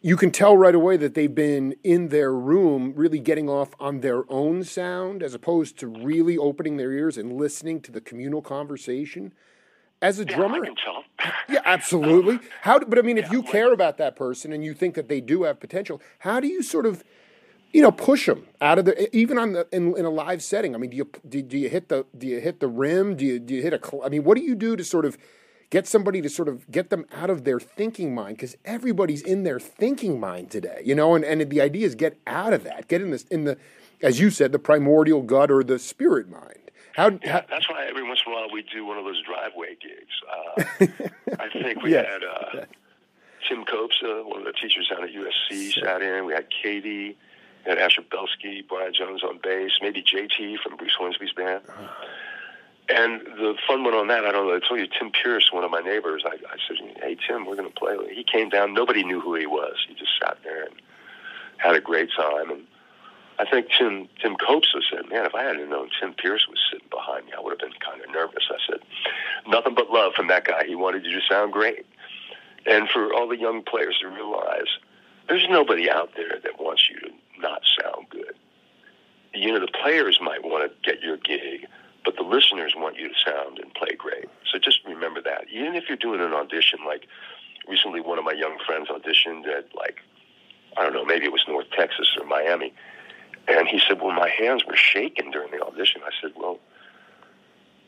you 0.00 0.16
can 0.16 0.30
tell 0.30 0.56
right 0.56 0.74
away 0.74 0.96
that 0.96 1.14
they've 1.14 1.34
been 1.34 1.74
in 1.82 2.08
their 2.08 2.32
room 2.32 2.92
really 2.94 3.18
getting 3.18 3.48
off 3.48 3.70
on 3.80 4.00
their 4.00 4.30
own 4.30 4.62
sound 4.62 5.22
as 5.22 5.34
opposed 5.34 5.78
to 5.78 5.88
really 5.88 6.38
opening 6.38 6.76
their 6.76 6.92
ears 6.92 7.18
and 7.18 7.32
listening 7.32 7.80
to 7.80 7.90
the 7.90 8.00
communal 8.00 8.40
conversation. 8.40 9.32
As 10.00 10.20
a 10.20 10.24
yeah, 10.24 10.36
drummer, 10.36 10.64
yeah, 11.48 11.60
absolutely. 11.64 12.38
How? 12.62 12.78
But 12.78 13.00
I 13.00 13.02
mean, 13.02 13.18
if 13.18 13.26
yeah, 13.26 13.32
you 13.32 13.42
care 13.42 13.72
about 13.72 13.98
that 13.98 14.14
person 14.14 14.52
and 14.52 14.64
you 14.64 14.72
think 14.72 14.94
that 14.94 15.08
they 15.08 15.20
do 15.20 15.42
have 15.42 15.58
potential, 15.58 16.00
how 16.20 16.38
do 16.38 16.46
you 16.46 16.62
sort 16.62 16.86
of 16.86 17.02
you 17.72 17.82
know, 17.82 17.90
push 17.90 18.26
them 18.26 18.46
out 18.60 18.78
of 18.78 18.86
the 18.86 19.14
even 19.14 19.38
on 19.38 19.52
the 19.52 19.66
in, 19.72 19.96
in 19.96 20.04
a 20.04 20.10
live 20.10 20.42
setting. 20.42 20.74
I 20.74 20.78
mean, 20.78 20.90
do 20.90 20.96
you 20.96 21.10
do, 21.28 21.42
do, 21.42 21.58
you 21.58 21.68
hit 21.68 21.88
the 21.88 22.06
do 22.16 22.26
you 22.26 22.40
hit 22.40 22.60
the 22.60 22.68
rim? 22.68 23.16
Do 23.16 23.24
you 23.26 23.38
do 23.38 23.54
you 23.54 23.62
hit 23.62 23.74
a? 23.74 23.80
I 24.02 24.08
mean, 24.08 24.24
what 24.24 24.38
do 24.38 24.42
you 24.42 24.54
do 24.54 24.76
to 24.76 24.84
sort 24.84 25.04
of 25.04 25.18
get 25.70 25.86
somebody 25.86 26.20
to 26.22 26.28
sort 26.28 26.48
of 26.48 26.70
get 26.70 26.90
them 26.90 27.06
out 27.12 27.30
of 27.30 27.44
their 27.44 27.60
thinking 27.60 28.14
mind? 28.14 28.36
Because 28.36 28.56
everybody's 28.64 29.22
in 29.22 29.42
their 29.42 29.60
thinking 29.60 30.20
mind 30.20 30.50
today, 30.50 30.82
you 30.84 30.94
know. 30.94 31.14
And 31.14 31.24
and 31.24 31.50
the 31.50 31.60
idea 31.60 31.86
is 31.86 31.94
get 31.94 32.18
out 32.26 32.52
of 32.52 32.64
that, 32.64 32.88
get 32.88 33.00
in 33.00 33.10
this 33.10 33.24
in 33.24 33.44
the, 33.44 33.56
as 34.02 34.20
you 34.20 34.30
said, 34.30 34.52
the 34.52 34.58
primordial 34.58 35.22
gut 35.22 35.50
or 35.50 35.62
the 35.62 35.78
spirit 35.78 36.28
mind. 36.28 36.70
How, 36.94 37.10
yeah, 37.22 37.32
how, 37.32 37.44
that's 37.48 37.68
why 37.68 37.86
every 37.86 38.02
once 38.02 38.20
in 38.26 38.32
a 38.32 38.34
while 38.34 38.48
we 38.52 38.62
do 38.62 38.84
one 38.84 38.98
of 38.98 39.04
those 39.04 39.22
driveway 39.22 39.76
gigs. 39.80 40.14
Uh, 40.28 41.06
I 41.38 41.48
think 41.48 41.82
we 41.82 41.92
had 41.92 42.22
uh, 42.24 42.64
Tim 43.48 43.64
Copes, 43.64 44.02
uh, 44.02 44.22
one 44.24 44.40
of 44.40 44.46
the 44.46 44.52
teachers 44.52 44.88
down 44.88 45.04
at 45.04 45.10
USC, 45.10 45.74
sat 45.80 46.02
in. 46.02 46.24
We 46.24 46.32
had 46.32 46.46
Katie 46.50 47.16
we 47.64 47.70
had 47.70 47.78
Asher 47.78 48.02
Belsky, 48.02 48.64
Brian 48.66 48.92
Jones 48.94 49.22
on 49.22 49.38
bass, 49.42 49.72
maybe 49.82 50.02
JT 50.02 50.58
from 50.60 50.76
Bruce 50.76 50.94
Hornsby's 50.98 51.32
band. 51.32 51.62
And 52.90 53.20
the 53.20 53.54
fun 53.66 53.84
one 53.84 53.92
on 53.92 54.06
that, 54.06 54.24
I 54.24 54.32
don't 54.32 54.48
know, 54.48 54.56
I 54.56 54.60
told 54.66 54.80
you, 54.80 54.86
Tim 54.86 55.10
Pierce, 55.10 55.52
one 55.52 55.62
of 55.62 55.70
my 55.70 55.80
neighbors, 55.80 56.24
I, 56.24 56.36
I 56.36 56.56
said, 56.66 56.78
hey, 57.02 57.16
Tim, 57.26 57.44
we're 57.44 57.56
going 57.56 57.68
to 57.68 57.74
play. 57.74 57.96
He 58.14 58.24
came 58.24 58.48
down. 58.48 58.72
Nobody 58.72 59.04
knew 59.04 59.20
who 59.20 59.34
he 59.34 59.46
was. 59.46 59.74
He 59.86 59.94
just 59.94 60.12
sat 60.22 60.38
there 60.42 60.64
and 60.64 60.74
had 61.58 61.76
a 61.76 61.80
great 61.80 62.08
time. 62.16 62.50
And 62.50 62.62
I 63.38 63.44
think 63.44 63.68
Tim 63.76 64.08
Tim 64.20 64.36
Copsa 64.36 64.80
said, 64.90 65.08
man, 65.10 65.26
if 65.26 65.34
I 65.34 65.42
hadn't 65.42 65.68
known 65.68 65.90
Tim 66.00 66.14
Pierce 66.14 66.46
was 66.48 66.58
sitting 66.72 66.88
behind 66.90 67.26
me, 67.26 67.32
I 67.36 67.40
would 67.40 67.50
have 67.50 67.58
been 67.58 67.78
kind 67.78 68.02
of 68.02 68.10
nervous. 68.10 68.48
I 68.50 68.56
said, 68.66 68.80
nothing 69.46 69.74
but 69.74 69.90
love 69.90 70.14
from 70.14 70.28
that 70.28 70.44
guy. 70.44 70.64
He 70.66 70.74
wanted 70.74 71.04
you 71.04 71.12
to 71.12 71.26
sound 71.28 71.52
great. 71.52 71.84
And 72.66 72.88
for 72.88 73.12
all 73.12 73.28
the 73.28 73.38
young 73.38 73.62
players 73.62 73.98
to 74.00 74.08
realize 74.08 74.66
there's 75.28 75.46
nobody 75.50 75.90
out 75.90 76.10
there 76.16 76.40
that 76.42 76.58
wants 76.58 76.88
you 76.88 76.98
to 77.00 77.10
not 77.38 77.62
sound 77.80 78.08
good. 78.08 78.34
You 79.34 79.52
know, 79.52 79.60
the 79.60 79.72
players 79.82 80.18
might 80.22 80.42
want 80.42 80.70
to 80.70 80.90
get 80.90 81.02
your 81.02 81.18
gig, 81.18 81.66
but 82.04 82.16
the 82.16 82.22
listeners 82.22 82.74
want 82.76 82.96
you 82.96 83.08
to 83.08 83.14
sound 83.24 83.58
and 83.58 83.72
play 83.74 83.94
great. 83.96 84.26
So 84.50 84.58
just 84.58 84.80
remember 84.86 85.20
that. 85.22 85.44
Even 85.52 85.74
if 85.74 85.84
you're 85.88 85.96
doing 85.96 86.20
an 86.20 86.32
audition, 86.32 86.80
like 86.86 87.06
recently 87.68 88.00
one 88.00 88.18
of 88.18 88.24
my 88.24 88.32
young 88.32 88.58
friends 88.64 88.88
auditioned 88.88 89.46
at 89.46 89.74
like, 89.74 89.96
I 90.76 90.82
don't 90.84 90.92
know, 90.92 91.04
maybe 91.04 91.24
it 91.26 91.32
was 91.32 91.44
North 91.48 91.70
Texas 91.76 92.08
or 92.18 92.26
Miami. 92.26 92.72
And 93.46 93.66
he 93.66 93.80
said, 93.86 94.00
well, 94.00 94.12
my 94.12 94.28
hands 94.28 94.64
were 94.66 94.76
shaking 94.76 95.30
during 95.30 95.50
the 95.50 95.64
audition. 95.64 96.02
I 96.04 96.10
said, 96.20 96.32
well, 96.36 96.58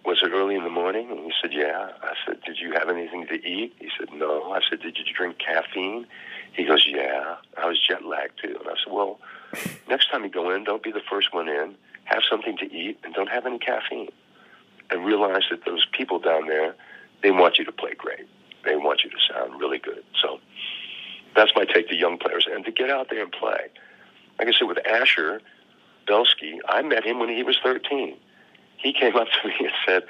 was 0.05 0.23
it 0.23 0.33
early 0.33 0.55
in 0.55 0.65
the 0.65 0.71
morning? 0.71 1.11
And 1.11 1.21
he 1.21 1.33
said, 1.41 1.53
yeah. 1.53 1.91
I 2.03 2.15
said, 2.27 2.41
did 2.47 2.59
you 2.59 2.73
have 2.73 2.89
anything 2.89 3.27
to 3.27 3.35
eat? 3.35 3.75
He 3.79 3.91
said, 3.99 4.09
no. 4.15 4.53
I 4.53 4.61
said, 4.69 4.81
did 4.81 4.97
you 4.97 5.05
drink 5.15 5.39
caffeine? 5.39 6.07
He 6.53 6.65
goes, 6.65 6.87
yeah. 6.89 7.37
I 7.59 7.67
was 7.67 7.79
jet 7.87 8.05
lagged 8.05 8.41
too. 8.43 8.57
And 8.59 8.69
I 8.69 8.75
said, 8.83 8.93
well, 8.93 9.21
next 9.89 10.11
time 10.11 10.25
you 10.25 10.31
go 10.31 10.51
in, 10.51 10.65
don't 10.65 10.83
be 10.83 10.93
the 10.93 11.03
first 11.11 11.35
one 11.35 11.49
in. 11.49 11.75
Have 12.11 12.23
something 12.29 12.57
to 12.59 12.65
eat 12.73 12.99
and 13.05 13.15
don't 13.15 13.29
have 13.29 13.47
any 13.47 13.59
caffeine. 13.59 14.09
And 14.91 15.05
realize 15.05 15.45
that 15.51 15.65
those 15.65 15.87
people 15.93 16.19
down 16.19 16.49
there, 16.49 16.75
they 17.23 17.31
want 17.31 17.59
you 17.59 17.65
to 17.65 17.73
play 17.73 17.95
great. 17.95 18.27
They 18.65 18.75
want 18.75 19.05
you 19.05 19.11
to 19.11 19.17
sound 19.33 19.61
really 19.61 19.79
good. 19.79 20.03
So 20.21 20.41
that's 21.37 21.53
my 21.55 21.65
take 21.65 21.89
to 21.89 21.95
young 21.95 22.19
players 22.19 22.47
and 22.51 22.65
to 22.65 22.73
get 22.73 22.91
out 22.91 23.09
there 23.09 23.23
and 23.23 23.31
play. 23.31 23.69
Like 24.39 24.49
I 24.49 24.53
said, 24.59 24.67
with 24.67 24.85
Asher 24.85 25.41
Belsky, 26.07 26.59
I 26.69 26.83
met 26.83 27.05
him 27.05 27.21
when 27.21 27.29
he 27.29 27.43
was 27.45 27.57
13. 27.63 28.17
He 28.79 28.93
came 28.93 29.15
up 29.15 29.29
to 29.43 29.49
me 29.49 29.55
and 29.61 29.73
said, 29.87 30.03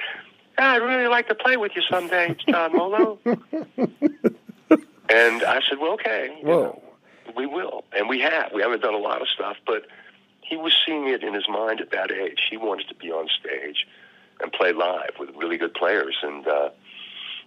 I'd 0.57 0.77
really 0.79 1.09
like 1.09 1.29
to 1.29 1.35
play 1.35 1.57
with 1.57 1.73
you 1.75 1.83
someday, 1.91 2.37
John 2.49 2.77
Molo. 2.77 3.19
and 3.25 3.39
I 5.11 5.61
said, 5.69 5.79
well, 5.79 5.93
okay. 5.95 6.39
Whoa. 6.43 6.63
Know, 6.63 6.83
we 7.37 7.47
will. 7.47 7.85
And 7.97 8.09
we 8.09 8.21
have. 8.21 8.53
We 8.53 8.63
haven't 8.63 8.83
done 8.83 8.95
a 8.95 8.99
lot 8.99 9.23
of 9.23 9.29
stuff, 9.29 9.57
but 9.67 9.87
he 10.51 10.57
was 10.57 10.75
seeing 10.85 11.07
it 11.07 11.23
in 11.23 11.33
his 11.33 11.49
mind 11.49 11.81
at 11.81 11.93
that 11.93 12.11
age. 12.11 12.41
He 12.51 12.57
wanted 12.57 12.89
to 12.89 12.95
be 12.97 13.11
on 13.13 13.29
stage 13.41 13.87
and 14.41 14.53
play 14.53 14.73
live 14.73 15.13
with 15.19 15.31
really 15.37 15.57
good 15.57 15.73
players. 15.73 16.17
And, 16.23 16.47
uh, 16.47 16.71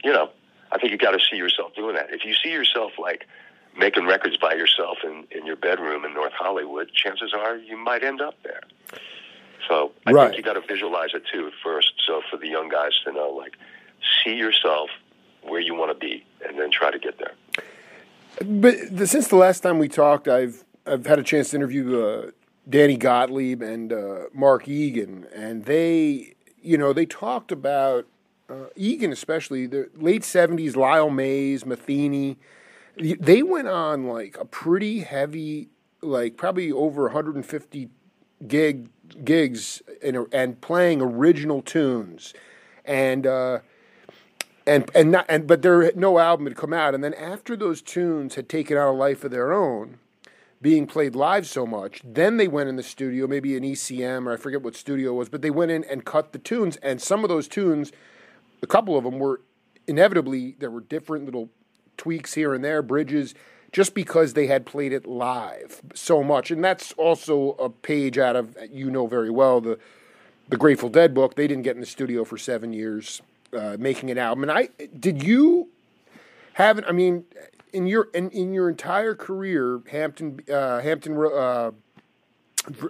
you 0.04 0.14
know, 0.14 0.30
I 0.72 0.78
think 0.80 0.92
you 0.92 0.98
got 0.98 1.12
to 1.12 1.20
see 1.20 1.36
yourself 1.36 1.76
doing 1.76 1.96
that. 1.96 2.12
If 2.12 2.24
you 2.24 2.34
see 2.34 2.52
yourself 2.52 2.94
like 2.98 3.28
making 3.78 4.06
records 4.06 4.38
by 4.38 4.54
yourself 4.54 5.00
in, 5.04 5.26
in 5.32 5.46
your 5.46 5.58
bedroom 5.58 6.06
in 6.06 6.14
North 6.14 6.32
Hollywood, 6.32 6.92
chances 6.94 7.34
are 7.34 7.58
you 7.58 7.76
might 7.78 8.04
end 8.04 8.22
up 8.22 8.36
there. 8.44 8.62
So 9.68 9.92
I 10.08 10.14
Right. 10.14 10.28
think 10.28 10.38
you 10.38 10.44
got 10.44 10.54
to 10.54 10.66
visualize 10.66 11.10
it 11.14 11.24
too 11.32 11.52
first. 11.62 11.92
So 12.08 12.22
for 12.32 12.38
the 12.38 12.48
young 12.48 12.70
guys 12.70 12.92
to 13.04 13.12
know, 13.12 13.30
like, 13.32 13.58
see 14.24 14.36
yourself 14.36 14.90
where 15.42 15.60
you 15.60 15.76
want 15.76 15.92
to 15.92 16.08
be, 16.08 16.24
and 16.48 16.58
then 16.58 16.72
try 16.72 16.90
to 16.90 17.00
get 17.00 17.18
there. 17.20 17.34
But 18.40 18.96
the, 18.96 19.08
since 19.08 19.28
the 19.28 19.36
last 19.36 19.60
time 19.62 19.78
we 19.78 19.90
talked, 19.90 20.28
I've 20.30 20.64
I've 20.86 21.06
had 21.06 21.20
a 21.20 21.24
chance 21.24 21.50
to 21.52 21.58
interview 21.58 22.02
uh, 22.02 22.32
Danny 22.70 22.98
Gottlieb 22.98 23.62
and 23.62 23.92
uh, 23.92 24.24
Mark 24.34 24.68
Egan, 24.68 25.28
and 25.34 25.66
they, 25.66 26.36
you 26.62 26.78
know, 26.78 26.94
they 26.94 27.06
talked 27.06 27.52
about 27.52 28.08
uh, 28.50 28.68
Egan 28.76 29.12
especially 29.12 29.68
the 29.68 29.90
late 29.96 30.24
seventies, 30.24 30.76
Lyle 30.76 31.10
Mays, 31.10 31.64
Metheny. 31.64 32.38
They 32.96 33.44
went 33.44 33.68
on 33.68 34.08
like 34.08 34.38
a 34.40 34.46
pretty 34.46 35.00
heavy, 35.00 35.70
like 36.02 36.38
probably 36.38 36.72
over 36.72 37.04
150 37.04 37.90
gig 38.48 38.90
gigs 39.26 39.82
and, 40.04 40.28
and 40.32 40.62
playing 40.62 41.02
original 41.02 41.62
tunes, 41.62 42.34
and. 42.86 43.28
Uh, 43.28 43.60
and 44.66 44.90
and 44.96 45.12
not 45.12 45.26
and 45.28 45.46
but 45.46 45.62
there 45.62 45.92
no 45.94 46.20
album 46.20 46.46
had 46.46 46.56
come 46.56 46.72
out 46.72 46.96
and 46.96 47.04
then 47.04 47.14
after 47.16 47.58
those 47.58 47.82
tunes 47.82 48.36
had 48.36 48.48
taken 48.48 48.78
on 48.78 48.88
a 48.88 48.98
life 48.98 49.26
of 49.26 49.32
their 49.32 49.52
own 49.52 50.00
being 50.64 50.88
played 50.88 51.16
live 51.16 51.46
so 51.46 51.68
much 51.68 52.02
then 52.04 52.38
they 52.38 52.48
went 52.48 52.70
in 52.70 52.76
the 52.76 52.84
studio 52.84 53.28
maybe 53.28 53.56
an 53.56 53.64
ECM 53.64 54.26
or 54.26 54.34
I 54.34 54.38
forget 54.38 54.64
what 54.64 54.76
studio 54.76 55.12
it 55.12 55.16
was 55.16 55.30
but 55.30 55.44
they 55.44 55.52
went 55.52 55.70
in 55.70 55.84
and 55.84 56.04
cut 56.04 56.34
the 56.34 56.40
tunes 56.40 56.78
and 56.78 57.00
some 57.00 57.24
of 57.24 57.30
those 57.30 57.48
tunes 57.48 57.92
a 58.64 58.68
couple 58.68 58.98
of 58.98 59.04
them 59.04 59.20
were 59.20 59.42
inevitably 59.86 60.56
there 60.60 60.72
were 60.72 60.82
different 60.82 61.26
little 61.26 61.50
tweaks 61.98 62.34
here 62.34 62.56
and 62.56 62.64
there 62.64 62.82
bridges 62.82 63.36
just 63.72 63.94
because 63.94 64.34
they 64.34 64.48
had 64.48 64.66
played 64.66 64.94
it 64.94 65.06
live 65.06 65.82
so 65.94 66.24
much 66.24 66.50
and 66.50 66.64
that's 66.64 66.94
also 66.94 67.52
a 67.60 67.70
page 67.70 68.18
out 68.18 68.36
of 68.36 68.58
you 68.72 68.90
know 68.90 69.06
very 69.06 69.30
well 69.30 69.62
the 69.62 69.78
the 70.50 70.58
Grateful 70.58 70.90
Dead 70.90 71.14
book 71.14 71.36
they 71.36 71.48
didn't 71.48 71.64
get 71.64 71.76
in 71.76 71.82
the 71.82 71.86
studio 71.86 72.26
for 72.26 72.38
7 72.38 72.74
years 72.74 73.22
uh, 73.54 73.78
making 73.80 74.10
an 74.10 74.18
album. 74.18 74.44
And 74.44 74.52
I 74.52 74.70
did 75.00 75.24
you 75.24 75.70
have 76.54 76.84
I 76.88 76.92
mean, 76.92 77.26
in 77.74 77.88
your 77.88 78.08
in, 78.14 78.30
in 78.30 78.54
your 78.54 78.70
entire 78.70 79.16
career, 79.16 79.82
Hampton, 79.90 80.40
uh, 80.52 80.80
Hampton, 80.80 81.18
uh, 81.18 81.72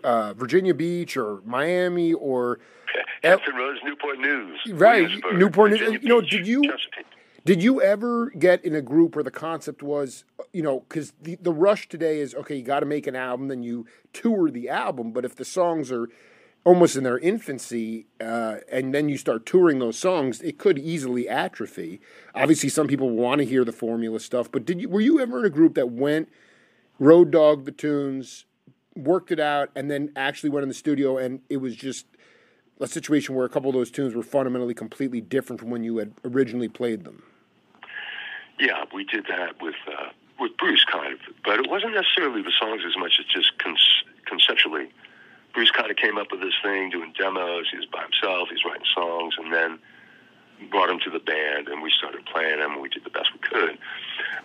uh, 0.04 0.34
Virginia 0.34 0.74
Beach, 0.74 1.17
or 1.17 1.41
Miami, 1.46 2.13
or 2.13 2.60
Hampton 3.24 3.56
Roads, 3.56 3.80
Newport 3.84 4.19
News, 4.19 4.60
Right, 4.72 5.04
Williamsburg, 5.04 5.38
Newport 5.39 5.72
News. 5.72 6.04
You 6.04 6.10
know, 6.10 6.22
did 6.22 6.46
you- 6.46 6.62
Chesapeake. 6.63 7.06
did 7.46 7.63
you 7.63 7.82
ever 7.82 8.30
get 8.38 8.63
in 8.63 8.76
a 8.76 8.82
group 8.82 9.15
where 9.15 9.24
the 9.24 9.32
concept 9.32 9.82
was, 9.82 10.26
you 10.52 10.62
know, 10.62 10.82
because 10.82 11.13
the 11.22 11.36
the 11.41 11.54
rush 11.54 11.88
today 11.89 12.19
is 12.19 12.36
okay, 12.36 12.56
you 12.56 12.63
got 12.63 12.82
to 12.82 12.86
make 12.86 13.08
an 13.08 13.15
album, 13.15 13.48
then 13.48 13.63
you 13.63 13.86
tour 14.12 14.52
the 14.52 14.69
album. 14.69 15.12
But 15.12 15.26
if 15.26 15.36
the 15.36 15.46
songs 15.46 15.91
are 15.91 16.08
almost 16.65 16.95
in 16.95 17.04
their 17.04 17.19
infancy, 17.19 18.08
uh, 18.21 18.58
and 18.71 18.93
then 18.93 19.10
you 19.10 19.17
start 19.17 19.45
touring 19.45 19.80
those 19.80 19.97
songs, 19.97 20.41
it 20.41 20.58
could 20.58 20.80
easily 20.80 21.28
atrophy. 21.28 21.99
Obviously, 22.34 22.69
some 22.69 22.88
people 22.88 23.10
want 23.10 23.39
to 23.39 23.45
hear 23.45 23.65
the 23.65 23.71
formula 23.71 24.19
stuff, 24.19 24.52
but 24.52 24.65
did 24.65 24.80
you 24.82 24.89
were 24.89 25.02
you 25.02 25.19
ever 25.19 25.39
in 25.39 25.45
a 25.45 25.49
group 25.49 25.76
that 25.76 25.89
went 25.89 26.30
road 26.99 27.32
dog 27.32 27.65
the 27.65 27.71
tunes, 27.71 28.45
worked 28.95 29.32
it 29.32 29.39
out, 29.39 29.69
and 29.76 29.91
then 29.91 30.12
actually 30.15 30.49
went 30.49 30.63
in 30.63 30.69
the 30.69 30.76
studio 30.76 31.17
and 31.17 31.41
it 31.49 31.58
was 31.58 31.76
just 31.76 32.06
a 32.80 32.88
situation 32.88 33.36
where 33.36 33.45
a 33.45 33.49
couple 33.49 33.69
of 33.69 33.76
those 33.76 33.91
tunes 33.91 34.15
were 34.15 34.23
fundamentally 34.23 34.73
completely 34.73 35.21
different 35.21 35.60
from 35.60 35.69
when 35.69 35.84
you 35.84 35.97
had 35.97 36.13
originally 36.26 36.67
played 36.67 37.04
them? 37.04 37.23
Yeah, 38.60 38.86
we 38.93 39.04
did 39.04 39.26
that 39.30 39.62
with 39.62 39.76
uh, 39.88 40.10
with 40.39 40.56
Bruce, 40.58 40.84
kind 40.86 41.13
of, 41.13 41.19
but 41.43 41.60
it 41.60 41.69
wasn't 41.69 41.93
necessarily 41.93 42.41
the 42.41 42.52
songs 42.60 42.82
as 42.86 42.97
much 42.97 43.13
as 43.19 43.26
just 43.26 43.58
con- 43.60 43.78
conceptually. 44.26 44.89
Bruce 45.53 45.71
kind 45.71 45.91
of 45.91 45.97
came 45.97 46.17
up 46.17 46.31
with 46.31 46.41
this 46.41 46.53
thing, 46.63 46.89
doing 46.89 47.13
demos. 47.17 47.67
He 47.71 47.77
was 47.77 47.85
by 47.85 48.03
himself. 48.03 48.49
He's 48.49 48.65
writing 48.65 48.85
songs, 48.95 49.35
and 49.37 49.53
then 49.53 49.79
brought 50.69 50.89
him 50.89 50.99
to 50.99 51.09
the 51.09 51.19
band, 51.19 51.67
and 51.67 51.81
we 51.81 51.91
started 51.91 52.25
playing 52.25 52.59
him, 52.59 52.73
and 52.73 52.81
We 52.81 52.89
did 52.89 53.03
the 53.03 53.09
best 53.09 53.29
we 53.33 53.39
could, 53.39 53.77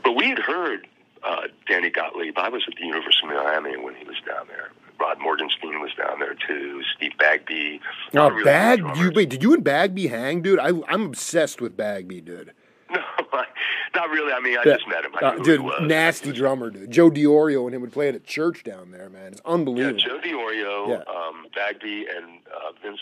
but 0.03 0.13
we 0.13 0.29
had 0.29 0.39
heard 0.39 0.87
uh, 1.23 1.49
Danny 1.69 1.91
Gottlieb. 1.91 2.37
I 2.39 2.49
was 2.49 2.65
at 2.69 2.75
the 2.75 2.85
University 2.85 3.27
of 3.27 3.35
Miami 3.35 3.77
when 3.77 3.95
he 3.95 4.05
was 4.05 4.17
down 4.27 4.47
there. 4.49 4.71
Rod 5.01 5.19
Morgenstein 5.21 5.81
was 5.81 5.93
down 5.97 6.19
there 6.19 6.35
too. 6.35 6.83
Steve 6.97 7.13
Bagby. 7.19 7.81
Oh, 8.15 8.29
Really 8.31 8.37
good 8.39 8.45
Bag, 8.45 8.97
you 8.97 9.13
wait. 9.15 9.31
Did 9.31 9.43
you 9.43 9.55
and 9.55 9.63
Bagby 9.63 10.09
hang, 10.09 10.43
dude? 10.43 10.59
I, 10.59 10.71
I'm 10.89 11.07
obsessed 11.07 11.61
with 11.61 11.77
Bagby, 11.77 12.21
dude. 12.21 12.53
No, 13.95 14.03
not 14.03 14.11
really. 14.11 14.33
I 14.33 14.41
mean, 14.41 14.57
I 14.59 14.65
That- 14.65 14.79
just 14.79 14.89
met 14.89 15.05
him. 15.05 15.13
I 15.21 15.27
uh, 15.27 15.37
dude, 15.43 15.63
nasty 15.83 16.33
drummer, 16.33 16.71
dude. 16.71 16.91
Joe 16.91 17.11
Diorio 17.11 17.67
and 17.67 17.75
him 17.75 17.81
would 17.83 17.93
play 17.93 18.09
it 18.09 18.15
a 18.15 18.21
church 18.21 18.63
down 18.65 18.91
there, 18.91 19.09
man. 19.11 19.33
It's 19.33 19.41
unbelievable. 19.45 19.99
Yeah. 19.99 20.07
Joe 20.07 20.19
Diorio, 20.21 20.89
Yeah. 20.89 21.13
um, 21.13 21.47
Bagby, 21.55 22.07
and 22.07 22.39
uh, 22.55 22.73
Vince 22.83 23.01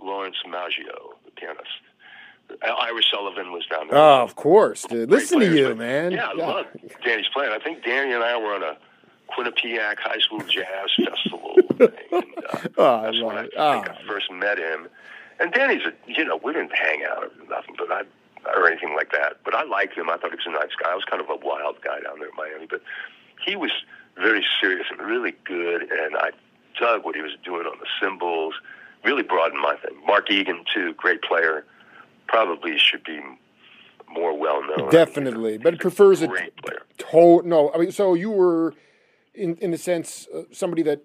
Lawrence 0.00 0.36
Maggio, 0.48 1.14
the 1.24 1.30
pianist. 1.32 1.68
Ira 2.62 3.02
Sullivan 3.10 3.52
was 3.52 3.66
down 3.66 3.88
there. 3.88 3.98
Oh, 3.98 4.22
of 4.22 4.34
course, 4.36 4.82
dude. 4.82 5.08
Great 5.10 5.20
Listen 5.20 5.40
to 5.40 5.54
you, 5.56 5.74
man. 5.74 6.12
Yeah, 6.12 6.28
I 6.28 6.32
love 6.34 6.66
Danny's 7.04 7.26
playing. 7.32 7.52
I 7.52 7.58
think 7.58 7.84
Danny 7.84 8.12
and 8.12 8.24
I 8.24 8.36
were 8.38 8.54
on 8.54 8.62
a 8.62 8.76
Quinnipiac 9.30 9.98
High 9.98 10.18
School 10.20 10.40
Jazz 10.40 10.90
Festival. 11.04 11.56
thing, 11.76 11.90
and, 12.10 12.24
uh, 12.50 12.68
Oh, 12.78 12.84
I 12.96 13.02
that's 13.04 13.22
when 13.22 13.36
I 13.36 13.40
think 13.42 13.54
Oh. 13.56 13.68
I 13.92 13.98
first 14.06 14.30
met 14.32 14.58
him. 14.58 14.88
And 15.40 15.52
Danny's 15.52 15.82
a, 15.86 15.92
you 16.10 16.24
know, 16.24 16.40
we 16.42 16.52
didn't 16.54 16.74
hang 16.74 17.04
out 17.04 17.24
or 17.24 17.30
nothing, 17.50 17.74
but 17.78 17.92
I, 17.92 18.02
or 18.56 18.66
anything 18.68 18.94
like 18.96 19.10
that. 19.12 19.36
But 19.44 19.54
I 19.54 19.64
liked 19.64 19.94
him. 19.96 20.08
I 20.10 20.16
thought 20.16 20.30
he 20.30 20.36
was 20.36 20.46
a 20.46 20.50
nice 20.50 20.74
guy. 20.82 20.90
I 20.90 20.94
was 20.94 21.04
kind 21.04 21.20
of 21.22 21.28
a 21.28 21.36
wild 21.36 21.76
guy 21.82 22.00
down 22.00 22.18
there 22.18 22.28
in 22.28 22.36
Miami, 22.36 22.66
but 22.68 22.82
he 23.44 23.56
was 23.56 23.70
very 24.16 24.44
serious 24.60 24.86
and 24.90 25.00
really 25.06 25.34
good. 25.44 25.82
And 25.82 26.16
I 26.16 26.30
dug 26.78 27.04
what 27.04 27.14
he 27.16 27.22
was 27.22 27.32
doing 27.44 27.66
on 27.66 27.78
the 27.78 27.86
cymbals. 28.00 28.54
Really 29.04 29.22
broadened 29.22 29.60
my 29.60 29.76
thing. 29.76 29.96
Mark 30.06 30.30
Egan 30.30 30.64
too, 30.74 30.92
great 30.94 31.22
player. 31.22 31.64
Probably 32.26 32.76
should 32.78 33.04
be 33.04 33.20
more 34.10 34.36
well 34.38 34.62
known. 34.76 34.90
Definitely, 34.90 35.58
but 35.58 35.74
it 35.74 35.80
prefers 35.80 36.20
a 36.22 36.26
great 36.28 36.56
player. 36.56 36.82
to- 36.98 37.42
No, 37.44 37.70
I 37.74 37.78
mean, 37.78 37.92
so 37.92 38.14
you 38.14 38.30
were, 38.30 38.74
in 39.34 39.56
in 39.56 39.72
a 39.72 39.78
sense, 39.78 40.26
uh, 40.34 40.42
somebody 40.52 40.82
that 40.82 41.04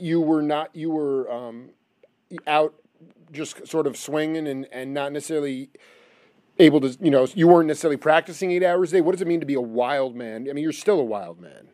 you 0.00 0.20
were 0.20 0.42
not. 0.42 0.74
You 0.74 0.90
were 0.90 1.30
um, 1.30 1.70
out, 2.46 2.74
just 3.32 3.66
sort 3.66 3.86
of 3.86 3.96
swinging 3.96 4.46
and 4.46 4.66
and 4.72 4.94
not 4.94 5.12
necessarily 5.12 5.70
able 6.58 6.80
to. 6.80 6.96
You 7.00 7.10
know, 7.10 7.26
you 7.34 7.48
weren't 7.48 7.68
necessarily 7.68 7.96
practicing 7.96 8.50
eight 8.50 8.62
hours 8.62 8.90
a 8.92 8.96
day. 8.96 9.00
What 9.00 9.12
does 9.12 9.22
it 9.22 9.28
mean 9.28 9.40
to 9.40 9.46
be 9.46 9.54
a 9.54 9.60
wild 9.60 10.14
man? 10.14 10.46
I 10.48 10.52
mean, 10.52 10.62
you're 10.62 10.72
still 10.72 11.00
a 11.00 11.04
wild 11.04 11.40
man. 11.40 11.68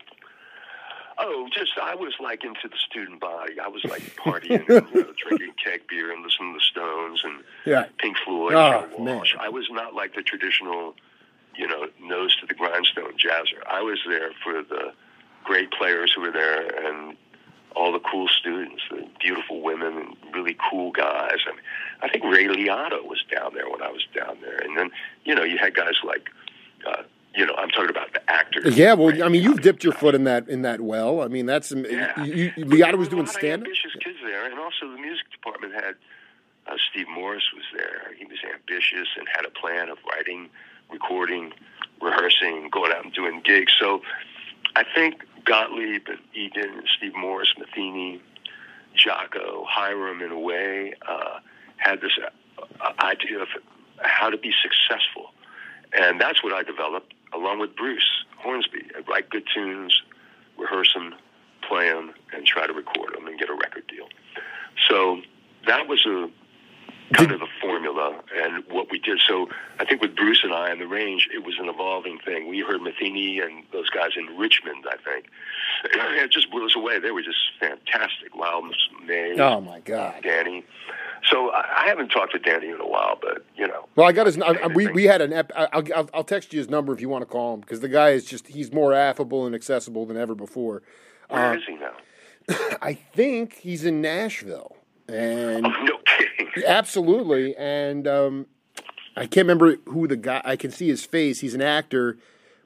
Oh, 1.22 1.48
just 1.52 1.72
I 1.80 1.94
was 1.94 2.14
like 2.18 2.44
into 2.44 2.66
the 2.68 2.78
student 2.78 3.20
body. 3.20 3.60
I 3.60 3.68
was 3.68 3.84
like 3.84 4.00
partying, 4.16 4.66
and, 4.68 4.88
you 4.94 5.02
know, 5.02 5.12
drinking 5.18 5.52
keg 5.62 5.82
beer 5.86 6.10
and 6.12 6.22
listening 6.22 6.54
to 6.54 6.58
the 6.58 6.64
Stones 6.64 7.20
and 7.24 7.44
Yeah. 7.66 7.86
Pink 7.98 8.16
Floyd, 8.24 8.54
Oh, 8.54 8.86
man. 8.98 9.16
Walsh. 9.16 9.34
I 9.38 9.50
was 9.50 9.68
not 9.70 9.92
like 9.94 10.14
the 10.14 10.22
traditional, 10.22 10.94
you 11.54 11.66
know, 11.68 11.88
nose 12.00 12.34
to 12.40 12.46
the 12.46 12.54
grindstone 12.54 13.12
jazzer. 13.18 13.60
I 13.66 13.82
was 13.82 13.98
there 14.08 14.30
for 14.42 14.62
the 14.62 14.92
great 15.44 15.70
players 15.72 16.10
who 16.14 16.22
were 16.22 16.32
there 16.32 16.66
and 16.86 17.16
all 17.76 17.92
the 17.92 18.00
cool 18.00 18.26
students, 18.28 18.82
the 18.90 19.06
beautiful 19.20 19.60
women 19.60 19.96
and 19.98 20.16
really 20.34 20.56
cool 20.70 20.90
guys. 20.90 21.36
I 21.46 21.50
mean, 21.50 21.60
I 22.02 22.08
think 22.08 22.24
Ray 22.24 22.46
Liotta 22.46 23.04
was 23.04 23.22
down 23.34 23.54
there 23.54 23.68
when 23.68 23.82
I 23.82 23.90
was 23.90 24.06
down 24.14 24.38
there, 24.40 24.58
and 24.58 24.76
then 24.76 24.90
you 25.24 25.34
know 25.34 25.42
you 25.42 25.58
had 25.58 25.74
guys 25.74 25.94
like, 26.04 26.30
uh, 26.86 27.02
you 27.34 27.46
know, 27.46 27.54
I'm 27.56 27.68
talking 27.70 27.90
about 27.90 28.12
the 28.12 28.30
actors. 28.30 28.76
Yeah, 28.76 28.94
well, 28.94 29.08
Ray 29.08 29.22
I 29.22 29.28
mean, 29.28 29.42
you've 29.42 29.60
dipped 29.60 29.84
your 29.84 29.92
foot 29.92 30.14
in 30.14 30.24
that 30.24 30.48
in 30.48 30.62
that 30.62 30.80
well. 30.80 31.20
I 31.22 31.28
mean, 31.28 31.46
that's 31.46 31.72
Yeah. 31.72 32.22
you, 32.22 32.52
you, 32.56 32.64
Liotta 32.64 32.96
was 32.96 33.08
doing 33.08 33.26
stand 33.26 33.62
ambitious 33.62 33.92
kids 34.02 34.18
there, 34.22 34.46
and 34.46 34.58
also 34.58 34.90
the 34.90 34.98
music 34.98 35.30
department 35.30 35.74
had 35.74 35.94
uh, 36.66 36.76
Steve 36.90 37.08
Morse 37.08 37.48
was 37.54 37.64
there. 37.74 38.12
He 38.18 38.24
was 38.24 38.38
ambitious 38.52 39.08
and 39.18 39.28
had 39.34 39.44
a 39.44 39.50
plan 39.50 39.88
of 39.88 39.98
writing, 40.10 40.48
recording, 40.90 41.52
rehearsing, 42.00 42.68
going 42.70 42.92
out 42.92 43.04
and 43.04 43.12
doing 43.12 43.42
gigs. 43.44 43.72
So 43.78 44.02
I 44.76 44.84
think 44.94 45.24
Gottlieb 45.44 46.08
and 46.08 46.18
Egan 46.34 46.70
and 46.78 46.88
Steve 46.96 47.14
Morse, 47.14 47.54
Metheny, 47.58 48.20
Jaco, 48.96 49.64
Hiram, 49.66 50.22
in 50.22 50.30
a 50.30 50.38
way, 50.38 50.94
uh, 51.08 51.40
had 51.80 52.00
this 52.00 52.12
uh, 52.80 52.92
idea 53.00 53.40
of 53.40 53.48
how 54.02 54.30
to 54.30 54.36
be 54.36 54.52
successful. 54.62 55.32
And 55.92 56.20
that's 56.20 56.42
what 56.42 56.52
I 56.52 56.62
developed 56.62 57.14
along 57.34 57.58
with 57.58 57.74
Bruce 57.74 58.24
Hornsby. 58.38 58.82
I'd 58.96 59.08
write 59.08 59.30
good 59.30 59.44
tunes, 59.52 60.02
rehearse 60.56 60.92
them, 60.94 61.14
play 61.68 61.88
them, 61.90 62.12
and 62.32 62.46
try 62.46 62.66
to 62.66 62.72
record 62.72 63.14
them 63.14 63.26
and 63.26 63.38
get 63.38 63.48
a 63.48 63.54
record 63.54 63.86
deal. 63.88 64.08
So 64.88 65.20
that 65.66 65.88
was 65.88 66.04
a 66.06 66.28
kind 67.12 67.32
of 67.32 67.40
the 67.40 67.46
formula 67.60 68.20
and 68.36 68.64
what 68.70 68.90
we 68.90 68.98
did. 68.98 69.20
So 69.26 69.48
I 69.78 69.84
think 69.84 70.00
with 70.00 70.14
Bruce 70.14 70.42
and 70.44 70.52
I 70.52 70.70
on 70.70 70.78
the 70.78 70.86
range, 70.86 71.28
it 71.34 71.44
was 71.44 71.58
an 71.58 71.68
evolving 71.68 72.18
thing. 72.24 72.48
We 72.48 72.60
heard 72.60 72.80
Metheny 72.80 73.42
and 73.44 73.64
those 73.72 73.90
guys 73.90 74.10
in 74.16 74.36
Richmond, 74.36 74.84
I 74.88 74.96
think. 74.96 75.26
It 76.20 76.30
just 76.30 76.50
blew 76.50 76.66
us 76.66 76.76
away. 76.76 76.98
They 76.98 77.10
were 77.10 77.22
just 77.22 77.38
fantastic. 77.58 78.34
Loudness, 78.36 78.76
May, 79.06 79.40
Oh 79.40 79.60
my 79.60 79.80
God! 79.80 80.22
Danny. 80.22 80.64
So 81.30 81.50
I, 81.50 81.84
I 81.84 81.88
haven't 81.88 82.10
talked 82.10 82.32
to 82.32 82.38
Danny 82.38 82.68
in 82.68 82.80
a 82.80 82.86
while, 82.86 83.18
but 83.20 83.44
you 83.56 83.66
know. 83.66 83.86
Well, 83.96 84.06
I 84.06 84.12
got 84.12 84.26
his. 84.26 84.38
I, 84.38 84.66
we 84.66 84.88
we 84.88 85.04
had 85.04 85.22
an. 85.22 85.32
Ep, 85.32 85.50
I'll, 85.56 85.82
I'll 85.96 86.10
I'll 86.12 86.24
text 86.24 86.52
you 86.52 86.58
his 86.58 86.68
number 86.68 86.92
if 86.92 87.00
you 87.00 87.08
want 87.08 87.22
to 87.22 87.26
call 87.26 87.54
him 87.54 87.60
because 87.60 87.80
the 87.80 87.88
guy 87.88 88.10
is 88.10 88.26
just 88.26 88.48
he's 88.48 88.72
more 88.72 88.92
affable 88.92 89.46
and 89.46 89.54
accessible 89.54 90.04
than 90.04 90.18
ever 90.18 90.34
before. 90.34 90.82
Where 91.28 91.52
uh, 91.52 91.56
is 91.56 91.62
he 91.66 91.76
now? 91.76 91.92
I 92.82 92.94
think 92.94 93.54
he's 93.54 93.84
in 93.84 94.02
Nashville. 94.02 94.76
And 95.08 95.66
oh, 95.66 95.70
no. 95.82 95.98
Absolutely. 96.66 97.56
And 97.56 98.06
um, 98.06 98.46
I 99.16 99.22
can't 99.22 99.46
remember 99.46 99.76
who 99.86 100.06
the 100.06 100.16
guy. 100.16 100.40
I 100.44 100.56
can 100.56 100.70
see 100.70 100.88
his 100.88 101.04
face. 101.04 101.40
He's 101.40 101.54
an 101.54 101.62
actor, 101.62 102.18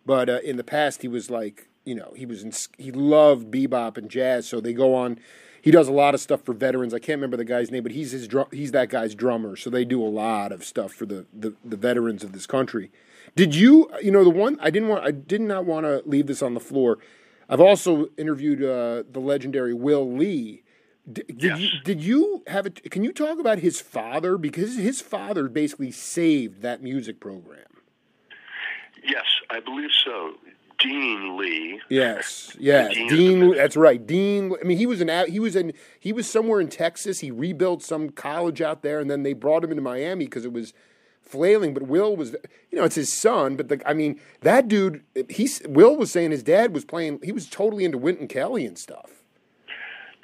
but 0.05 0.29
uh, 0.29 0.41
in 0.45 0.57
the 0.57 0.65
past 0.65 1.03
he 1.03 1.09
was 1.09 1.31
like, 1.31 1.69
you 1.85 1.95
know, 1.95 2.13
he 2.17 2.27
was 2.27 2.43
in, 2.43 2.53
he 2.79 2.91
loved 2.91 3.51
bebop 3.51 3.97
and 3.97 4.11
jazz. 4.11 4.49
So 4.49 4.61
they 4.61 4.73
go 4.73 4.95
on. 4.95 5.19
He 5.61 5.71
does 5.71 5.89
a 5.89 5.93
lot 5.93 6.15
of 6.15 6.21
stuff 6.21 6.43
for 6.43 6.53
veterans. 6.53 6.93
I 6.93 6.99
can't 6.99 7.17
remember 7.17 7.39
the 7.39 7.45
guy's 7.45 7.71
name, 7.71 7.83
but 7.83 7.93
he's 7.93 8.11
his 8.11 8.29
he's 8.53 8.73
that 8.73 8.91
guy's 8.91 9.15
drummer. 9.15 9.57
So 9.57 9.71
they 9.71 9.85
do 9.87 10.03
a 10.03 10.09
lot 10.09 10.53
of 10.53 10.63
stuff 10.63 10.93
for 10.93 11.07
the, 11.07 11.27
the, 11.33 11.55
the 11.65 11.77
veterans 11.77 12.23
of 12.23 12.33
this 12.33 12.47
country. 12.47 12.91
Did 13.35 13.55
you, 13.55 13.91
you 14.03 14.11
know, 14.11 14.25
the 14.25 14.31
one 14.31 14.59
I 14.61 14.69
didn't 14.71 14.89
want, 14.89 15.05
I 15.05 15.11
did 15.11 15.41
not 15.41 15.65
want 15.65 15.87
to 15.87 16.03
leave 16.05 16.27
this 16.27 16.43
on 16.43 16.53
the 16.53 16.61
floor. 16.61 16.99
I've 17.49 17.61
also 17.61 18.09
interviewed 18.17 18.63
uh, 18.63 19.05
the 19.11 19.21
legendary 19.21 19.73
Will 19.73 20.11
Lee, 20.11 20.63
did, 21.11 21.25
yes. 21.37 21.59
you, 21.59 21.69
did 21.85 22.01
you 22.01 22.43
have 22.47 22.67
it? 22.67 22.90
Can 22.90 23.05
you 23.05 23.12
talk 23.12 23.38
about 23.38 23.59
his 23.59 23.81
father? 23.81 24.38
Because 24.38 24.77
his 24.77 25.01
father 25.01 25.49
basically 25.49 25.90
saved 25.90 26.62
that 26.62 26.83
music 26.83 27.21
program. 27.21 27.61
Yes, 29.07 29.27
I 29.51 29.61
believe 29.61 29.90
so. 30.05 30.35
Dean 30.79 31.37
Lee. 31.37 31.81
Yes, 31.88 32.57
yes, 32.61 32.95
Dean. 32.95 33.09
Dean 33.09 33.55
that's 33.55 33.77
right, 33.77 34.05
Dean. 34.05 34.55
I 34.61 34.64
mean, 34.64 34.79
he 34.79 34.87
was 34.87 35.01
an 35.03 35.31
he 35.31 35.40
was 35.40 35.57
in 35.57 35.75
he 36.01 36.12
was 36.12 36.29
somewhere 36.29 36.61
in 36.61 36.69
Texas. 36.69 37.21
He 37.21 37.31
rebuilt 37.31 37.83
some 37.83 38.09
college 38.11 38.62
out 38.62 38.83
there, 38.83 38.99
and 38.99 39.11
then 39.11 39.25
they 39.25 39.35
brought 39.35 39.62
him 39.62 39.71
into 39.71 39.83
Miami 39.83 40.25
because 40.25 40.47
it 40.47 40.53
was 40.53 40.73
flailing. 41.21 41.75
But 41.75 41.85
Will 41.85 42.17
was, 42.17 42.33
you 42.71 42.79
know, 42.79 42.85
it's 42.85 42.97
his 42.97 43.12
son. 43.12 43.57
But 43.57 43.69
the, 43.69 43.83
I 43.87 43.93
mean, 43.93 44.19
that 44.40 44.69
dude. 44.69 45.03
He's 45.29 45.61
Will 45.67 45.97
was 45.97 46.11
saying 46.11 46.31
his 46.31 46.43
dad 46.43 46.73
was 46.73 46.87
playing. 46.87 47.21
He 47.23 47.33
was 47.33 47.47
totally 47.47 47.85
into 47.85 47.99
Wynton 47.99 48.27
Kelly 48.29 48.64
and 48.64 48.79
stuff. 48.79 49.24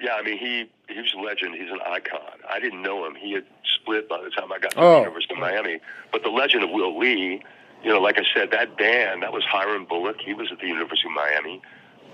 Yeah, 0.00 0.14
I 0.14 0.22
mean 0.22 0.38
he 0.38 0.70
he 0.88 1.00
was 1.00 1.12
a 1.14 1.20
legend. 1.20 1.54
He's 1.54 1.70
an 1.70 1.80
icon. 1.86 2.20
I 2.48 2.58
didn't 2.58 2.82
know 2.82 3.06
him. 3.06 3.14
He 3.14 3.32
had 3.32 3.44
split 3.80 4.08
by 4.08 4.22
the 4.22 4.30
time 4.30 4.50
I 4.50 4.58
got 4.58 4.72
to 4.72 4.80
oh. 4.80 4.92
the 4.94 4.98
University 5.00 5.34
of 5.34 5.40
Miami. 5.40 5.80
But 6.10 6.22
the 6.22 6.30
legend 6.30 6.64
of 6.64 6.70
Will 6.70 6.98
Lee, 6.98 7.42
you 7.84 7.90
know, 7.90 8.00
like 8.00 8.18
I 8.18 8.24
said, 8.34 8.50
that 8.52 8.78
band 8.78 9.22
that 9.22 9.32
was 9.32 9.44
Hiram 9.44 9.84
Bullock. 9.84 10.16
He 10.24 10.32
was 10.32 10.50
at 10.50 10.58
the 10.58 10.66
University 10.66 11.08
of 11.08 11.14
Miami. 11.14 11.62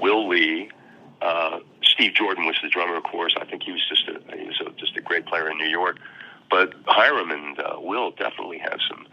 Will 0.01 0.29
Lee, 0.29 0.71
uh, 1.23 1.61
Steve 1.83 2.15
Jordan 2.15 2.45
was 2.45 2.57
the 2.63 2.69
drummer, 2.69 2.97
of 2.97 3.05
course. 3.05 3.35
I 3.41 3.45
think 3.45 3.63
he 3.63 3.73
was 3.73 3.83
just 3.89 4.09
a 4.09 4.37
he 4.37 4.47
was 4.47 4.61
a, 4.67 4.71
just 4.73 4.97
a 4.97 5.01
great 5.01 5.27
player 5.27 5.49
in 5.49 5.57
New 5.57 5.69
York. 5.69 5.99
But 6.51 6.75
Hiram 6.87 7.31
and 7.31 7.59
uh, 7.59 7.77
Will 7.79 8.11
definitely 8.11 8.59
have 8.59 8.79
some 8.89 9.07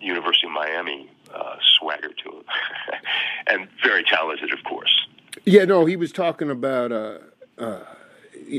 University 0.00 0.46
of 0.46 0.52
Miami 0.52 1.10
uh, 1.32 1.56
swagger 1.78 2.10
to 2.24 2.30
him, 2.30 2.44
and 3.48 3.68
very 3.82 4.04
talented, 4.04 4.52
of 4.52 4.62
course. 4.64 5.06
Yeah, 5.44 5.64
no, 5.64 5.84
he 5.84 5.96
was 5.96 6.12
talking 6.12 6.50
about. 6.50 6.92
Uh, 6.92 7.18
uh 7.58 7.84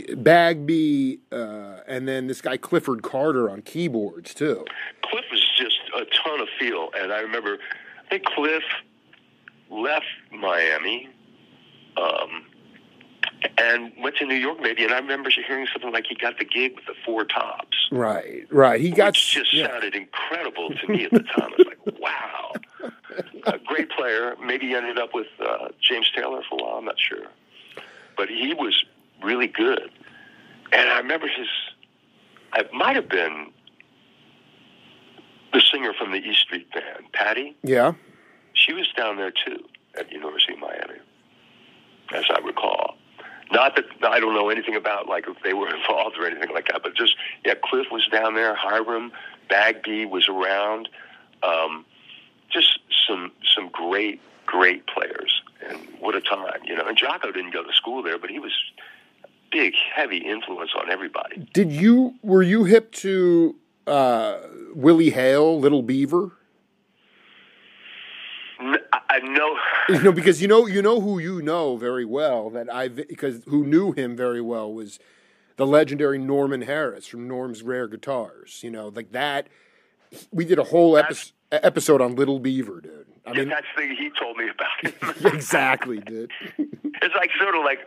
Bagby, 0.01 1.19
uh, 1.31 1.79
and 1.87 2.07
then 2.07 2.27
this 2.27 2.41
guy 2.41 2.57
Clifford 2.57 3.03
Carter 3.03 3.49
on 3.49 3.61
keyboards 3.61 4.33
too. 4.33 4.65
Cliff 5.03 5.25
was 5.31 5.45
just 5.57 5.79
a 5.95 6.05
ton 6.05 6.39
of 6.39 6.47
feel, 6.59 6.89
and 6.97 7.11
I 7.11 7.19
remember 7.19 7.57
I 8.05 8.09
think 8.09 8.25
Cliff 8.25 8.63
left 9.69 10.05
Miami 10.31 11.09
um, 11.97 12.45
and 13.57 13.91
went 13.99 14.15
to 14.17 14.25
New 14.25 14.35
York 14.35 14.59
maybe, 14.61 14.83
and 14.83 14.93
I 14.93 14.99
remember 14.99 15.29
hearing 15.29 15.67
something 15.71 15.91
like 15.91 16.05
he 16.07 16.15
got 16.15 16.37
the 16.37 16.45
gig 16.45 16.75
with 16.75 16.85
the 16.85 16.93
Four 17.05 17.25
Tops. 17.25 17.77
Right, 17.91 18.45
right. 18.51 18.79
He 18.79 18.91
got 18.91 19.09
which 19.09 19.31
just 19.31 19.53
yeah. 19.53 19.67
sounded 19.67 19.95
incredible 19.95 20.69
to 20.69 20.87
me 20.87 21.05
at 21.05 21.11
the 21.11 21.19
time. 21.19 21.51
I 21.51 21.55
was 21.57 21.67
like, 21.67 21.99
wow, 21.99 22.51
a 23.45 23.59
great 23.59 23.89
player. 23.91 24.35
Maybe 24.43 24.67
he 24.67 24.75
ended 24.75 24.97
up 24.97 25.13
with 25.13 25.27
uh, 25.39 25.69
James 25.81 26.11
Taylor 26.15 26.41
for 26.49 26.59
a 26.59 26.63
while. 26.63 26.77
I'm 26.77 26.85
not 26.85 26.99
sure, 26.99 27.25
but 28.17 28.29
he 28.29 28.53
was 28.53 28.83
really 29.23 29.47
good. 29.47 29.89
And 30.71 30.89
I 30.89 30.97
remember 30.97 31.27
his, 31.27 31.47
it 32.55 32.73
might 32.73 32.95
have 32.95 33.09
been 33.09 33.51
the 35.53 35.61
singer 35.61 35.93
from 35.93 36.11
the 36.11 36.17
East 36.17 36.41
Street 36.41 36.71
Band, 36.73 37.11
Patty. 37.13 37.55
Yeah. 37.63 37.93
She 38.53 38.73
was 38.73 38.87
down 38.97 39.17
there 39.17 39.31
too 39.31 39.63
at 39.97 40.11
University 40.11 40.53
of 40.53 40.59
Miami, 40.59 40.99
as 42.13 42.25
I 42.29 42.39
recall. 42.39 42.97
Not 43.51 43.75
that 43.75 43.85
I 44.03 44.19
don't 44.19 44.33
know 44.33 44.49
anything 44.49 44.75
about 44.75 45.07
like 45.07 45.27
if 45.27 45.37
they 45.43 45.53
were 45.53 45.73
involved 45.75 46.17
or 46.17 46.25
anything 46.25 46.53
like 46.53 46.67
that, 46.67 46.83
but 46.83 46.95
just 46.95 47.15
yeah, 47.45 47.53
Cliff 47.63 47.87
was 47.91 48.07
down 48.07 48.35
there, 48.35 48.55
Hiram, 48.55 49.11
Bagby 49.49 50.05
was 50.05 50.27
around. 50.27 50.89
Um, 51.43 51.85
just 52.51 52.79
some 53.07 53.31
some 53.55 53.69
great 53.69 54.21
great 54.45 54.87
players, 54.87 55.41
and 55.67 55.77
what 55.99 56.15
a 56.15 56.21
time, 56.21 56.61
you 56.65 56.75
know. 56.75 56.85
And 56.85 56.97
Jaco 56.97 57.33
didn't 57.33 57.51
go 57.51 57.63
to 57.63 57.73
school 57.73 58.01
there, 58.01 58.17
but 58.17 58.29
he 58.29 58.39
was 58.39 58.53
big, 59.55 59.73
heavy 59.95 60.17
influence 60.17 60.71
on 60.75 60.91
everybody. 60.91 61.47
Did 61.53 61.71
you 61.71 62.15
were 62.21 62.43
you 62.43 62.65
hip 62.65 62.91
to 62.93 63.55
uh, 63.87 64.39
Willie 64.73 65.11
Hale, 65.11 65.59
Little 65.59 65.81
Beaver? 65.81 66.31
I 68.59 69.19
know. 69.19 69.57
You 69.87 70.01
know 70.01 70.11
because 70.11 70.41
you 70.41 70.47
know 70.47 70.65
you 70.65 70.81
know 70.81 70.99
who 70.99 71.19
you 71.19 71.41
know 71.41 71.77
very 71.77 72.05
well 72.05 72.49
that 72.49 72.73
I 72.73 72.87
because 72.89 73.43
who 73.47 73.65
knew 73.65 73.91
him 73.91 74.15
very 74.15 74.41
well 74.41 74.73
was 74.73 74.99
the 75.57 75.65
legendary 75.65 76.17
Norman 76.17 76.63
Harris 76.63 77.07
from 77.07 77.27
Norm's 77.27 77.63
Rare 77.63 77.87
Guitars. 77.87 78.61
You 78.63 78.71
know, 78.71 78.89
like 78.89 79.11
that. 79.11 79.47
We 80.31 80.45
did 80.45 80.59
a 80.59 80.63
whole 80.65 80.97
episode 80.97 81.33
episode 81.51 82.01
on 82.01 82.15
Little 82.15 82.39
Beaver, 82.39 82.81
dude. 82.81 83.07
I 83.25 83.33
mean, 83.33 83.49
that's 83.49 83.65
the 83.75 83.81
thing 83.81 83.95
he 83.95 84.11
told 84.19 84.37
me 84.37 84.49
about 84.49 85.25
exactly, 85.33 85.99
dude. 85.99 86.31
it's 86.57 87.15
like 87.15 87.31
sort 87.39 87.55
of 87.55 87.63
like 87.63 87.79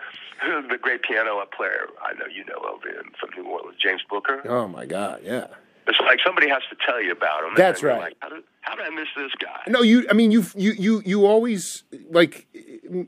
the 0.71 0.79
great 0.81 1.03
piano 1.03 1.45
player 1.57 1.89
I 2.03 2.15
know 2.15 2.27
you 2.27 2.45
know 2.45 2.61
of 2.75 2.83
him 2.83 3.13
from 3.19 3.31
New 3.37 3.51
Orleans, 3.51 3.77
James 3.83 4.03
Booker. 4.09 4.43
Oh 4.49 4.69
my 4.69 4.87
God, 4.87 5.21
yeah. 5.25 5.47
It's 5.89 5.99
like 6.01 6.19
somebody 6.25 6.51
has 6.51 6.63
to 6.69 6.77
tell 6.85 7.03
you 7.03 7.13
about 7.13 7.45
him. 7.45 7.53
That's 7.57 7.83
right. 7.83 7.99
Like, 7.99 8.17
how, 8.21 8.29
did, 8.29 8.45
how 8.61 8.77
did 8.77 8.85
I 8.85 8.91
miss 8.91 9.09
this 9.17 9.33
guy? 9.41 9.63
No, 9.69 9.81
you. 9.81 10.07
I 10.11 10.13
mean, 10.13 10.31
you 10.31 10.45
you 10.55 10.73
you 10.73 11.03
you 11.07 11.27
always 11.27 11.85
like, 12.11 12.47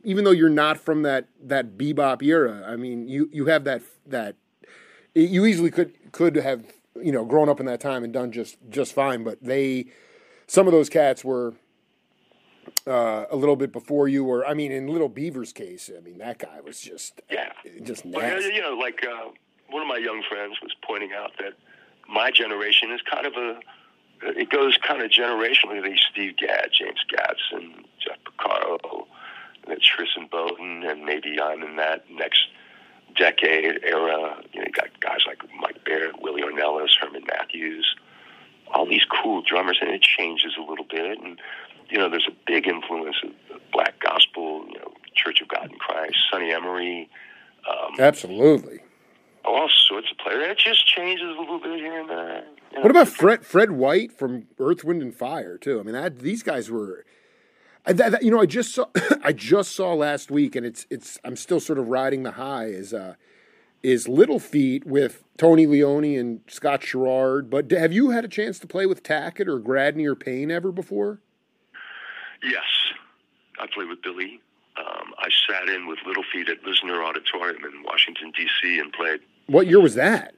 even 0.02 0.24
though 0.24 0.30
you're 0.30 0.48
not 0.48 0.78
from 0.78 1.02
that 1.02 1.28
that 1.42 1.76
bebop 1.76 2.22
era. 2.22 2.64
I 2.66 2.76
mean, 2.76 3.06
you 3.06 3.28
you 3.32 3.46
have 3.46 3.64
that 3.64 3.82
that 4.06 4.36
you 5.14 5.44
easily 5.44 5.70
could 5.70 5.92
could 6.12 6.36
have 6.36 6.64
you 7.02 7.12
know 7.12 7.26
grown 7.26 7.50
up 7.50 7.60
in 7.60 7.66
that 7.66 7.80
time 7.80 8.02
and 8.02 8.14
done 8.14 8.32
just 8.32 8.56
just 8.70 8.94
fine. 8.94 9.24
But 9.24 9.42
they, 9.42 9.86
some 10.46 10.66
of 10.66 10.72
those 10.72 10.88
cats 10.88 11.22
were 11.22 11.52
uh, 12.86 13.26
a 13.30 13.36
little 13.36 13.56
bit 13.56 13.72
before 13.72 14.08
you, 14.08 14.24
or 14.24 14.46
I 14.46 14.54
mean, 14.54 14.72
in 14.72 14.88
Little 14.88 15.08
Beaver's 15.08 15.52
case, 15.52 15.90
I 15.96 16.00
mean 16.00 16.18
that 16.18 16.38
guy 16.38 16.60
was 16.64 16.80
just 16.80 17.20
yeah, 17.30 17.52
just 17.82 18.04
nasty. 18.04 18.26
Well, 18.26 18.42
you 18.42 18.60
know, 18.60 18.74
like 18.74 19.04
uh, 19.04 19.30
one 19.68 19.82
of 19.82 19.88
my 19.88 19.98
young 19.98 20.22
friends 20.28 20.56
was 20.62 20.74
pointing 20.82 21.12
out 21.12 21.32
that 21.38 21.54
my 22.08 22.30
generation 22.30 22.90
is 22.90 23.00
kind 23.02 23.26
of 23.26 23.34
a 23.34 23.60
it 24.22 24.50
goes 24.50 24.76
kind 24.76 25.02
of 25.02 25.10
generationally. 25.10 25.82
These 25.82 26.00
Steve 26.10 26.36
Gadd, 26.36 26.70
James 26.72 27.04
Gadson, 27.10 27.84
Jeff 27.98 28.18
Porcaro, 28.24 29.06
and 29.66 29.80
Tristan 29.80 30.28
Bowden, 30.30 30.84
and 30.84 31.04
maybe 31.04 31.40
I'm 31.40 31.62
in 31.62 31.76
that 31.76 32.10
next 32.10 32.48
decade 33.16 33.80
era. 33.82 34.42
You 34.52 34.60
know, 34.60 34.66
you 34.66 34.72
got 34.72 35.00
guys 35.00 35.20
like 35.26 35.42
Mike 35.60 35.84
Baird, 35.84 36.16
Willie 36.20 36.42
Ornelas, 36.42 36.90
Herman 37.00 37.24
Matthews, 37.26 37.96
all 38.72 38.86
these 38.86 39.04
cool 39.04 39.42
drummers, 39.42 39.78
and 39.80 39.90
it 39.90 40.02
changes 40.02 40.52
a 40.58 40.62
little 40.62 40.84
bit. 40.84 41.18
And 41.20 41.40
you 41.90 41.98
know, 41.98 42.08
there's 42.08 42.28
a 42.28 42.36
big 42.46 42.66
influence 42.66 43.16
of 43.24 43.60
black 43.72 43.98
gospel, 44.00 44.64
you 44.68 44.78
know, 44.78 44.92
Church 45.14 45.40
of 45.40 45.48
God 45.48 45.70
in 45.70 45.78
Christ, 45.78 46.16
Sonny 46.30 46.52
Emory. 46.52 47.08
Um, 47.68 47.94
Absolutely. 47.98 48.80
All 49.44 49.68
sorts 49.88 50.08
of 50.10 50.18
players. 50.18 50.50
It 50.50 50.58
just 50.58 50.86
changes 50.86 51.26
a 51.26 51.40
little 51.40 51.58
bit 51.58 51.78
here 51.78 52.00
and 52.00 52.08
there. 52.08 52.44
You 52.70 52.76
know? 52.76 52.82
What 52.82 52.90
about 52.90 53.08
Fred 53.08 53.44
Fred 53.44 53.72
White 53.72 54.12
from 54.12 54.46
Earth, 54.58 54.84
Wind 54.84 55.02
and 55.02 55.14
Fire 55.14 55.58
too? 55.58 55.80
I 55.80 55.82
mean, 55.82 55.94
that, 55.94 56.18
these 56.20 56.42
guys 56.42 56.70
were. 56.70 57.04
I, 57.86 57.94
that, 57.94 58.22
you 58.22 58.30
know, 58.30 58.40
I 58.40 58.46
just 58.46 58.74
saw 58.74 58.86
I 59.24 59.32
just 59.32 59.74
saw 59.74 59.94
last 59.94 60.30
week, 60.30 60.56
and 60.56 60.66
it's 60.66 60.86
it's 60.90 61.18
I'm 61.24 61.36
still 61.36 61.60
sort 61.60 61.78
of 61.78 61.88
riding 61.88 62.22
the 62.22 62.32
high. 62.32 62.66
Is 62.66 62.92
uh, 62.92 63.14
is 63.82 64.08
Little 64.08 64.38
Feat 64.38 64.86
with 64.86 65.24
Tony 65.38 65.66
Leone 65.66 66.04
and 66.04 66.40
Scott 66.46 66.82
Sharrard. 66.82 67.48
But 67.48 67.70
have 67.70 67.92
you 67.92 68.10
had 68.10 68.24
a 68.26 68.28
chance 68.28 68.58
to 68.58 68.66
play 68.66 68.84
with 68.84 69.02
Tackett 69.02 69.48
or 69.48 69.58
Gradney 69.58 70.04
or 70.04 70.14
Payne 70.14 70.50
ever 70.50 70.70
before? 70.70 71.20
Yes, 72.42 72.64
I 73.58 73.66
played 73.72 73.88
with 73.88 74.02
Billy. 74.02 74.40
Um, 74.76 75.12
I 75.18 75.28
sat 75.48 75.68
in 75.68 75.86
with 75.86 75.98
Little 76.06 76.24
Feat 76.32 76.48
at 76.48 76.62
Lisner 76.62 77.04
Auditorium 77.04 77.64
in 77.64 77.82
Washington 77.82 78.32
D.C. 78.36 78.78
and 78.78 78.92
played. 78.92 79.20
What 79.46 79.66
year 79.66 79.80
was 79.80 79.94
that? 79.96 80.34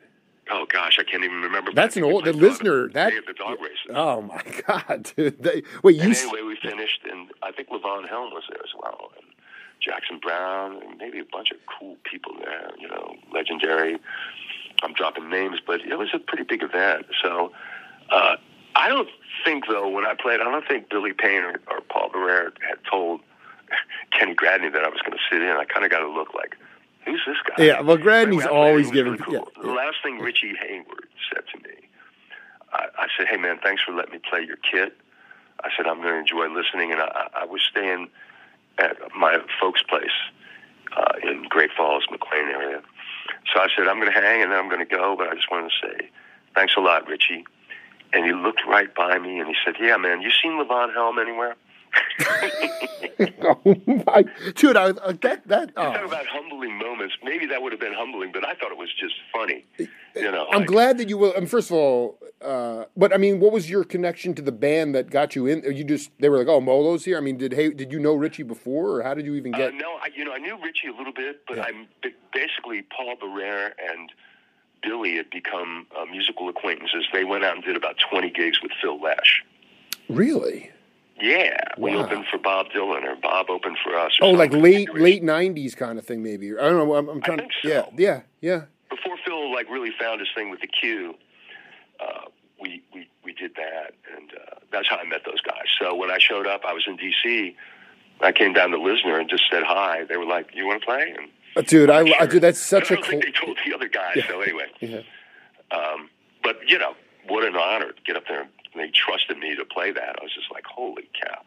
Oh 0.50 0.66
gosh, 0.68 0.98
I 0.98 1.04
can't 1.04 1.22
even 1.22 1.40
remember. 1.40 1.72
That's 1.72 1.96
an 1.96 2.02
old 2.02 2.24
the 2.24 2.32
listener. 2.32 2.88
That 2.88 3.12
the 3.26 3.32
dog 3.32 3.60
races. 3.60 3.90
Oh 3.90 4.22
my 4.22 4.42
god, 4.66 5.12
dude! 5.16 5.42
They, 5.42 5.62
wait, 5.82 5.96
you? 5.96 6.02
And 6.02 6.16
anyway, 6.16 6.42
we 6.42 6.56
finished, 6.56 7.00
and 7.08 7.30
I 7.42 7.52
think 7.52 7.68
Levon 7.68 8.08
Helm 8.08 8.32
was 8.32 8.42
there 8.48 8.60
as 8.64 8.72
well, 8.76 9.12
and 9.16 9.26
Jackson 9.80 10.18
Browne, 10.20 10.82
and 10.82 10.98
maybe 10.98 11.20
a 11.20 11.24
bunch 11.24 11.52
of 11.52 11.58
cool 11.78 11.96
people 12.10 12.34
there. 12.40 12.70
You 12.78 12.88
know, 12.88 13.14
legendary 13.32 13.98
I'm 14.82 14.92
dropping 14.92 15.30
names, 15.30 15.58
but 15.64 15.80
it 15.80 15.96
was 15.96 16.08
a 16.12 16.18
pretty 16.18 16.44
big 16.44 16.62
event. 16.62 17.06
So 17.22 17.52
uh, 18.10 18.36
I 18.74 18.88
don't 18.88 19.08
think, 19.44 19.64
though, 19.68 19.88
when 19.88 20.04
I 20.06 20.14
played, 20.14 20.40
I 20.40 20.44
don't 20.44 20.66
think 20.66 20.88
Billy 20.88 21.12
Payne 21.12 21.42
or, 21.42 21.60
or 21.70 21.80
Paul 21.88 22.10
Barrere 22.10 22.52
had 22.68 22.78
told 22.90 23.20
Kenny 24.10 24.34
Gradney 24.34 24.72
that 24.72 24.82
I 24.84 24.88
was 24.88 25.00
going 25.02 25.12
to 25.16 25.22
sit 25.30 25.42
in. 25.42 25.50
I 25.50 25.64
kind 25.64 25.84
of 25.84 25.90
got 25.90 26.00
to 26.00 26.08
look 26.08 26.34
like, 26.34 26.56
who's 27.04 27.20
this 27.26 27.36
guy? 27.46 27.64
Yeah, 27.64 27.80
well, 27.80 27.96
Gradney's 27.98 28.46
always 28.46 28.90
giving. 28.90 29.12
really 29.14 29.24
cool. 29.24 29.34
yeah, 29.34 29.62
The 29.62 29.72
last 29.72 29.96
thing 30.02 30.18
Richie 30.18 30.54
Hayward 30.60 31.08
said 31.32 31.44
to 31.52 31.68
me, 31.68 31.74
I, 32.72 32.86
I 32.98 33.06
said, 33.16 33.28
"Hey 33.28 33.36
man, 33.36 33.58
thanks 33.62 33.82
for 33.82 33.92
letting 33.92 34.12
me 34.12 34.20
play 34.28 34.40
your 34.42 34.56
kit." 34.56 34.96
I 35.62 35.68
said, 35.76 35.86
"I'm 35.86 35.98
going 36.00 36.14
to 36.14 36.18
enjoy 36.18 36.48
listening," 36.48 36.90
and 36.92 37.00
I, 37.00 37.28
I 37.34 37.42
I 37.42 37.44
was 37.44 37.60
staying 37.70 38.08
at 38.78 38.96
my 39.14 39.38
folks' 39.60 39.82
place 39.82 40.16
uh, 40.96 41.12
in 41.22 41.44
Great 41.48 41.70
Falls, 41.76 42.04
McLean 42.10 42.48
area. 42.48 42.80
So 43.52 43.60
I 43.60 43.68
said, 43.76 43.88
"I'm 43.88 44.00
going 44.00 44.10
to 44.12 44.18
hang, 44.18 44.42
and 44.42 44.50
then 44.50 44.58
I'm 44.58 44.68
going 44.70 44.86
to 44.86 44.96
go." 44.96 45.16
But 45.16 45.28
I 45.28 45.34
just 45.34 45.50
wanted 45.50 45.70
to 45.70 45.86
say, 45.86 46.08
"Thanks 46.54 46.74
a 46.76 46.80
lot, 46.80 47.06
Richie." 47.08 47.44
And 48.12 48.24
he 48.26 48.32
looked 48.32 48.62
right 48.68 48.94
by 48.94 49.18
me, 49.18 49.38
and 49.38 49.48
he 49.48 49.54
said, 49.64 49.74
"Yeah, 49.80 49.96
man, 49.96 50.20
you 50.20 50.30
seen 50.42 50.52
Levon 50.52 50.92
Helm 50.92 51.18
anywhere?" 51.18 51.56
oh 53.42 53.60
my, 54.06 54.24
dude, 54.54 54.76
I, 54.76 54.88
I 55.04 55.12
that 55.22 55.46
that. 55.48 55.74
Talk 55.76 55.98
Oh. 56.00 56.06
about 56.06 56.26
humbling 56.26 56.78
moments. 56.78 57.14
Maybe 57.22 57.46
that 57.46 57.62
would 57.62 57.72
have 57.72 57.80
been 57.80 57.92
humbling, 57.92 58.32
but 58.32 58.46
I 58.46 58.54
thought 58.54 58.70
it 58.72 58.78
was 58.78 58.92
just 58.98 59.14
funny. 59.32 59.64
You 59.78 60.30
know, 60.30 60.46
I'm 60.50 60.60
like- 60.60 60.68
glad 60.68 60.98
that 60.98 61.08
you 61.08 61.18
will. 61.18 61.32
Um, 61.36 61.46
first 61.46 61.70
of 61.70 61.76
all, 61.76 62.18
uh, 62.42 62.84
but 62.96 63.12
I 63.12 63.18
mean, 63.18 63.40
what 63.40 63.52
was 63.52 63.68
your 63.70 63.84
connection 63.84 64.34
to 64.34 64.42
the 64.42 64.52
band 64.52 64.94
that 64.94 65.10
got 65.10 65.34
you 65.36 65.46
in? 65.46 65.64
Or 65.66 65.70
You 65.70 65.84
just 65.84 66.10
they 66.18 66.28
were 66.28 66.38
like, 66.38 66.48
oh, 66.48 66.60
Molo's 66.60 67.04
here. 67.04 67.16
I 67.18 67.20
mean, 67.20 67.36
did 67.38 67.52
hey, 67.52 67.70
did 67.70 67.92
you 67.92 67.98
know 67.98 68.14
Richie 68.14 68.42
before, 68.42 68.96
or 68.98 69.02
how 69.02 69.14
did 69.14 69.26
you 69.26 69.34
even 69.34 69.52
get? 69.52 69.60
Uh, 69.60 69.70
get? 69.72 69.80
no, 69.80 69.92
I, 70.02 70.08
you 70.14 70.24
know, 70.24 70.32
I 70.32 70.38
knew 70.38 70.56
Richie 70.62 70.88
a 70.88 70.96
little 70.96 71.12
bit, 71.12 71.40
but 71.46 71.56
Yeah. 71.58 71.64
I'm 71.64 71.88
basically 72.32 72.82
Paul 72.82 73.16
Barrere 73.16 73.72
and 73.90 74.10
Billy 74.82 75.16
had 75.16 75.30
become 75.30 75.86
uh, 75.96 76.04
musical 76.04 76.48
acquaintances. 76.48 77.06
They 77.12 77.24
went 77.24 77.44
out 77.44 77.54
and 77.54 77.64
did 77.64 77.76
about 77.76 77.96
20 78.10 78.30
gigs 78.30 78.60
with 78.62 78.72
Phil 78.80 79.00
Lesh. 79.00 79.44
Really? 80.08 80.70
Yeah, 81.20 81.56
we 81.78 81.94
opened 81.94 82.26
for 82.28 82.38
Bob 82.38 82.66
Dylan, 82.74 83.04
or 83.04 83.14
Bob 83.14 83.48
opened 83.48 83.78
for 83.84 83.96
us. 83.96 84.10
Oh, 84.20 84.30
like 84.30 84.52
late 84.52 84.92
late 84.92 85.22
'90s 85.22 85.76
kind 85.76 85.96
of 85.96 86.04
thing, 86.04 86.20
maybe. 86.20 86.50
I 86.50 86.62
don't 86.62 86.88
know. 86.88 86.94
I'm, 86.96 87.08
I'm 87.08 87.20
trying. 87.20 87.38
to, 87.38 87.44
so. 87.62 87.68
Yeah, 87.68 87.84
yeah, 87.96 88.20
yeah. 88.40 88.62
Before 88.90 89.16
Phil 89.24 89.52
like 89.52 89.70
really 89.70 89.92
found 90.00 90.18
his 90.18 90.28
thing 90.34 90.50
with 90.50 90.60
the 90.60 90.66
Q, 90.66 91.14
uh, 92.00 92.22
we 92.60 92.82
we 92.92 93.08
we 93.22 93.32
did 93.34 93.54
that, 93.54 93.94
and 94.16 94.32
uh, 94.32 94.56
that's 94.72 94.88
how 94.88 94.96
I 94.96 95.04
met 95.04 95.20
those 95.24 95.40
guys. 95.42 95.66
So 95.80 95.94
when 95.94 96.10
I 96.10 96.18
showed 96.18 96.48
up, 96.48 96.62
I 96.66 96.72
was 96.72 96.84
in 96.88 96.96
D.C. 96.96 97.56
I 98.20 98.32
came 98.32 98.52
down 98.52 98.70
to 98.70 98.78
Lisner 98.78 99.20
and 99.20 99.30
just 99.30 99.44
said 99.48 99.62
hi. 99.62 100.04
They 100.04 100.16
were 100.16 100.26
like, 100.26 100.48
"You 100.54 100.66
want 100.66 100.80
to 100.80 100.86
play?" 100.86 101.14
And 101.16 101.28
Dude, 101.66 101.90
I, 101.90 102.00
I 102.20 102.26
dude, 102.26 102.42
that's 102.42 102.60
such 102.62 102.90
I 102.90 102.94
a 102.94 102.96
don't 102.96 103.02
cool. 103.04 103.10
think 103.20 103.24
they 103.24 103.30
told 103.46 103.58
the 103.66 103.74
other 103.74 103.88
guys. 103.88 104.22
So 104.28 104.40
anyway, 104.40 104.66
Yeah. 104.80 105.00
um, 105.70 106.08
but 106.42 106.56
you 106.66 106.78
know, 106.78 106.94
what 107.28 107.44
an 107.44 107.56
honor 107.56 107.92
to 107.92 108.02
get 108.06 108.16
up 108.16 108.24
there. 108.28 108.40
and 108.42 108.50
They 108.74 108.88
trusted 108.90 109.38
me 109.38 109.54
to 109.56 109.64
play 109.64 109.90
that. 109.92 110.16
I 110.20 110.22
was 110.22 110.32
just 110.34 110.50
like, 110.52 110.64
holy 110.64 111.08
cow. 111.22 111.42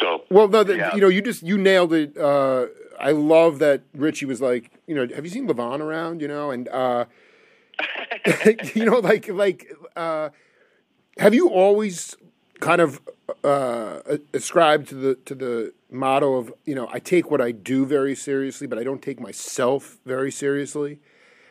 So 0.00 0.24
Well, 0.30 0.48
no, 0.48 0.64
the, 0.64 0.76
Yeah. 0.76 0.94
you 0.94 1.00
know, 1.00 1.08
you 1.08 1.22
just 1.22 1.42
you 1.42 1.56
nailed 1.58 1.92
it. 1.92 2.16
Uh, 2.18 2.66
I 2.98 3.12
love 3.12 3.58
that 3.60 3.82
Richie 3.94 4.26
was 4.26 4.40
like, 4.40 4.70
you 4.86 4.94
know, 4.94 5.06
have 5.14 5.24
you 5.24 5.30
seen 5.30 5.46
Levon 5.48 5.80
around? 5.80 6.20
You 6.20 6.28
know, 6.28 6.50
and 6.50 6.68
uh, 6.68 7.04
you 8.74 8.84
know, 8.84 8.98
like 8.98 9.28
like, 9.28 9.72
uh, 9.96 10.30
have 11.18 11.34
you 11.34 11.48
always 11.48 12.16
kind 12.64 12.80
of 12.80 13.00
uh, 13.42 14.00
ascribed 14.32 14.88
to 14.88 14.94
the 14.94 15.14
to 15.26 15.34
the 15.34 15.72
motto 15.90 16.34
of 16.34 16.52
you 16.64 16.74
know, 16.74 16.88
I 16.92 16.98
take 16.98 17.30
what 17.30 17.40
I 17.40 17.52
do 17.52 17.86
very 17.86 18.14
seriously, 18.14 18.66
but 18.66 18.78
I 18.78 18.84
don't 18.84 19.02
take 19.02 19.20
myself 19.20 19.98
very 20.04 20.32
seriously. 20.32 20.98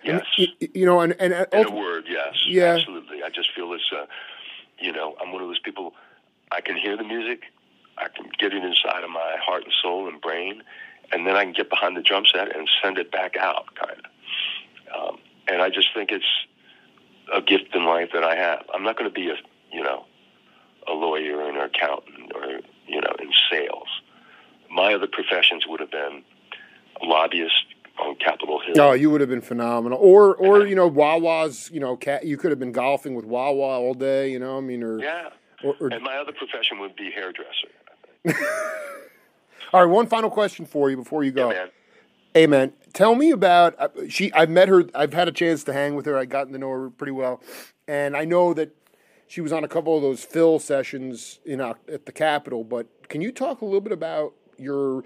And, 0.06 0.22
yes, 0.38 0.50
y- 0.62 0.68
you 0.74 0.86
know, 0.86 1.00
and 1.00 1.16
and 1.20 1.34
in 1.54 1.68
a 1.68 1.72
word, 1.72 2.06
yes, 2.10 2.36
Yeah. 2.48 2.76
absolutely. 2.76 3.24
I 3.24 3.30
just 3.30 3.50
feel 3.56 3.72
it's, 3.74 3.90
uh, 3.92 4.06
you 4.80 4.92
know, 4.92 5.16
I'm 5.22 5.32
one 5.32 5.42
of 5.42 5.48
those 5.48 5.60
people. 5.60 5.94
I 6.52 6.62
can 6.62 6.76
hear 6.76 6.96
the 6.98 7.04
music, 7.06 7.44
I 7.98 8.08
can 8.10 8.30
get 8.38 8.54
it 8.54 8.64
inside 8.64 9.04
of 9.04 9.10
my 9.10 9.36
heart 9.42 9.64
and 9.64 9.74
soul 9.82 10.08
and 10.10 10.20
brain, 10.22 10.62
and 11.12 11.26
then 11.26 11.36
I 11.36 11.44
can 11.46 11.54
get 11.54 11.70
behind 11.70 11.96
the 11.98 12.02
drum 12.02 12.26
set 12.32 12.56
and 12.56 12.70
send 12.82 12.98
it 12.98 13.12
back 13.12 13.38
out, 13.38 13.74
kind 13.76 14.00
of. 14.00 14.06
Um, 15.10 15.18
and 15.48 15.62
I 15.62 15.70
just 15.70 15.88
think 15.96 16.12
it's 16.12 16.32
a 17.34 17.42
gift 17.42 17.74
in 17.74 17.86
life 17.86 18.10
that 18.14 18.24
I 18.24 18.36
have. 18.36 18.66
I'm 18.74 18.84
not 18.84 18.98
going 18.98 19.10
to 19.10 19.14
be 19.14 19.30
a, 19.30 19.36
you 19.72 19.84
know, 19.84 20.06
a 20.88 20.94
lawyer 20.94 21.38
or 21.38 21.50
an 21.50 21.58
accountant 21.58 22.32
or 22.36 22.60
you 22.88 23.02
know 23.02 23.14
in 23.20 23.30
sales. 23.52 23.88
My 24.72 24.94
other 24.94 25.08
professions 25.08 25.66
would 25.68 25.80
have 25.80 25.92
been 25.92 26.24
lobbyist 27.02 27.66
on 28.00 28.16
Capitol 28.16 28.60
Hill. 28.66 28.74
Oh, 28.82 28.94
you 28.94 29.10
would 29.12 29.22
have 29.22 29.30
been 29.30 29.42
phenomenal. 29.42 30.00
Or, 30.02 30.36
or 30.36 30.66
you 30.66 30.76
know, 30.76 30.88
Wawa's. 30.88 31.70
You 31.72 31.80
know, 31.80 31.96
cat. 31.96 32.26
You 32.26 32.38
could 32.38 32.50
have 32.52 32.60
been 32.60 32.72
golfing 32.72 33.14
with 33.14 33.26
Wawa 33.26 33.80
all 33.80 33.94
day. 33.94 34.32
You 34.32 34.40
know, 34.40 34.58
I 34.58 34.62
mean, 34.62 34.82
or, 34.84 35.00
Yeah. 35.00 35.30
or, 35.64 35.76
or 35.80 35.88
And 35.90 36.04
my 36.04 36.18
other 36.18 36.32
profession 36.32 36.80
would 36.80 36.96
be 36.96 37.12
hairdresser. 37.12 37.70
all 39.74 39.82
right. 39.86 39.92
One 39.92 40.08
final 40.08 40.30
question 40.30 40.66
for 40.66 40.90
you 40.90 40.98
before 40.98 41.24
you 41.24 41.32
go. 41.32 41.52
Yeah, 41.52 41.68
man. 42.36 42.50
Man, 42.50 42.74
tell 42.94 43.14
me 43.14 43.30
about 43.30 43.76
uh, 43.78 43.90
she. 44.10 44.34
I've 44.34 44.50
met 44.50 44.68
her. 44.70 44.86
I've 44.96 45.14
had 45.14 45.28
a 45.28 45.32
chance 45.32 45.64
to 45.66 45.74
hang 45.74 45.94
with 45.96 46.08
her. 46.08 46.18
I've 46.18 46.30
gotten 46.30 46.52
to 46.54 46.58
know 46.60 46.72
her 46.72 46.90
pretty 46.90 47.12
well, 47.12 47.42
and 47.88 48.18
I 48.18 48.26
know 48.26 48.56
that 48.56 48.76
she 49.34 49.42
was 49.42 49.52
on 49.52 49.64
a 49.64 49.68
couple 49.68 49.98
of 49.98 50.04
those 50.04 50.24
Phil 50.24 50.60
sessions 50.60 51.40
in 51.44 51.60
at 51.60 52.06
the 52.06 52.12
Capitol. 52.12 52.64
But 52.64 53.10
can 53.10 53.20
you 53.20 53.32
talk 53.32 53.62
a 53.62 53.66
little 53.66 53.82
bit 53.82 53.92
about 53.92 54.36
your 54.60 55.04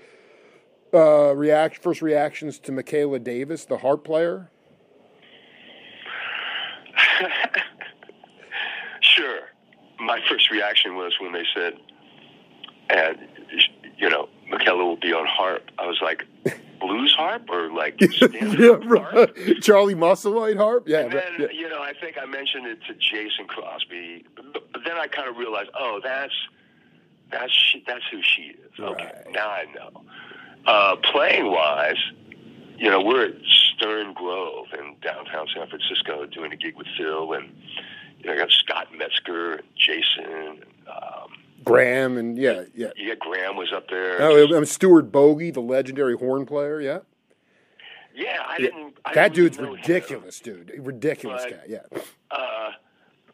uh, 0.94 1.34
react 1.34 1.82
first 1.82 2.02
reactions 2.02 2.60
to 2.60 2.74
Mikaela 2.74 3.24
Davis, 3.24 3.63
the 3.63 3.78
harp 3.78 4.04
player? 4.04 4.52
Sure. 9.02 9.40
My 10.00 10.20
first 10.30 10.52
reaction 10.52 10.96
was 10.96 11.12
when 11.20 11.32
they 11.32 11.44
said, 11.56 11.74
and, 12.92 13.18
you 13.98 14.10
know, 14.10 14.30
Mikaela 14.52 14.86
will 14.86 14.98
be 14.98 15.12
on 15.12 15.26
harp. 15.26 15.63
I 15.80 15.88
was 15.88 16.00
like, 16.04 16.24
blues 16.80 17.13
harp 17.18 17.50
or 17.50 17.72
like 17.72 18.00
yeah, 18.22 18.78
right. 18.86 19.30
Charlie 19.62 19.96
Musselwhite 19.96 20.58
harp. 20.58 20.88
Yeah, 20.88 21.00
And 21.02 21.12
then, 21.13 21.22
yeah. 21.40 21.48
you 21.54 21.70
know, 21.70 21.82
I 21.82 21.94
think 22.00 22.18
I 22.22 22.26
mentioned 22.26 22.68
it 22.68 22.80
to 22.88 22.94
Jason 22.94 23.46
Crosby, 23.48 24.26
but, 24.36 24.54
but 24.74 24.82
then 24.86 24.98
I 24.98 25.08
kind 25.08 25.30
of 25.30 25.38
realized, 25.38 25.70
oh, 25.80 26.00
that's 26.04 26.34
that's 27.32 27.52
she, 27.54 27.84
that's 27.86 28.04
who 28.12 28.22
she 28.22 28.42
is. 28.54 28.80
Okay, 28.80 29.04
Right. 29.04 29.32
now 29.32 29.48
I 29.50 29.66
know. 29.76 30.02
Uh, 30.66 30.96
playing 30.98 31.52
wise, 31.52 31.98
you 32.78 32.90
know, 32.90 33.02
we're 33.02 33.26
at 33.28 33.36
Stern 33.76 34.13
Grove 34.13 34.68
in 34.78 34.96
downtown 35.02 35.48
San 35.54 35.68
Francisco 35.68 36.26
doing 36.26 36.52
a 36.54 36.58
gig 36.58 36.76
with 36.76 36.88
Phil, 36.98 37.34
and 37.34 37.50
you 38.20 38.28
know, 38.28 38.34
I 38.34 38.38
got 38.38 38.52
Scott 38.52 38.88
Metzger 38.98 39.54
and 39.54 39.63
Jason. 39.78 40.26
And, 40.26 40.63
um, 40.88 41.32
Grahame 41.67 42.17
and 42.19 42.38
yeah, 42.38 42.63
yeah. 42.75 42.88
yeah, 42.95 43.13
Grahame 43.15 43.56
was 43.56 43.71
up 43.73 43.89
there. 43.89 44.21
Oh, 44.21 44.56
I'm 44.56 44.65
Stuart 44.65 45.12
Bogie, 45.12 45.51
the 45.51 45.62
legendary 45.62 46.15
horn 46.17 46.45
player. 46.45 46.80
Yeah, 46.82 46.99
yeah, 48.15 48.43
I 48.45 48.53
Yeah. 48.53 48.65
didn't. 48.67 48.97
I 49.06 49.13
that 49.13 49.34
didn't 49.34 49.36
dude's 49.36 49.60
know 49.60 49.65
him. 49.69 49.73
ridiculous, 49.75 50.39
dude. 50.39 50.73
Ridiculous 50.77 51.43
Right. 51.43 51.53
guy. 51.53 51.63
Yeah, 51.67 51.99
Uh, 52.32 52.71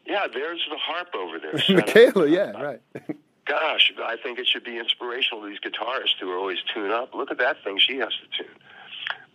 yeah, 0.06 0.28
there's 0.34 0.66
the 0.70 0.78
harp 0.78 1.14
over 1.16 1.40
there. 1.40 1.54
Mikaela. 1.54 2.30
Yeah, 2.30 2.52
right. 2.62 2.82
gosh, 3.46 3.92
I 4.04 4.16
think 4.18 4.40
it 4.40 4.48
should 4.48 4.64
be 4.64 4.78
inspirational 4.78 5.44
to 5.44 5.50
these 5.50 5.60
guitarists 5.60 6.16
who 6.20 6.32
are 6.32 6.38
always 6.38 6.60
tuned 6.74 6.92
up. 6.92 7.14
Look 7.14 7.32
at 7.32 7.38
that 7.40 7.64
thing 7.64 7.78
she 7.78 7.98
has 7.98 8.10
to 8.10 8.44
tune. 8.44 8.54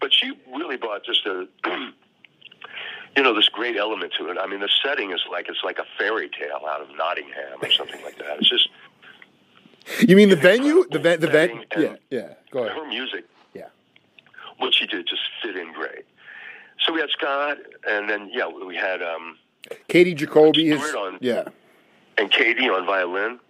But 0.01 0.13
she 0.15 0.33
really 0.55 0.77
brought 0.77 1.05
just 1.05 1.27
a, 1.27 1.47
you 3.17 3.23
know, 3.23 3.35
this 3.35 3.49
great 3.49 3.77
element 3.77 4.13
to 4.19 4.29
it. 4.31 4.39
I 4.41 4.47
mean, 4.47 4.61
the 4.61 4.69
setting 4.85 5.11
is 5.13 5.21
like 5.31 5.49
it's 5.49 5.65
like 5.65 5.79
a 5.79 5.85
fairy 5.99 6.29
tale 6.29 6.63
out 6.69 6.81
of 6.81 6.89
Nottingham 6.97 7.59
or 7.61 7.71
something 7.71 8.03
like 8.05 8.17
that. 8.19 8.39
It's 8.39 8.49
just 8.49 8.69
You 10.07 10.17
mean 10.17 10.29
the 10.29 10.37
venue? 10.37 10.85
The 10.91 10.99
ven- 10.99 11.21
the 11.21 11.29
venue? 11.29 11.63
Yeah, 11.77 11.97
yeah. 12.11 12.35
Go 12.51 12.65
ahead. 12.65 12.77
her 12.77 12.87
music. 12.89 13.25
Yeah. 13.55 13.67
What 14.59 14.75
she 14.75 14.87
did 14.87 15.07
just 15.07 15.23
fit 15.43 15.57
in 15.57 15.73
great. 15.73 16.05
So 16.87 16.93
we 16.93 17.01
had 17.01 17.11
Scott, 17.11 17.59
and 17.89 18.09
then 18.09 18.31
yeah, 18.33 18.47
we 18.47 18.77
had 18.77 19.03
um, 19.03 19.37
Katie 19.89 20.15
Jacoby 20.15 20.69
is. 20.71 20.95
On- 20.95 21.19
Yeah. 21.21 21.45
and 22.17 22.31
Katie 22.31 22.69
on 22.69 22.87
violin. 22.87 23.41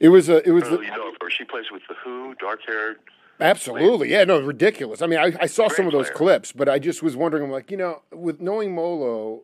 It 0.00 0.08
was 0.10 0.28
a. 0.28 0.46
It 0.46 0.52
was 0.52 0.62
I 0.64 0.66
don't 0.70 0.74
know 0.76 0.80
if 0.82 0.86
you 0.88 0.96
know. 0.96 1.12
She 1.30 1.44
plays 1.44 1.66
with 1.72 1.82
the 1.88 1.94
Who, 2.04 2.34
dark 2.36 2.60
haired. 2.66 2.98
absolutely. 3.40 4.10
Yeah. 4.10 4.24
No, 4.24 4.40
ridiculous. 4.40 5.02
I 5.02 5.06
mean, 5.06 5.18
I, 5.18 5.32
I 5.40 5.46
saw 5.46 5.68
some 5.68 5.86
of 5.86 5.92
those 5.92 6.06
player. 6.06 6.16
clips, 6.16 6.52
but 6.52 6.68
I 6.68 6.78
just 6.78 7.02
was 7.02 7.16
wondering. 7.16 7.42
I'm 7.44 7.50
like, 7.50 7.70
you 7.70 7.76
know, 7.76 8.02
with 8.12 8.40
knowing 8.40 8.74
Molo, 8.74 9.42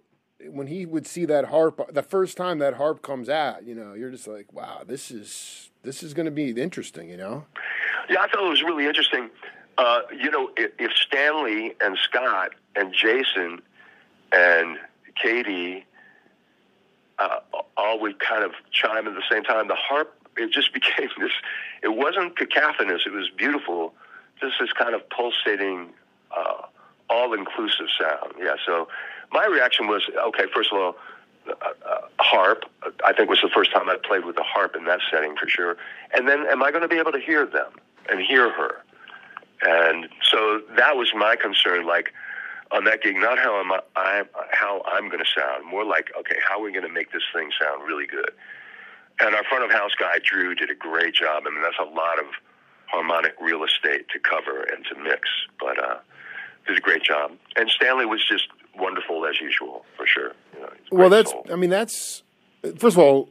when 0.50 0.66
he 0.66 0.86
would 0.86 1.06
see 1.06 1.24
that 1.26 1.46
harp, 1.46 1.92
the 1.92 2.02
first 2.02 2.36
time 2.36 2.58
that 2.58 2.74
harp 2.74 3.02
comes 3.02 3.28
out, 3.28 3.64
you 3.64 3.74
know, 3.74 3.94
you're 3.94 4.10
just 4.10 4.26
like, 4.26 4.52
wow, 4.52 4.82
this 4.86 5.10
is 5.10 5.70
this 5.82 6.02
is 6.02 6.14
going 6.14 6.26
to 6.26 6.32
be 6.32 6.50
interesting. 6.50 7.08
You 7.08 7.16
know. 7.16 7.44
Yeah, 8.08 8.20
I 8.20 8.28
thought 8.28 8.44
it 8.44 8.50
was 8.50 8.62
really 8.62 8.86
interesting. 8.86 9.30
Uh, 9.76 10.02
you 10.16 10.30
know, 10.30 10.50
if, 10.56 10.72
if 10.78 10.92
Stanley 10.92 11.74
and 11.80 11.98
Scott 11.98 12.52
and 12.76 12.92
Jason 12.92 13.60
and 14.30 14.78
Katie 15.20 15.84
uh, 17.18 17.40
all 17.76 18.00
would 18.00 18.18
kind 18.20 18.44
of 18.44 18.52
chime 18.70 19.08
at 19.08 19.14
the 19.14 19.22
same 19.30 19.42
time, 19.42 19.68
the 19.68 19.74
harp 19.74 20.14
it 20.36 20.50
just 20.50 20.72
became 20.74 21.08
this. 21.18 21.32
It 21.82 21.96
wasn't 21.96 22.36
cacophonous; 22.36 23.02
it 23.06 23.12
was 23.12 23.30
beautiful. 23.36 23.94
Just 24.40 24.54
this 24.60 24.72
kind 24.72 24.94
of 24.94 25.08
pulsating 25.10 25.90
uh, 26.36 26.62
all 27.08 27.32
inclusive 27.34 27.86
sound. 27.98 28.34
Yeah. 28.40 28.56
So 28.66 28.88
my 29.32 29.46
reaction 29.46 29.86
was 29.86 30.02
okay. 30.28 30.44
First 30.54 30.72
of 30.72 30.78
all, 30.78 30.96
uh, 31.46 31.52
uh, 31.86 32.00
harp. 32.18 32.64
I 33.04 33.12
think 33.12 33.28
was 33.28 33.40
the 33.42 33.50
first 33.50 33.72
time 33.72 33.88
I 33.88 33.96
played 34.02 34.24
with 34.24 34.38
a 34.38 34.42
harp 34.42 34.76
in 34.76 34.84
that 34.84 35.00
setting 35.10 35.36
for 35.36 35.48
sure. 35.48 35.76
And 36.14 36.26
then, 36.28 36.46
am 36.46 36.62
I 36.62 36.70
going 36.70 36.82
to 36.82 36.88
be 36.88 36.98
able 36.98 37.12
to 37.12 37.20
hear 37.20 37.44
them 37.44 37.72
and 38.08 38.20
hear 38.20 38.50
her? 38.50 38.82
And 39.62 40.08
so 40.22 40.62
that 40.76 40.96
was 40.96 41.12
my 41.14 41.36
concern. 41.36 41.86
Like 41.86 42.12
on 42.70 42.84
that 42.84 43.02
gig, 43.02 43.16
not 43.16 43.38
how 43.38 43.56
I'm 43.56 43.72
I, 43.96 44.22
how 44.52 44.82
I'm 44.86 45.08
going 45.08 45.22
to 45.22 45.30
sound, 45.38 45.66
more 45.66 45.84
like 45.84 46.12
okay, 46.18 46.36
how 46.46 46.60
are 46.60 46.62
we 46.62 46.72
going 46.72 46.86
to 46.86 46.92
make 46.92 47.12
this 47.12 47.22
thing 47.32 47.50
sound 47.60 47.86
really 47.86 48.06
good? 48.06 48.32
And 49.20 49.34
our 49.34 49.44
front 49.44 49.64
of 49.64 49.70
house 49.70 49.92
guy 49.98 50.18
Drew 50.24 50.54
did 50.54 50.70
a 50.70 50.74
great 50.74 51.14
job. 51.14 51.44
I 51.46 51.50
mean, 51.50 51.62
that's 51.62 51.78
a 51.78 51.94
lot 51.94 52.18
of 52.18 52.26
harmonic 52.86 53.34
real 53.40 53.64
estate 53.64 54.08
to 54.10 54.18
cover 54.18 54.62
and 54.62 54.84
to 54.86 54.94
mix, 54.96 55.28
but 55.60 55.78
uh, 55.82 55.98
did 56.66 56.78
a 56.78 56.80
great 56.80 57.02
job. 57.02 57.32
And 57.56 57.70
Stanley 57.70 58.06
was 58.06 58.26
just 58.26 58.48
wonderful 58.78 59.26
as 59.26 59.40
usual, 59.40 59.84
for 59.96 60.06
sure. 60.06 60.32
You 60.54 60.60
know, 60.60 60.70
well, 60.92 61.10
that's. 61.10 61.30
Soul. 61.30 61.46
I 61.52 61.56
mean, 61.56 61.70
that's. 61.70 62.22
First 62.76 62.96
of 62.96 62.98
all, 62.98 63.28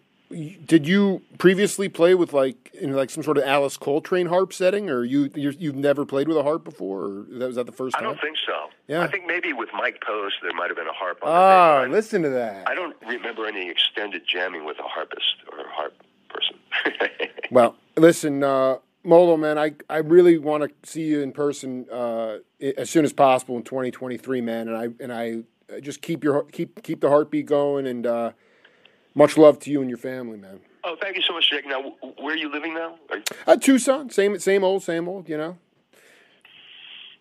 did 0.66 0.88
you 0.88 1.22
previously 1.38 1.90
play 1.90 2.16
with 2.16 2.34
like 2.34 2.72
in 2.74 2.94
like 2.94 3.10
some 3.10 3.24
sort 3.24 3.38
of 3.38 3.44
Alice 3.44 3.78
Coltrane 3.78 4.28
harp 4.28 4.54
setting, 4.54 4.90
or 4.90 5.04
you 5.04 5.30
you 5.36 5.70
have 5.70 5.76
never 5.76 6.06
played 6.06 6.28
with 6.28 6.38
a 6.38 6.44
harp 6.44 6.64
before, 6.64 7.04
or 7.04 7.26
that 7.30 7.48
was 7.48 7.56
that 7.56 7.66
the 7.66 7.72
first 7.72 7.96
time? 7.96 8.04
I 8.04 8.08
don't 8.08 8.22
think 8.22 8.38
so. 8.46 8.70
Yeah, 8.88 9.02
I 9.02 9.08
think 9.08 9.26
maybe 9.28 9.54
with 9.54 9.70
Mike 9.74 10.02
Post 10.06 10.36
there 10.42 10.54
might 10.54 10.70
have 10.70 10.78
been 10.78 10.88
a 10.88 10.94
harp. 10.94 11.20
on 11.24 11.30
Ah, 11.30 11.86
listen 11.90 12.22
to 12.24 12.30
that. 12.30 12.68
I 12.68 12.76
don't 12.76 12.96
remember 13.08 13.46
any 13.46 13.70
extended 13.70 14.24
jamming 14.28 14.66
with 14.66 14.80
a 14.80 14.84
harpist 14.84 15.36
or 15.52 15.60
a 15.60 15.70
harp 15.70 15.94
person. 16.30 16.58
well, 17.52 17.76
listen, 17.96 18.44
uh, 18.44 18.78
Molo, 19.04 19.36
man, 19.36 19.58
I, 19.58 19.74
I 19.90 19.98
really 19.98 20.38
want 20.38 20.64
to 20.64 20.90
see 20.90 21.04
you 21.04 21.22
in 21.22 21.34
person 21.34 21.86
uh, 21.92 22.38
as 22.78 22.90
soon 22.90 23.04
as 23.04 23.12
possible 23.12 23.58
in 23.58 23.64
2023, 23.64 24.40
man, 24.42 24.70
and 24.70 24.78
I 24.78 24.88
and 25.00 25.12
I 25.12 25.80
just 25.82 26.02
keep 26.02 26.24
your 26.24 26.44
keep 26.46 26.82
keep 26.84 27.02
the 27.02 27.10
heartbeat 27.10 27.46
going, 27.46 27.86
and 27.86 28.08
uh, 28.08 28.32
much 29.14 29.38
love 29.38 29.60
to 29.60 29.72
you 29.72 29.82
and 29.82 29.90
your 29.90 29.98
family, 29.98 30.38
man. 30.38 30.62
Oh, 30.86 30.96
thank 31.02 31.16
you 31.16 31.22
so 31.22 31.34
much, 31.34 31.50
Jake. 31.50 31.66
Now, 31.66 31.82
where 32.18 32.34
are 32.34 32.38
you 32.38 32.52
living 32.52 32.74
now? 32.74 32.96
You... 33.12 33.24
Uh, 33.46 33.58
Tucson, 33.58 34.10
same 34.10 34.40
same 34.40 34.64
old, 34.64 34.84
same 34.84 35.10
old, 35.10 35.28
you 35.28 35.38
know. 35.38 35.58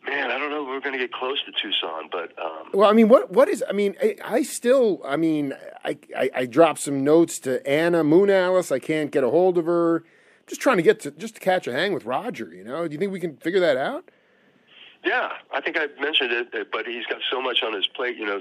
Man, 0.05 0.33
I 0.33 0.39
don't 0.39 0.51
know. 0.51 0.64
We're 0.64 0.80
going 0.80 0.95
to 0.95 0.99
get 0.99 1.12
close 1.12 1.41
to 1.45 1.53
Tucson, 1.53 2.09
but 2.11 2.37
um... 2.45 2.70
well, 2.74 2.91
I 2.91 2.93
mean, 2.93 3.09
what 3.09 3.33
what 3.33 3.49
is? 3.49 3.64
I 3.68 3.72
mean, 3.72 3.97
I, 4.01 4.16
I 4.24 4.43
still, 4.43 5.01
I 5.05 5.16
mean, 5.16 5.55
I, 5.85 5.97
I 6.16 6.30
I 6.35 6.47
dropped 6.47 6.80
some 6.80 7.03
notes 7.03 7.41
to 7.41 7.64
Anna 7.66 8.05
Moon 8.05 8.30
Alice. 8.30 8.70
I 8.70 8.78
can't 8.78 9.11
get 9.11 9.24
a 9.24 9.30
hold 9.30 9.59
of 9.59 9.66
her. 9.66 10.05
Just 10.47 10.61
trying 10.61 10.76
to 10.76 10.82
get 10.82 11.01
to 11.01 11.11
just 11.12 11.34
to 11.34 11.40
catch 11.40 11.66
a 11.66 11.72
hang 11.72 11.93
with 11.93 12.05
Roger. 12.05 12.53
You 12.53 12.64
know, 12.64 12.86
do 12.86 12.93
you 12.93 12.99
think 12.99 13.12
we 13.12 13.20
can 13.20 13.36
figure 13.36 13.61
that 13.61 13.76
out? 13.76 14.11
Yeah, 15.05 15.30
I 15.53 15.61
think 15.61 15.76
I 15.76 15.86
mentioned 16.01 16.32
it, 16.32 16.70
but 16.70 16.86
he's 16.86 17.07
got 17.07 17.20
so 17.30 17.43
much 17.43 17.62
on 17.64 17.74
his 17.74 17.86
plate. 17.88 18.16
You 18.16 18.26
know, 18.26 18.40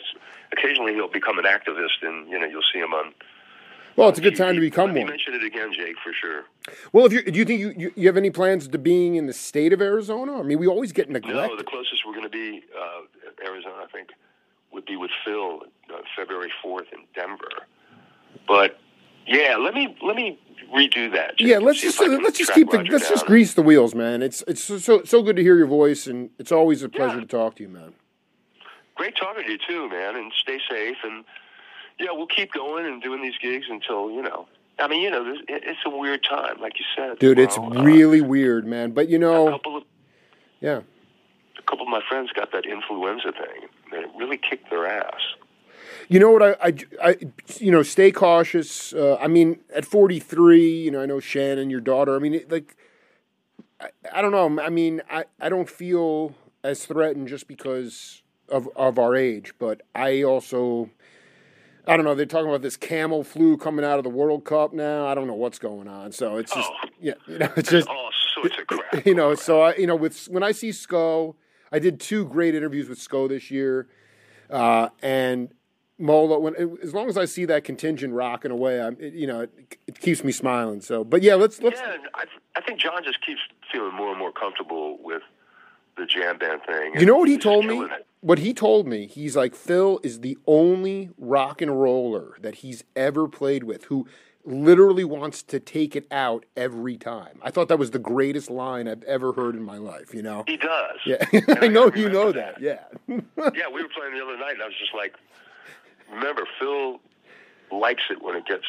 occasionally 0.51 0.93
he'll 0.93 1.07
become 1.07 1.39
an 1.39 1.45
activist, 1.45 2.03
and 2.03 2.29
you 2.29 2.39
know, 2.39 2.45
you'll 2.45 2.61
see 2.71 2.79
him 2.79 2.93
on 2.93 3.13
well, 3.95 4.09
it's 4.09 4.19
a 4.19 4.21
good 4.21 4.35
time 4.35 4.55
to 4.55 4.61
become 4.61 4.93
one. 4.93 5.05
mention 5.05 5.33
it 5.33 5.43
again, 5.43 5.73
Jake, 5.73 5.95
for 6.03 6.13
sure. 6.13 6.45
Well, 6.93 7.05
if 7.05 7.13
you 7.13 7.23
do 7.23 7.37
you 7.37 7.45
think 7.45 7.59
you, 7.59 7.73
you, 7.77 7.93
you 7.95 8.07
have 8.07 8.17
any 8.17 8.29
plans 8.29 8.67
to 8.67 8.77
being 8.77 9.15
in 9.15 9.27
the 9.27 9.33
state 9.33 9.73
of 9.73 9.81
Arizona? 9.81 10.39
I 10.39 10.43
mean, 10.43 10.59
we 10.59 10.67
always 10.67 10.91
get 10.91 11.09
neglected. 11.09 11.49
No, 11.49 11.57
the 11.57 11.63
closest 11.63 12.05
we're 12.05 12.13
going 12.13 12.23
to 12.23 12.29
be 12.29 12.63
uh, 12.77 13.45
Arizona, 13.45 13.75
I 13.83 13.87
think, 13.91 14.09
would 14.71 14.85
be 14.85 14.95
with 14.95 15.11
Phil 15.25 15.61
uh, 15.93 15.97
February 16.15 16.51
fourth 16.61 16.87
in 16.93 16.99
Denver. 17.13 17.49
But 18.47 18.79
yeah, 19.27 19.55
let 19.57 19.73
me 19.73 19.95
let 20.01 20.15
me 20.15 20.39
redo 20.73 21.11
that. 21.13 21.37
Jake, 21.37 21.47
yeah, 21.47 21.57
let's 21.57 21.81
just 21.81 21.99
let's 21.99 22.37
just 22.37 22.53
keep 22.53 22.69
the 22.71 22.77
let's 22.77 23.03
down. 23.05 23.11
just 23.13 23.25
grease 23.25 23.53
the 23.53 23.61
wheels, 23.61 23.93
man. 23.95 24.21
It's 24.21 24.43
it's 24.47 24.63
so 24.63 24.77
so, 24.77 25.03
so 25.03 25.21
good 25.21 25.35
to 25.35 25.41
hear 25.43 25.57
your 25.57 25.67
voice, 25.67 26.07
and 26.07 26.29
it's 26.39 26.51
always 26.51 26.83
a 26.83 26.89
pleasure 26.89 27.15
Yeah. 27.15 27.21
to 27.21 27.27
talk 27.27 27.55
to 27.55 27.63
you, 27.63 27.69
man. 27.69 27.93
Great 28.95 29.15
talking 29.15 29.43
to 29.43 29.51
you 29.51 29.57
too, 29.67 29.89
man, 29.89 30.15
and 30.15 30.31
stay 30.39 30.59
safe. 30.69 30.97
And 31.03 31.23
yeah, 31.99 32.11
we'll 32.11 32.27
keep 32.27 32.51
going 32.53 32.85
and 32.85 33.01
doing 33.01 33.21
these 33.21 33.37
gigs 33.41 33.65
until 33.69 34.11
you 34.11 34.21
know. 34.21 34.47
I 34.79 34.87
mean, 34.87 35.01
you 35.01 35.11
know, 35.11 35.35
it's 35.47 35.79
a 35.85 35.89
weird 35.89 36.23
time, 36.23 36.59
like 36.59 36.73
you 36.79 36.85
said, 36.95 37.19
Dude, 37.19 37.37
it's 37.37 37.57
uh, 37.57 37.61
really 37.61 38.21
weird, 38.21 38.65
man. 38.65 38.91
But 38.91 39.09
you 39.09 39.17
a 39.17 39.19
know, 39.19 39.49
couple 39.51 39.77
of 39.77 39.83
yeah. 40.59 40.81
a 41.59 41.61
couple 41.63 41.83
of 41.85 41.89
my 41.89 42.01
friends 42.07 42.31
got 42.31 42.51
that 42.53 42.65
influenza 42.65 43.31
thing. 43.31 43.69
and 43.91 44.03
It 44.03 44.09
really 44.17 44.37
kicked 44.37 44.69
their 44.71 44.87
ass. 44.87 45.19
You 46.11 46.19
know 46.19 46.31
what? 46.31 46.43
I, 46.43 46.55
I, 46.61 46.73
I 47.01 47.17
you 47.57 47.71
know, 47.71 47.83
stay 47.83 48.11
cautious. 48.11 48.91
Uh, 48.91 49.15
I 49.21 49.27
mean, 49.29 49.61
at 49.73 49.85
43, 49.85 50.81
you 50.81 50.91
know, 50.91 51.01
I 51.01 51.05
know 51.05 51.21
Shannon, 51.21 51.69
your 51.69 51.79
daughter. 51.79 52.17
I 52.17 52.19
mean, 52.19 52.33
it, 52.33 52.51
like, 52.51 52.75
I, 53.79 53.87
I 54.13 54.21
don't 54.21 54.33
know. 54.33 54.61
I 54.61 54.67
mean, 54.67 55.01
I, 55.09 55.23
I 55.39 55.47
don't 55.47 55.69
feel 55.69 56.35
as 56.65 56.85
threatened 56.85 57.29
just 57.29 57.47
because 57.47 58.23
of 58.49 58.67
of 58.75 58.99
our 58.99 59.15
age, 59.15 59.53
but 59.57 59.83
I 59.95 60.21
also, 60.21 60.89
I 61.87 61.95
don't 61.95 62.03
know. 62.03 62.13
They're 62.13 62.25
talking 62.25 62.49
about 62.49 62.61
this 62.61 62.75
camel 62.75 63.23
flu 63.23 63.55
coming 63.55 63.85
out 63.85 63.97
of 63.97 64.03
the 64.03 64.09
World 64.09 64.43
Cup 64.43 64.73
now. 64.73 65.07
I 65.07 65.15
don't 65.15 65.27
know 65.27 65.33
what's 65.33 65.59
going 65.59 65.87
on. 65.87 66.11
So 66.11 66.35
it's 66.35 66.53
just, 66.53 66.69
Oh. 66.69 66.89
yeah, 66.99 67.13
you 67.25 67.37
know, 67.37 67.53
it's 67.55 67.69
just, 67.69 67.87
All 67.87 68.09
sorts 68.35 68.57
of 68.59 68.67
crap. 68.67 69.05
you 69.05 69.15
know. 69.15 69.33
So 69.35 69.61
I, 69.61 69.75
you 69.75 69.87
know, 69.87 69.95
with 69.95 70.25
when 70.25 70.43
I 70.43 70.51
see 70.51 70.73
Sco, 70.73 71.37
I 71.71 71.79
did 71.79 72.01
two 72.01 72.25
great 72.25 72.53
interviews 72.53 72.89
with 72.89 72.99
Sco 72.99 73.29
this 73.29 73.49
year, 73.49 73.87
uh, 74.49 74.89
and 75.01 75.53
Molo. 76.01 76.39
When 76.39 76.55
as 76.83 76.93
long 76.93 77.07
as 77.07 77.17
I 77.17 77.25
see 77.25 77.45
that 77.45 77.63
contingent 77.63 78.13
rocking 78.13 78.51
away, 78.51 78.81
I'm, 78.81 78.97
it, 78.99 79.13
you 79.13 79.27
know, 79.27 79.41
it, 79.41 79.77
it 79.87 79.99
keeps 79.99 80.23
me 80.23 80.31
smiling. 80.31 80.81
So, 80.81 81.03
but 81.03 81.21
yeah, 81.21 81.35
let's 81.35 81.61
let's. 81.61 81.79
Yeah, 81.79 81.97
I, 82.15 82.25
I 82.55 82.61
think 82.61 82.79
John 82.79 83.03
just 83.03 83.25
keeps 83.25 83.41
feeling 83.71 83.93
more 83.93 84.09
and 84.09 84.19
more 84.19 84.31
comfortable 84.31 84.97
with 85.01 85.21
the 85.97 86.05
jam 86.05 86.37
band 86.37 86.61
thing. 86.65 86.93
You 86.95 87.05
know 87.05 87.17
what 87.17 87.29
he 87.29 87.37
told 87.37 87.65
me? 87.65 87.79
it. 87.79 88.05
What 88.21 88.39
he 88.39 88.53
told 88.53 88.87
me, 88.87 89.07
he's 89.07 89.35
like 89.35 89.55
Phil 89.55 89.99
is 90.03 90.19
the 90.19 90.37
only 90.45 91.09
rock 91.17 91.61
and 91.61 91.81
roller 91.81 92.35
that 92.41 92.55
he's 92.55 92.83
ever 92.95 93.27
played 93.27 93.63
with 93.63 93.85
who 93.85 94.07
literally 94.43 95.03
wants 95.03 95.43
to 95.43 95.59
take 95.59 95.95
it 95.95 96.05
out 96.11 96.45
every 96.55 96.97
time. 96.97 97.39
I 97.41 97.51
thought 97.51 97.67
that 97.67 97.79
was 97.79 97.91
the 97.91 97.99
greatest 97.99 98.49
line 98.49 98.87
I've 98.87 99.03
ever 99.03 99.33
heard 99.33 99.55
in 99.55 99.63
my 99.63 99.77
life. 99.77 100.13
You 100.13 100.21
know? 100.21 100.43
He 100.47 100.57
does. 100.57 100.97
Yeah, 101.05 101.23
I 101.61 101.67
know 101.67 101.91
you 101.93 102.09
know 102.09 102.27
remember 102.27 102.33
that. 102.33 102.61
Yeah. 102.61 102.79
yeah, 103.07 103.67
we 103.73 103.81
were 103.81 103.89
playing 103.89 104.15
the 104.15 104.23
other 104.23 104.37
night, 104.37 104.53
and 104.53 104.63
I 104.63 104.65
was 104.65 104.75
just 104.79 104.93
like, 104.95 105.15
remember, 106.11 106.47
Phil 106.59 106.99
likes 107.71 108.03
it 108.09 108.21
when 108.21 108.35
it 108.35 108.45
gets, 108.45 108.65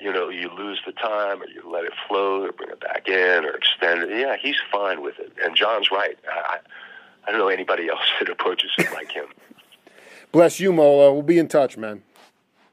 you 0.00 0.12
know, 0.12 0.28
you 0.28 0.50
lose 0.56 0.80
the 0.86 0.92
time, 0.92 1.42
or 1.42 1.46
you 1.46 1.62
let 1.70 1.84
it 1.84 1.92
float, 2.08 2.48
or 2.48 2.52
bring 2.52 2.70
it 2.70 2.80
back 2.80 3.08
in, 3.08 3.44
or 3.44 3.50
extend 3.56 4.02
it. 4.02 4.18
Yeah, 4.18 4.36
he's 4.40 4.56
fine 4.72 5.02
with 5.02 5.18
it. 5.18 5.32
And 5.42 5.54
John's 5.56 5.90
right. 5.90 6.18
I, 6.30 6.58
I 7.26 7.30
don't 7.30 7.40
know 7.40 7.48
anybody 7.48 7.88
else 7.90 8.00
that 8.18 8.28
approaches 8.28 8.70
it 8.78 8.92
like 8.92 9.12
him. 9.12 9.26
Bless 10.32 10.60
you, 10.60 10.72
Molo. 10.72 11.12
We'll 11.12 11.22
be 11.22 11.38
in 11.38 11.48
touch, 11.48 11.76
man. 11.76 12.02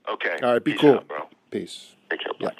Okay. 0.10 0.40
All 0.44 0.54
right, 0.54 0.64
be 0.64 0.74
Peace 0.74 0.82
cool. 0.82 0.96
out, 0.96 1.08
bro. 1.08 1.28
Peace. 1.52 1.94
Take 2.10 2.22
care. 2.22 2.32
Yeah. 2.40 2.50
Bye. 2.50 2.56